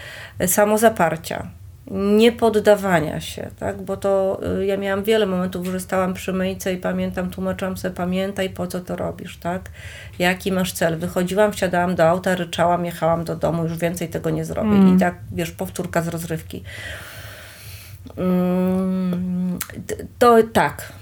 Samozaparcia 0.47 1.47
nie 1.91 2.33
poddawania 2.33 3.21
się, 3.21 3.51
tak? 3.59 3.83
bo 3.83 3.97
to 3.97 4.41
y, 4.61 4.67
ja 4.67 4.77
miałam 4.77 5.05
wiele 5.05 5.27
momentów, 5.27 5.67
że 5.67 5.81
stałam 5.81 6.15
przy 6.15 6.33
myjce 6.33 6.73
i 6.73 6.77
pamiętam, 6.77 7.31
tłumaczyłam 7.31 7.77
sobie, 7.77 7.95
pamiętaj 7.95 8.51
po 8.51 8.67
co 8.67 8.81
to 8.81 8.97
robisz, 8.97 9.37
tak? 9.37 9.71
Jaki 10.19 10.53
masz 10.53 10.73
cel? 10.73 10.99
Wychodziłam, 10.99 11.53
wsiadałam 11.53 11.95
do 11.95 12.09
auta, 12.09 12.35
ryczałam, 12.35 12.85
jechałam 12.85 13.25
do 13.25 13.37
domu, 13.37 13.63
już 13.63 13.79
więcej 13.79 14.09
tego 14.09 14.31
nie 14.31 14.45
zrobię. 14.45 14.71
Mm. 14.71 14.97
I 14.97 15.01
tak, 15.01 15.15
wiesz, 15.33 15.51
powtórka 15.51 16.03
z 16.03 16.09
rozrywki. 16.09 16.63
Mm, 18.17 19.59
to 20.19 20.37
tak, 20.53 20.93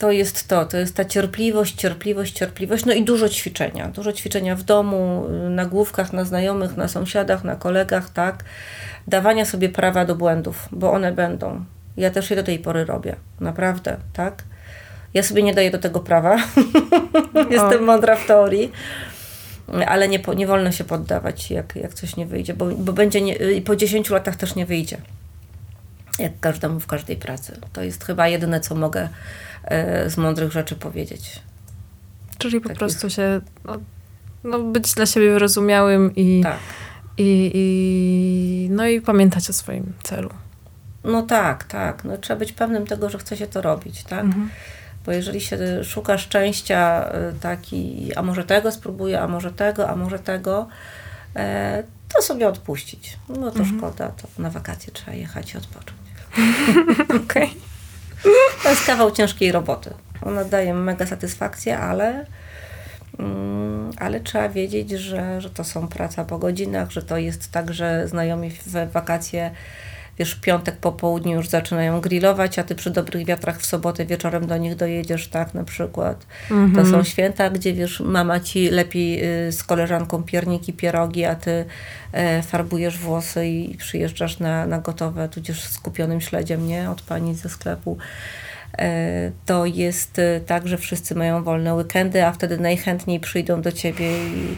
to 0.00 0.10
jest 0.10 0.48
to, 0.48 0.64
to 0.64 0.76
jest 0.76 0.96
ta 0.96 1.04
cierpliwość, 1.04 1.74
cierpliwość, 1.74 2.32
cierpliwość, 2.32 2.84
no 2.84 2.92
i 2.92 3.02
dużo 3.04 3.28
ćwiczenia. 3.28 3.88
Dużo 3.88 4.12
ćwiczenia 4.12 4.56
w 4.56 4.62
domu, 4.62 5.26
y, 5.46 5.50
na 5.50 5.66
główkach, 5.66 6.12
na 6.12 6.24
znajomych, 6.24 6.76
na 6.76 6.88
sąsiadach, 6.88 7.44
na 7.44 7.56
kolegach, 7.56 8.10
tak 8.10 8.44
dawania 9.06 9.44
sobie 9.44 9.68
prawa 9.68 10.04
do 10.04 10.14
błędów, 10.14 10.68
bo 10.72 10.92
one 10.92 11.12
będą. 11.12 11.64
Ja 11.96 12.10
też 12.10 12.30
je 12.30 12.36
do 12.36 12.42
tej 12.42 12.58
pory 12.58 12.84
robię, 12.84 13.16
naprawdę, 13.40 13.96
tak? 14.12 14.44
Ja 15.14 15.22
sobie 15.22 15.42
nie 15.42 15.54
daję 15.54 15.70
do 15.70 15.78
tego 15.78 16.00
prawa. 16.00 16.36
Jestem 17.50 17.84
mądra 17.84 18.16
w 18.16 18.26
teorii, 18.26 18.72
ale 19.86 20.08
nie, 20.08 20.20
nie 20.36 20.46
wolno 20.46 20.72
się 20.72 20.84
poddawać, 20.84 21.50
jak, 21.50 21.76
jak 21.76 21.94
coś 21.94 22.16
nie 22.16 22.26
wyjdzie, 22.26 22.54
bo, 22.54 22.66
bo 22.66 22.92
będzie 22.92 23.20
nie, 23.20 23.36
po 23.64 23.76
10 23.76 24.10
latach 24.10 24.36
też 24.36 24.54
nie 24.54 24.66
wyjdzie. 24.66 24.96
Jak 26.20 26.40
każdemu 26.40 26.80
w 26.80 26.86
każdej 26.86 27.16
pracy. 27.16 27.60
To 27.72 27.82
jest 27.82 28.04
chyba 28.04 28.28
jedyne, 28.28 28.60
co 28.60 28.74
mogę 28.74 29.08
e, 29.64 30.10
z 30.10 30.16
mądrych 30.16 30.52
rzeczy 30.52 30.76
powiedzieć. 30.76 31.42
Czyli 32.38 32.60
po 32.60 32.68
Takich. 32.68 32.78
prostu 32.78 33.10
się 33.10 33.40
no, 33.64 33.76
no, 34.44 34.58
być 34.58 34.94
dla 34.94 35.06
siebie 35.06 35.32
wyrozumiałym 35.32 36.14
i. 36.16 36.40
Tak 36.42 36.58
i, 37.20 37.50
i, 37.54 38.70
no 38.70 38.86
i 38.86 39.00
pamiętać 39.00 39.50
o 39.50 39.52
swoim 39.52 39.92
celu. 40.02 40.30
No 41.04 41.22
tak, 41.22 41.64
tak. 41.64 42.04
No, 42.04 42.18
trzeba 42.18 42.38
być 42.38 42.52
pewnym 42.52 42.86
tego, 42.86 43.10
że 43.10 43.18
chce 43.18 43.36
się 43.36 43.46
to 43.46 43.62
robić, 43.62 44.04
tak? 44.04 44.24
Mhm. 44.24 44.50
Bo 45.06 45.12
jeżeli 45.12 45.40
się 45.40 45.84
szuka 45.84 46.18
szczęścia 46.18 47.10
y, 47.30 47.40
taki, 47.40 48.10
a 48.16 48.22
może 48.22 48.44
tego 48.44 48.72
spróbuję, 48.72 49.20
a 49.20 49.28
może 49.28 49.52
tego, 49.52 49.88
a 49.88 49.96
może 49.96 50.18
tego, 50.18 50.68
e, 51.36 51.82
to 52.14 52.22
sobie 52.22 52.48
odpuścić. 52.48 53.18
No 53.28 53.50
to 53.50 53.58
mhm. 53.58 53.78
szkoda, 53.78 54.08
to 54.08 54.42
na 54.42 54.50
wakacje 54.50 54.92
trzeba 54.92 55.12
jechać 55.12 55.54
i 55.54 55.58
odpocząć. 55.58 56.00
Okej. 57.24 57.24
Okay. 57.24 57.48
To 58.62 58.70
jest 58.70 58.86
kawał 58.86 59.10
ciężkiej 59.10 59.52
roboty. 59.52 59.94
Ona 60.22 60.44
daje 60.44 60.74
mega 60.74 61.06
satysfakcję, 61.06 61.78
ale 61.78 62.26
Mm, 63.18 63.90
ale 63.98 64.20
trzeba 64.20 64.48
wiedzieć, 64.48 64.90
że, 64.90 65.40
że 65.40 65.50
to 65.50 65.64
są 65.64 65.88
praca 65.88 66.24
po 66.24 66.38
godzinach, 66.38 66.90
że 66.90 67.02
to 67.02 67.18
jest 67.18 67.52
tak, 67.52 67.74
że 67.74 68.08
znajomi 68.08 68.50
w 68.50 68.92
wakacje 68.92 69.50
wiesz, 70.20 70.34
w 70.34 70.40
piątek 70.40 70.76
po 70.76 70.92
południu 70.92 71.32
już 71.36 71.48
zaczynają 71.48 72.00
grillować, 72.00 72.58
a 72.58 72.64
ty 72.64 72.74
przy 72.74 72.90
dobrych 72.90 73.26
wiatrach 73.26 73.60
w 73.60 73.66
sobotę 73.66 74.06
wieczorem 74.06 74.46
do 74.46 74.56
nich 74.56 74.76
dojedziesz, 74.76 75.28
tak, 75.28 75.54
na 75.54 75.64
przykład. 75.64 76.26
To 76.74 76.86
są 76.86 77.02
święta, 77.04 77.50
gdzie, 77.50 77.72
wiesz, 77.72 78.00
mama 78.00 78.40
ci 78.40 78.70
lepi 78.70 79.18
y, 79.48 79.52
z 79.52 79.62
koleżanką 79.62 80.22
pierniki, 80.22 80.72
pierogi, 80.72 81.24
a 81.24 81.34
ty 81.34 81.64
e, 82.12 82.42
farbujesz 82.42 82.98
włosy 82.98 83.46
i 83.46 83.76
przyjeżdżasz 83.76 84.38
na, 84.38 84.66
na 84.66 84.78
gotowe, 84.78 85.28
tudzież 85.28 85.62
z 85.62 85.78
kupionym 85.78 86.20
śledziem, 86.20 86.66
nie, 86.66 86.90
od 86.90 87.02
pani 87.02 87.34
ze 87.34 87.48
sklepu. 87.48 87.98
E, 88.78 89.30
To 89.46 89.66
jest 89.66 90.18
e, 90.18 90.40
tak, 90.40 90.68
że 90.68 90.78
wszyscy 90.78 91.14
mają 91.14 91.42
wolne 91.42 91.74
weekendy, 91.74 92.24
a 92.26 92.32
wtedy 92.32 92.58
najchętniej 92.58 93.20
przyjdą 93.20 93.62
do 93.62 93.72
ciebie 93.72 94.26
i 94.26 94.56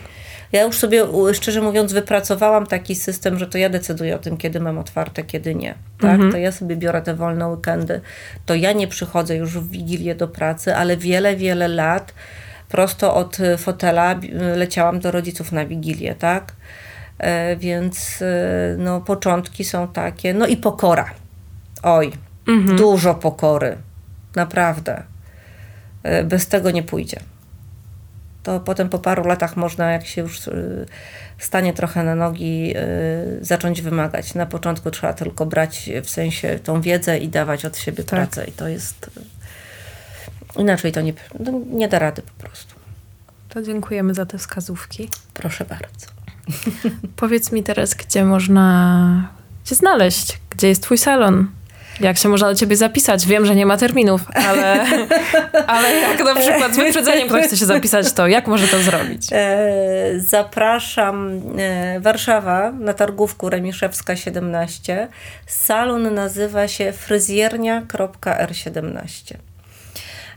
ja 0.53 0.63
już 0.63 0.79
sobie, 0.79 1.05
szczerze 1.33 1.61
mówiąc, 1.61 1.93
wypracowałam 1.93 2.67
taki 2.67 2.95
system, 2.95 3.39
że 3.39 3.47
to 3.47 3.59
ja 3.59 3.69
decyduję 3.69 4.17
o 4.17 4.19
tym, 4.19 4.37
kiedy 4.37 4.61
mam 4.61 4.79
otwarte, 4.79 5.23
kiedy 5.23 5.55
nie. 5.55 5.75
Tak? 6.01 6.21
To 6.33 6.37
ja 6.39 6.53
sobie 6.53 6.77
biorę 6.77 7.03
te 7.03 7.15
wolne 7.15 7.49
weekendy. 7.49 8.01
To 8.47 8.55
ja 8.55 8.73
nie 8.73 8.89
przychodzę 8.89 9.37
już 9.37 9.59
w 9.59 9.71
Wigilię 9.71 10.15
do 10.15 10.29
pracy, 10.29 10.75
ale 10.77 10.97
wiele, 10.97 11.37
wiele 11.37 11.69
lat 11.69 12.15
prosto 12.69 13.15
od 13.15 13.41
e, 13.41 13.59
fotela 13.59 14.15
bi- 14.15 14.31
leciałam 14.57 15.01
do 15.01 15.11
rodziców 15.11 15.53
na 15.53 15.67
Wigilię, 15.67 16.15
tak? 16.15 16.53
E, 17.19 17.57
Więc 17.57 18.23
e, 18.23 18.27
no, 18.79 19.01
początki 19.01 19.65
są 19.65 19.89
takie. 19.89 20.35
No 20.35 20.47
i 20.47 20.57
pokora. 20.57 21.11
Oj, 21.83 22.13
dużo 22.77 23.15
pokory. 23.15 23.77
Naprawdę. 24.37 25.03
E, 26.03 26.25
Bez 26.25 26.47
tego 26.49 26.71
nie 26.71 26.83
pójdzie 26.83 27.21
to 28.43 28.61
potem 28.61 28.89
po 28.89 28.99
paru 28.99 29.25
latach 29.27 29.57
można, 29.57 29.93
jak 29.93 30.07
się 30.07 30.23
już 30.23 30.47
y, 30.49 30.87
stanie 31.39 31.73
trochę 31.73 32.03
na 32.05 32.15
nogi, 32.15 32.75
y, 32.77 33.45
zacząć 33.45 33.83
wymagać. 33.83 34.35
Na 34.35 34.47
początku 34.47 34.91
trzeba 34.91 35.13
tylko 35.13 35.47
brać 35.47 35.91
w 36.05 36.11
sensie 36.11 36.59
tą 36.59 36.81
wiedzę 36.81 37.19
i 37.19 37.29
dawać 37.29 37.65
od 37.65 37.79
siebie 37.79 38.05
pracę. 38.05 38.45
I 38.45 38.53
to 38.53 38.69
jest. 38.69 39.11
y, 40.57 40.61
Inaczej 40.61 40.93
to 40.93 41.01
nie, 41.01 41.13
no, 41.41 41.53
nie 41.71 41.89
da 41.89 41.99
rady 41.99 42.23
po 42.23 42.47
prostu. 42.47 42.75
To 43.49 43.63
dziękujemy 43.63 44.15
za 44.15 44.27
te 44.27 44.39
wskazówki. 44.39 45.09
Proszę 45.35 45.65
bardzo. 45.65 46.07
Powiedz 47.17 47.53
mi 47.53 47.63
teraz, 47.63 47.95
gdzie 47.95 48.25
można 48.25 49.29
cię 49.65 49.75
znaleźć? 49.75 50.39
Gdzie 50.51 50.69
jest 50.69 50.83
twój 50.83 50.99
salon? 50.99 51.49
Jak 52.01 52.19
się 52.19 52.29
można 52.29 52.49
do 52.49 52.55
ciebie 52.55 52.77
zapisać? 52.77 53.27
Wiem, 53.27 53.47
że 53.47 53.55
nie 53.55 53.67
ma 53.67 53.77
terminów, 53.77 54.21
ale, 54.35 54.87
ale 55.67 55.95
jak 55.95 56.25
na 56.25 56.35
przykład 56.35 56.75
z 56.75 56.77
wyprzedzeniem 56.77 57.29
ktoś 57.29 57.47
chce 57.47 57.57
się 57.57 57.67
zapisać, 57.67 58.13
to 58.13 58.27
jak 58.27 58.47
może 58.47 58.69
to 58.69 58.79
zrobić? 58.79 59.29
E, 59.33 59.57
zapraszam 60.17 61.43
e, 61.59 62.01
Warszawa 62.01 62.73
na 62.73 62.95
targówku 62.95 63.51
Remiszewska 63.51 64.17
17. 64.17 65.09
Salon 65.47 66.15
nazywa 66.15 66.69
się 66.69 66.93
fryzjernia.r17. 66.93 69.35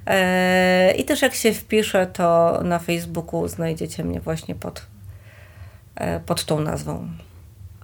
E, 0.08 0.91
I 0.91 1.06
też 1.06 1.22
jak 1.22 1.36
się 1.36 1.53
wpisze, 1.53 2.08
to 2.08 2.60
na 2.64 2.80
Facebooku 2.80 3.47
znajdziecie 3.47 4.03
mnie 4.03 4.20
właśnie 4.20 4.56
pod, 4.56 4.86
pod 6.26 6.45
tą 6.45 6.60
nazwą. 6.60 7.08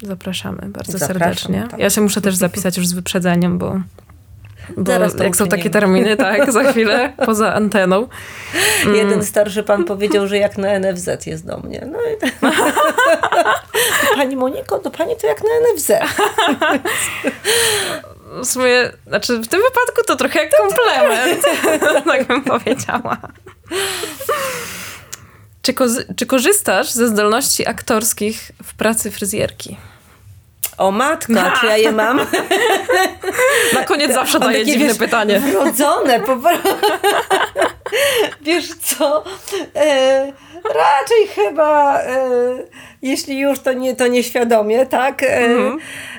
Zapraszamy 0.01 0.61
bardzo 0.61 0.91
Zapraszam, 0.91 1.17
serdecznie. 1.19 1.67
tak. 1.71 1.79
Ja 1.79 1.89
się 1.89 2.01
muszę 2.01 2.21
też 2.21 2.35
zapisać 2.35 2.77
już 2.77 2.87
z 2.87 2.93
wyprzedzeniem, 2.93 3.57
bo, 3.57 3.81
bo 4.77 4.91
jak 5.23 5.35
są 5.35 5.47
takie 5.47 5.69
terminy, 5.69 6.17
tak, 6.17 6.51
za 6.51 6.63
chwilę, 6.71 7.13
poza 7.25 7.53
anteną. 7.53 8.07
Mm. 8.83 8.95
Jeden 8.95 9.25
starszy 9.25 9.63
pan 9.63 9.83
powiedział, 9.83 10.27
że 10.27 10.37
jak 10.37 10.57
na 10.57 10.79
NFZ 10.79 11.25
jest 11.25 11.45
do 11.45 11.57
mnie. 11.57 11.87
No 11.91 11.99
i 11.99 12.41
Pani 14.15 14.35
Moniko, 14.35 14.79
do 14.79 14.91
pani 14.91 15.15
to 15.21 15.27
jak 15.27 15.41
na 15.43 15.49
NFZ. 15.73 15.91
W 18.41 18.45
sumie, 18.45 18.91
znaczy 19.07 19.37
w 19.37 19.47
tym 19.47 19.61
wypadku 19.61 20.03
to 20.07 20.15
trochę 20.15 20.39
jak 20.39 20.51
komplement, 20.57 21.45
tak 22.05 22.27
bym 22.27 22.43
powiedziała. 22.43 23.17
Czy, 25.61 25.73
kozy- 25.73 26.05
czy 26.15 26.25
korzystasz 26.25 26.91
ze 26.91 27.07
zdolności 27.07 27.67
aktorskich 27.67 28.51
w 28.63 28.73
pracy 28.75 29.11
fryzjerki? 29.11 29.77
O 30.77 30.91
matka, 30.91 31.53
czy 31.59 31.65
ja 31.65 31.77
je 31.77 31.91
mam? 31.91 32.19
Na 33.73 33.83
koniec 33.83 34.13
zawsze 34.13 34.39
daję 34.39 34.59
takie, 34.59 34.65
dziwne 34.71 34.87
wiesz, 34.87 34.97
pytanie. 34.97 35.39
Wrodzone, 35.39 36.19
po 36.19 36.37
prostu. 36.37 36.69
Wiesz 38.41 38.69
co? 38.75 39.23
E, 39.75 40.31
raczej 40.63 41.27
chyba, 41.35 41.99
e, 42.01 42.17
jeśli 43.01 43.39
już, 43.39 43.59
to, 43.59 43.73
nie, 43.73 43.95
to 43.95 44.07
nieświadomie, 44.07 44.85
tak? 44.85 45.23
E, 45.23 45.47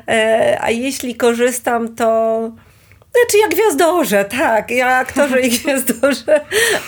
e, 0.08 0.58
a 0.60 0.70
jeśli 0.70 1.14
korzystam, 1.14 1.94
to. 1.94 2.40
Znaczy 3.12 3.38
jak 3.38 3.50
gwiazdorze, 3.50 4.24
tak, 4.24 4.70
ja 4.70 4.86
aktorze 4.86 5.40
i 5.40 5.50
gwiazdorze, 5.58 6.40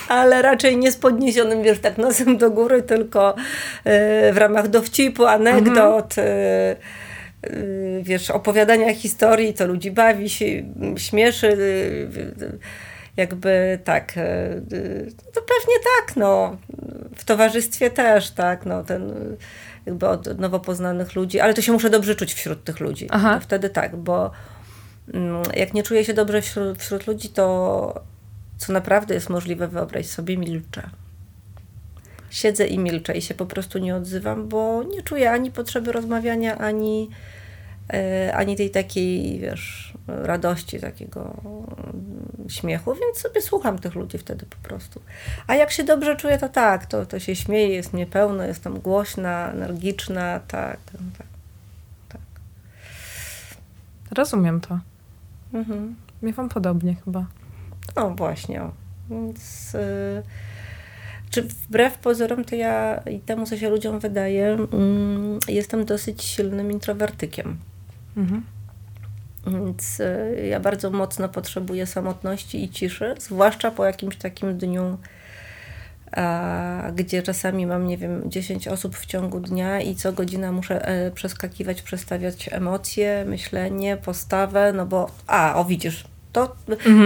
ale 0.09 0.43
raczej 0.43 0.77
nie 0.77 0.93
z 0.93 0.97
podniesionym, 0.97 1.63
wiesz, 1.63 1.79
tak 1.79 1.99
nosem 1.99 2.39
do 2.39 2.51
góry, 2.51 2.83
tylko 2.83 3.35
e, 3.85 4.33
w 4.33 4.37
ramach 4.37 4.69
dowcipu, 4.69 5.27
anegdot, 5.27 6.19
e, 6.19 6.77
y, 7.47 8.01
wiesz, 8.03 8.31
opowiadania 8.31 8.95
historii, 8.95 9.55
to 9.55 9.67
ludzi 9.67 9.91
bawi, 9.91 10.31
się, 10.31 10.45
śmieszy, 10.97 11.57
jakby 13.17 13.79
tak, 13.85 14.13
to 15.33 15.41
pewnie 15.43 15.75
tak, 15.99 16.17
no, 16.17 16.57
w 17.17 17.25
towarzystwie 17.25 17.91
też, 17.91 18.31
tak, 18.31 18.67
no, 18.67 18.85
ten 18.85 19.13
jakby 19.87 20.09
od 20.09 20.39
nowo 20.39 20.61
poznanych 20.61 21.15
ludzi, 21.15 21.41
ale 21.41 21.55
to 21.55 21.63
się 21.63 21.73
muszę 21.73 21.91
dobrze 21.91 22.15
czuć 22.15 22.35
wśród 22.35 22.65
tych 22.65 22.81
ludzi, 22.81 23.09
wtedy 23.41 23.71
tak, 23.71 23.97
bo 23.97 24.31
jak 25.55 25.75
nie 25.75 25.83
czuję 25.83 26.05
się 26.05 26.15
dobrze 26.15 26.43
wśród, 26.43 26.79
wśród 26.79 27.07
ludzi, 27.07 27.29
to 27.29 28.05
co 28.59 28.73
naprawdę 28.73 29.15
jest 29.15 29.31
możliwe, 29.31 29.69
wyobraź 29.69 30.07
sobie, 30.07 30.37
milczę. 30.37 30.91
Siedzę 32.31 32.67
i 32.67 32.79
milczę 32.79 33.17
i 33.17 33.23
się 33.23 33.35
po 33.35 33.47
prostu 33.47 33.79
nie 33.79 33.97
odzywam, 33.97 34.49
bo 34.49 34.83
nie 34.83 35.03
czuję 35.03 35.31
ani 35.31 35.51
potrzeby 35.51 35.93
rozmawiania, 35.93 36.59
ani, 36.59 37.11
e, 37.93 38.35
ani 38.37 38.57
tej 38.57 38.71
takiej, 38.71 39.39
wiesz, 39.39 39.95
radości, 40.09 40.81
takiego 40.81 41.37
mm, 41.45 42.51
śmiechu, 42.51 42.95
więc 42.95 43.19
sobie 43.19 43.43
słucham 43.43 43.79
tych 43.79 43.95
ludzi 43.95 44.19
wtedy 44.19 44.47
po 44.47 44.69
prostu. 44.69 45.01
A 45.47 45.55
jak 45.55 45.71
się 45.71 45.85
dobrze 45.85 46.17
czuję, 46.17 46.39
to 46.39 46.49
tak, 46.49 46.87
to, 46.87 47.07
to 47.07 47.19
się 47.19 47.37
śmieję, 47.37 47.69
jest 47.69 47.93
mnie 47.93 48.07
pełno, 48.07 48.45
jestem 48.45 48.81
głośna, 48.81 49.51
energiczna, 49.51 50.41
tak, 50.49 50.79
tak. 50.93 51.27
tak. 52.09 52.21
Rozumiem 54.11 54.61
to. 54.61 54.79
Mhm. 55.55 55.95
Miewam 56.23 56.49
podobnie 56.49 56.95
chyba. 57.05 57.27
No 57.97 58.11
właśnie. 58.11 58.61
Więc 59.11 59.75
y, 59.75 60.23
czy 61.31 61.43
wbrew 61.43 61.99
pozorom, 61.99 62.45
to 62.45 62.57
ja 62.57 63.03
i 63.11 63.21
temu, 63.21 63.47
co 63.47 63.57
się 63.57 63.71
ludziom 63.71 63.99
wydaje, 63.99 64.47
mm, 64.53 65.39
jestem 65.49 65.85
dosyć 65.85 66.23
silnym 66.23 66.73
introwertykiem. 66.73 67.57
Mhm. 68.17 68.43
Więc 69.47 70.01
y, 70.01 70.47
ja 70.51 70.61
bardzo 70.61 70.91
mocno 70.91 71.29
potrzebuję 71.29 71.87
samotności 71.87 72.65
i 72.65 72.69
ciszy, 72.69 73.15
zwłaszcza 73.19 73.71
po 73.71 73.85
jakimś 73.85 74.17
takim 74.17 74.59
dniu, 74.59 74.99
gdzie 76.95 77.23
czasami 77.23 77.67
mam, 77.67 77.87
nie 77.87 77.99
wiem, 77.99 78.23
10 78.27 78.69
osób 78.69 78.97
w 78.97 79.07
ciągu 79.07 79.41
dnia 79.41 79.81
i 79.81 79.95
co 79.95 80.13
godzina 80.13 80.53
muszę 80.53 80.89
e, 80.89 81.11
przeskakiwać, 81.11 81.83
przestawiać 81.83 82.49
emocje, 82.53 83.25
myślenie, 83.29 83.97
postawę, 83.97 84.73
no 84.73 84.87
bo, 84.87 85.11
a, 85.27 85.55
o 85.55 85.65
widzisz, 85.65 86.05
to 86.35 86.57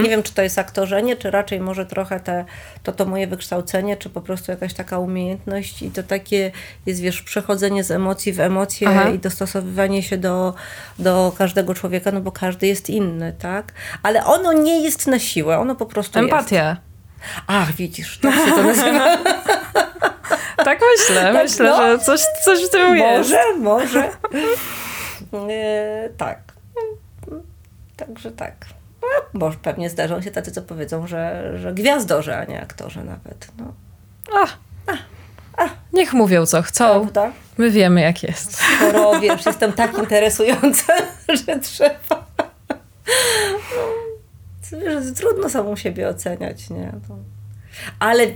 nie 0.02 0.10
wiem, 0.10 0.22
czy 0.22 0.34
to 0.34 0.42
jest 0.42 0.58
aktorzenie, 0.58 1.16
czy 1.16 1.30
raczej 1.30 1.60
może 1.60 1.86
trochę 1.86 2.20
te, 2.20 2.44
to, 2.82 2.92
to 2.92 3.06
moje 3.06 3.26
wykształcenie, 3.26 3.96
czy 3.96 4.10
po 4.10 4.20
prostu 4.20 4.50
jakaś 4.50 4.74
taka 4.74 4.98
umiejętność 4.98 5.82
i 5.82 5.90
to 5.90 6.02
takie 6.02 6.52
jest, 6.86 7.00
wiesz, 7.00 7.22
przechodzenie 7.22 7.84
z 7.84 7.90
emocji 7.90 8.32
w 8.32 8.40
emocje 8.40 8.88
Aha. 8.88 9.10
i 9.10 9.18
dostosowywanie 9.18 10.02
się 10.02 10.16
do, 10.16 10.54
do 10.98 11.32
każdego 11.38 11.74
człowieka, 11.74 12.12
no 12.12 12.20
bo 12.20 12.32
każdy 12.32 12.66
jest 12.66 12.90
inny, 12.90 13.32
tak? 13.38 13.72
Ale 14.02 14.24
ono 14.24 14.52
nie 14.52 14.82
jest 14.82 15.06
na 15.06 15.18
siłę, 15.18 15.58
ono 15.58 15.74
po 15.74 15.86
prostu 15.86 16.18
jest. 16.72 16.78
Ach, 17.46 17.72
widzisz, 17.72 18.18
tak 18.18 18.34
się 18.34 18.50
to 18.50 18.62
nazywa. 18.62 19.18
Tak 20.64 20.80
myślę. 20.98 21.22
Tak, 21.22 21.34
myślę, 21.34 21.70
no. 21.70 21.76
że 21.76 21.98
coś, 21.98 22.20
coś 22.44 22.64
w 22.64 22.70
tym 22.70 22.96
jest. 22.96 23.30
może, 23.30 23.56
może. 23.58 24.10
E, 25.50 26.08
tak. 26.16 26.38
Także 27.96 28.30
tak. 28.30 28.54
No, 29.02 29.40
może 29.40 29.58
pewnie 29.62 29.90
zdarzą 29.90 30.22
się 30.22 30.30
tacy, 30.30 30.52
co 30.52 30.62
powiedzą, 30.62 31.06
że, 31.06 31.52
że 31.58 31.72
gwiazdorzy, 31.74 32.36
a 32.36 32.44
nie 32.44 32.62
aktorzy 32.62 33.04
nawet. 33.04 33.48
No. 33.58 33.72
Ach. 34.34 34.58
Niech 35.92 36.12
mówią 36.12 36.46
co 36.46 36.62
chcą. 36.62 37.00
Prawda? 37.00 37.32
My 37.58 37.70
wiemy 37.70 38.00
jak 38.00 38.22
jest. 38.22 38.56
Skoro 38.56 39.20
wiesz, 39.20 39.46
jestem 39.46 39.72
tak 39.72 39.98
interesująca, 39.98 40.92
że 41.46 41.58
trzeba. 41.58 42.26
No, 42.68 42.76
wiesz, 44.72 45.14
trudno 45.16 45.48
samą 45.48 45.76
siebie 45.76 46.08
oceniać, 46.08 46.70
nie? 46.70 46.92
To... 47.08 47.16
Ale 47.98 48.26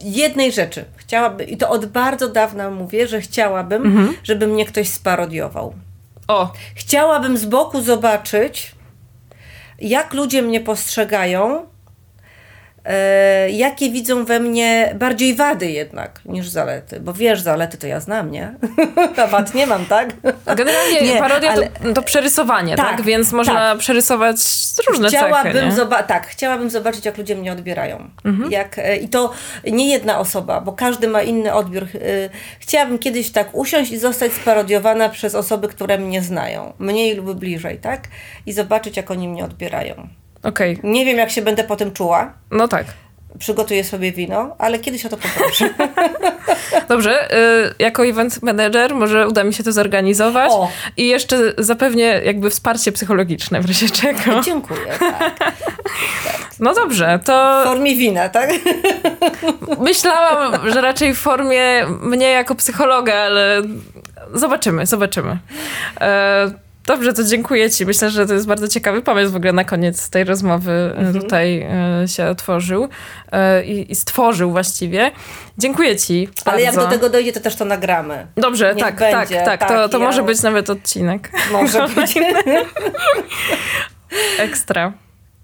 jednej 0.00 0.52
rzeczy 0.52 0.84
chciałabym, 0.96 1.48
i 1.48 1.56
to 1.56 1.68
od 1.70 1.86
bardzo 1.86 2.28
dawna 2.28 2.70
mówię, 2.70 3.08
że 3.08 3.20
chciałabym, 3.20 4.14
żeby 4.22 4.46
mnie 4.46 4.66
ktoś 4.66 4.88
sparodiował. 4.88 5.74
O, 6.28 6.52
Chciałabym 6.74 7.36
z 7.36 7.46
boku 7.46 7.80
zobaczyć, 7.82 8.74
jak 9.78 10.14
ludzie 10.14 10.42
mnie 10.42 10.60
postrzegają, 10.60 11.66
jakie 13.50 13.90
widzą 13.90 14.24
we 14.24 14.40
mnie 14.40 14.92
bardziej 14.98 15.34
wady 15.34 15.70
jednak 15.70 16.20
niż 16.24 16.48
zalety. 16.48 17.00
Bo 17.00 17.12
wiesz, 17.12 17.40
zalety 17.40 17.78
to 17.78 17.86
ja 17.86 18.00
znam, 18.00 18.30
nie? 18.30 18.54
A 19.22 19.26
wad 19.26 19.54
nie 19.54 19.66
mam, 19.66 19.86
tak? 19.86 20.08
generalnie 20.56 21.02
Nie, 21.02 21.18
parodia 21.20 21.50
ale- 21.50 21.68
to, 21.68 21.92
to 21.92 22.02
przerysowanie, 22.02 22.76
tak? 22.76 22.96
Tak, 22.96 23.02
Więc 23.02 23.32
można 23.32 23.54
tak. 23.54 23.78
przerysować 23.78 24.36
różne 24.88 25.08
Chciałabym, 25.08 25.52
cechy, 25.52 25.72
zoba- 25.72 26.02
tak, 26.02 26.26
chciałabym 26.26 26.70
zobaczyć, 26.70 27.04
jak 27.04 27.18
ludzie 27.18 27.36
mnie 27.36 27.52
odbierają. 27.52 28.10
Mhm. 28.24 28.50
Jak, 28.52 28.78
e, 28.78 28.96
I 28.96 29.08
to 29.08 29.32
nie 29.72 29.90
jedna 29.90 30.18
osoba, 30.18 30.60
bo 30.60 30.72
każdy 30.72 31.08
ma 31.08 31.22
inny 31.22 31.54
odbiór. 31.54 31.82
E, 31.84 31.88
Chciałabym 32.60 32.98
kiedyś 32.98 33.30
tak 33.30 33.48
usiąść 33.54 33.90
i 33.92 33.98
zostać 33.98 34.32
sparodiowana 34.32 35.08
przez 35.08 35.34
osoby, 35.34 35.68
które 35.68 35.98
mnie 35.98 36.22
znają. 36.22 36.72
Mniej 36.78 37.14
lub 37.14 37.38
bliżej, 37.38 37.78
tak? 37.78 38.08
I 38.46 38.52
zobaczyć, 38.52 38.96
jak 38.96 39.10
oni 39.10 39.28
mnie 39.28 39.44
odbierają. 39.44 40.08
Okej, 40.48 40.78
Nie 40.82 41.04
wiem, 41.04 41.16
jak 41.18 41.30
się 41.30 41.42
będę 41.42 41.64
potem 41.64 41.92
czuła. 41.92 42.32
no 42.50 42.68
tak. 42.68 42.86
Przygotuję 43.38 43.84
sobie 43.84 44.12
wino, 44.12 44.56
ale 44.58 44.78
kiedyś 44.78 45.06
o 45.06 45.08
to 45.08 45.16
poproszę. 45.16 45.68
Dobrze, 46.88 47.32
y, 47.34 47.74
jako 47.78 48.06
event 48.06 48.42
manager 48.42 48.94
może 48.94 49.28
uda 49.28 49.44
mi 49.44 49.54
się 49.54 49.62
to 49.64 49.72
zorganizować 49.72 50.52
O. 50.52 50.68
i 50.96 51.08
jeszcze 51.08 51.36
zapewnię 51.58 52.20
jakby 52.24 52.50
wsparcie 52.50 52.92
psychologiczne 52.92 53.60
w 53.60 53.66
razie 53.66 53.88
czego. 53.90 54.40
Dziękuję. 54.44 54.86
Tak. 54.98 55.34
No 56.60 56.74
dobrze, 56.74 57.20
to 57.24 57.60
W 57.62 57.66
formie 57.68 57.94
wina, 57.96 58.28
tak? 58.28 58.50
myślałam, 59.78 60.70
że 60.70 60.80
raczej 60.80 61.14
w 61.14 61.18
formie 61.18 61.86
mnie 62.02 62.30
jako 62.30 62.54
psychologa, 62.54 63.14
ale 63.14 63.62
zobaczymy, 64.34 64.86
zobaczymy. 64.86 65.38
E, 66.00 66.50
Dobrze, 66.86 67.12
to 67.12 67.24
dziękuję 67.24 67.70
Ci. 67.70 67.86
Myślę, 67.86 68.10
że 68.10 68.26
to 68.26 68.34
jest 68.34 68.46
bardzo 68.46 68.68
ciekawy 68.68 69.02
pomysł 69.02 69.32
w 69.32 69.36
ogóle 69.36 69.52
na 69.52 69.64
koniec 69.64 70.10
tej 70.10 70.24
rozmowy 70.24 70.70
e, 70.72 70.98
Mhm. 70.98 71.20
tutaj 71.20 71.66
e, 72.02 72.08
się 72.08 72.26
otworzył 72.26 72.88
e, 73.32 73.64
i, 73.64 73.92
i 73.92 73.94
stworzył 73.94 74.50
właściwie. 74.50 75.10
Dziękuję 75.58 75.96
Ci 75.96 76.26
bardzo. 76.44 76.50
Ale 76.50 76.62
jak 76.62 76.74
do 76.74 76.86
tego 76.86 77.10
dojdzie, 77.10 77.32
to 77.32 77.40
też 77.40 77.56
to 77.56 77.64
nagramy. 77.64 78.26
Dobrze, 78.36 78.74
Niech 78.74 78.84
tak, 78.84 78.96
będzie, 78.98 79.16
tak, 79.36 79.44
tak, 79.44 79.60
tak, 79.60 79.68
To, 79.68 79.88
to 79.88 79.98
ja- 79.98 80.04
może 80.04 80.22
być 80.22 80.42
nawet 80.42 80.70
odcinek. 80.70 81.32
Może 81.52 81.88
być. 81.94 82.14
Ekstra. 84.38 84.92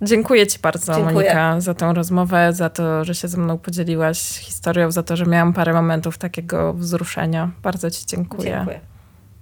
Dziękuję 0.02 0.46
Ci 0.46 0.58
bardzo, 0.58 0.94
Dziękuję. 0.94 1.14
Monika, 1.14 1.60
za 1.60 1.74
tę 1.74 1.92
rozmowę, 1.94 2.52
za 2.52 2.70
to, 2.70 3.04
że 3.04 3.14
się 3.14 3.28
ze 3.28 3.38
mną 3.38 3.58
podzieliłaś 3.58 4.18
historią, 4.20 4.90
za 4.90 5.02
to, 5.02 5.16
że 5.16 5.26
miałam 5.26 5.52
parę 5.52 5.72
momentów 5.72 6.18
takiego 6.18 6.72
wzruszenia. 6.74 7.50
Bardzo 7.62 7.90
Ci 7.90 8.06
dziękuję. 8.06 8.52
Dziękuję. 8.56 8.80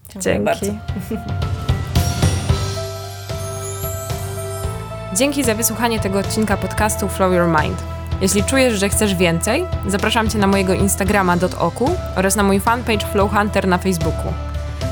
Dziękuję 0.08 0.22
Dzięki. 0.34 0.44
bardzo. 0.44 0.66
Dzięki 5.14 5.44
za 5.44 5.54
wysłuchanie 5.54 6.00
tego 6.00 6.18
odcinka 6.18 6.56
podcastu 6.56 7.08
Flow 7.08 7.32
Your 7.32 7.46
Mind. 7.62 7.82
Jeśli 8.20 8.44
czujesz, 8.44 8.74
że 8.74 8.88
chcesz 8.88 9.14
więcej, 9.14 9.66
zapraszam 9.88 10.28
Cię 10.28 10.38
na 10.38 10.46
mojego 10.46 10.74
Instagrama 10.74 11.36
.oku 11.58 11.90
oraz 12.16 12.36
na 12.36 12.42
mój 12.42 12.60
fanpage 12.60 13.06
Flow 13.06 13.32
Hunter 13.32 13.68
na 13.68 13.78
Facebooku. 13.78 14.32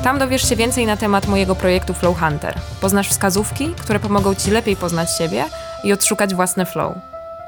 Tam 0.04 0.18
dowiesz 0.18 0.48
się 0.48 0.56
więcej 0.56 0.86
na 0.86 0.96
temat 0.96 1.26
mojego 1.26 1.54
projektu 1.54 1.94
Flow 1.94 2.18
Hunter. 2.18 2.54
Poznasz 2.80 3.08
wskazówki, 3.08 3.74
które 3.74 4.00
pomogą 4.00 4.34
Ci 4.34 4.50
lepiej 4.50 4.76
poznać 4.76 5.16
siebie 5.18 5.44
i 5.84 5.92
odszukać 5.92 6.34
własne 6.34 6.66
flow. 6.66 6.94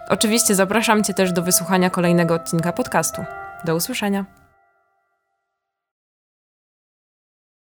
Oczywiście 0.08 0.54
zapraszam 0.54 1.04
Cię 1.04 1.14
też 1.14 1.32
do 1.32 1.42
wysłuchania 1.42 1.90
kolejnego 1.90 2.34
odcinka 2.34 2.72
podcastu. 2.72 3.24
Do 3.64 3.74
usłyszenia. 3.74 4.39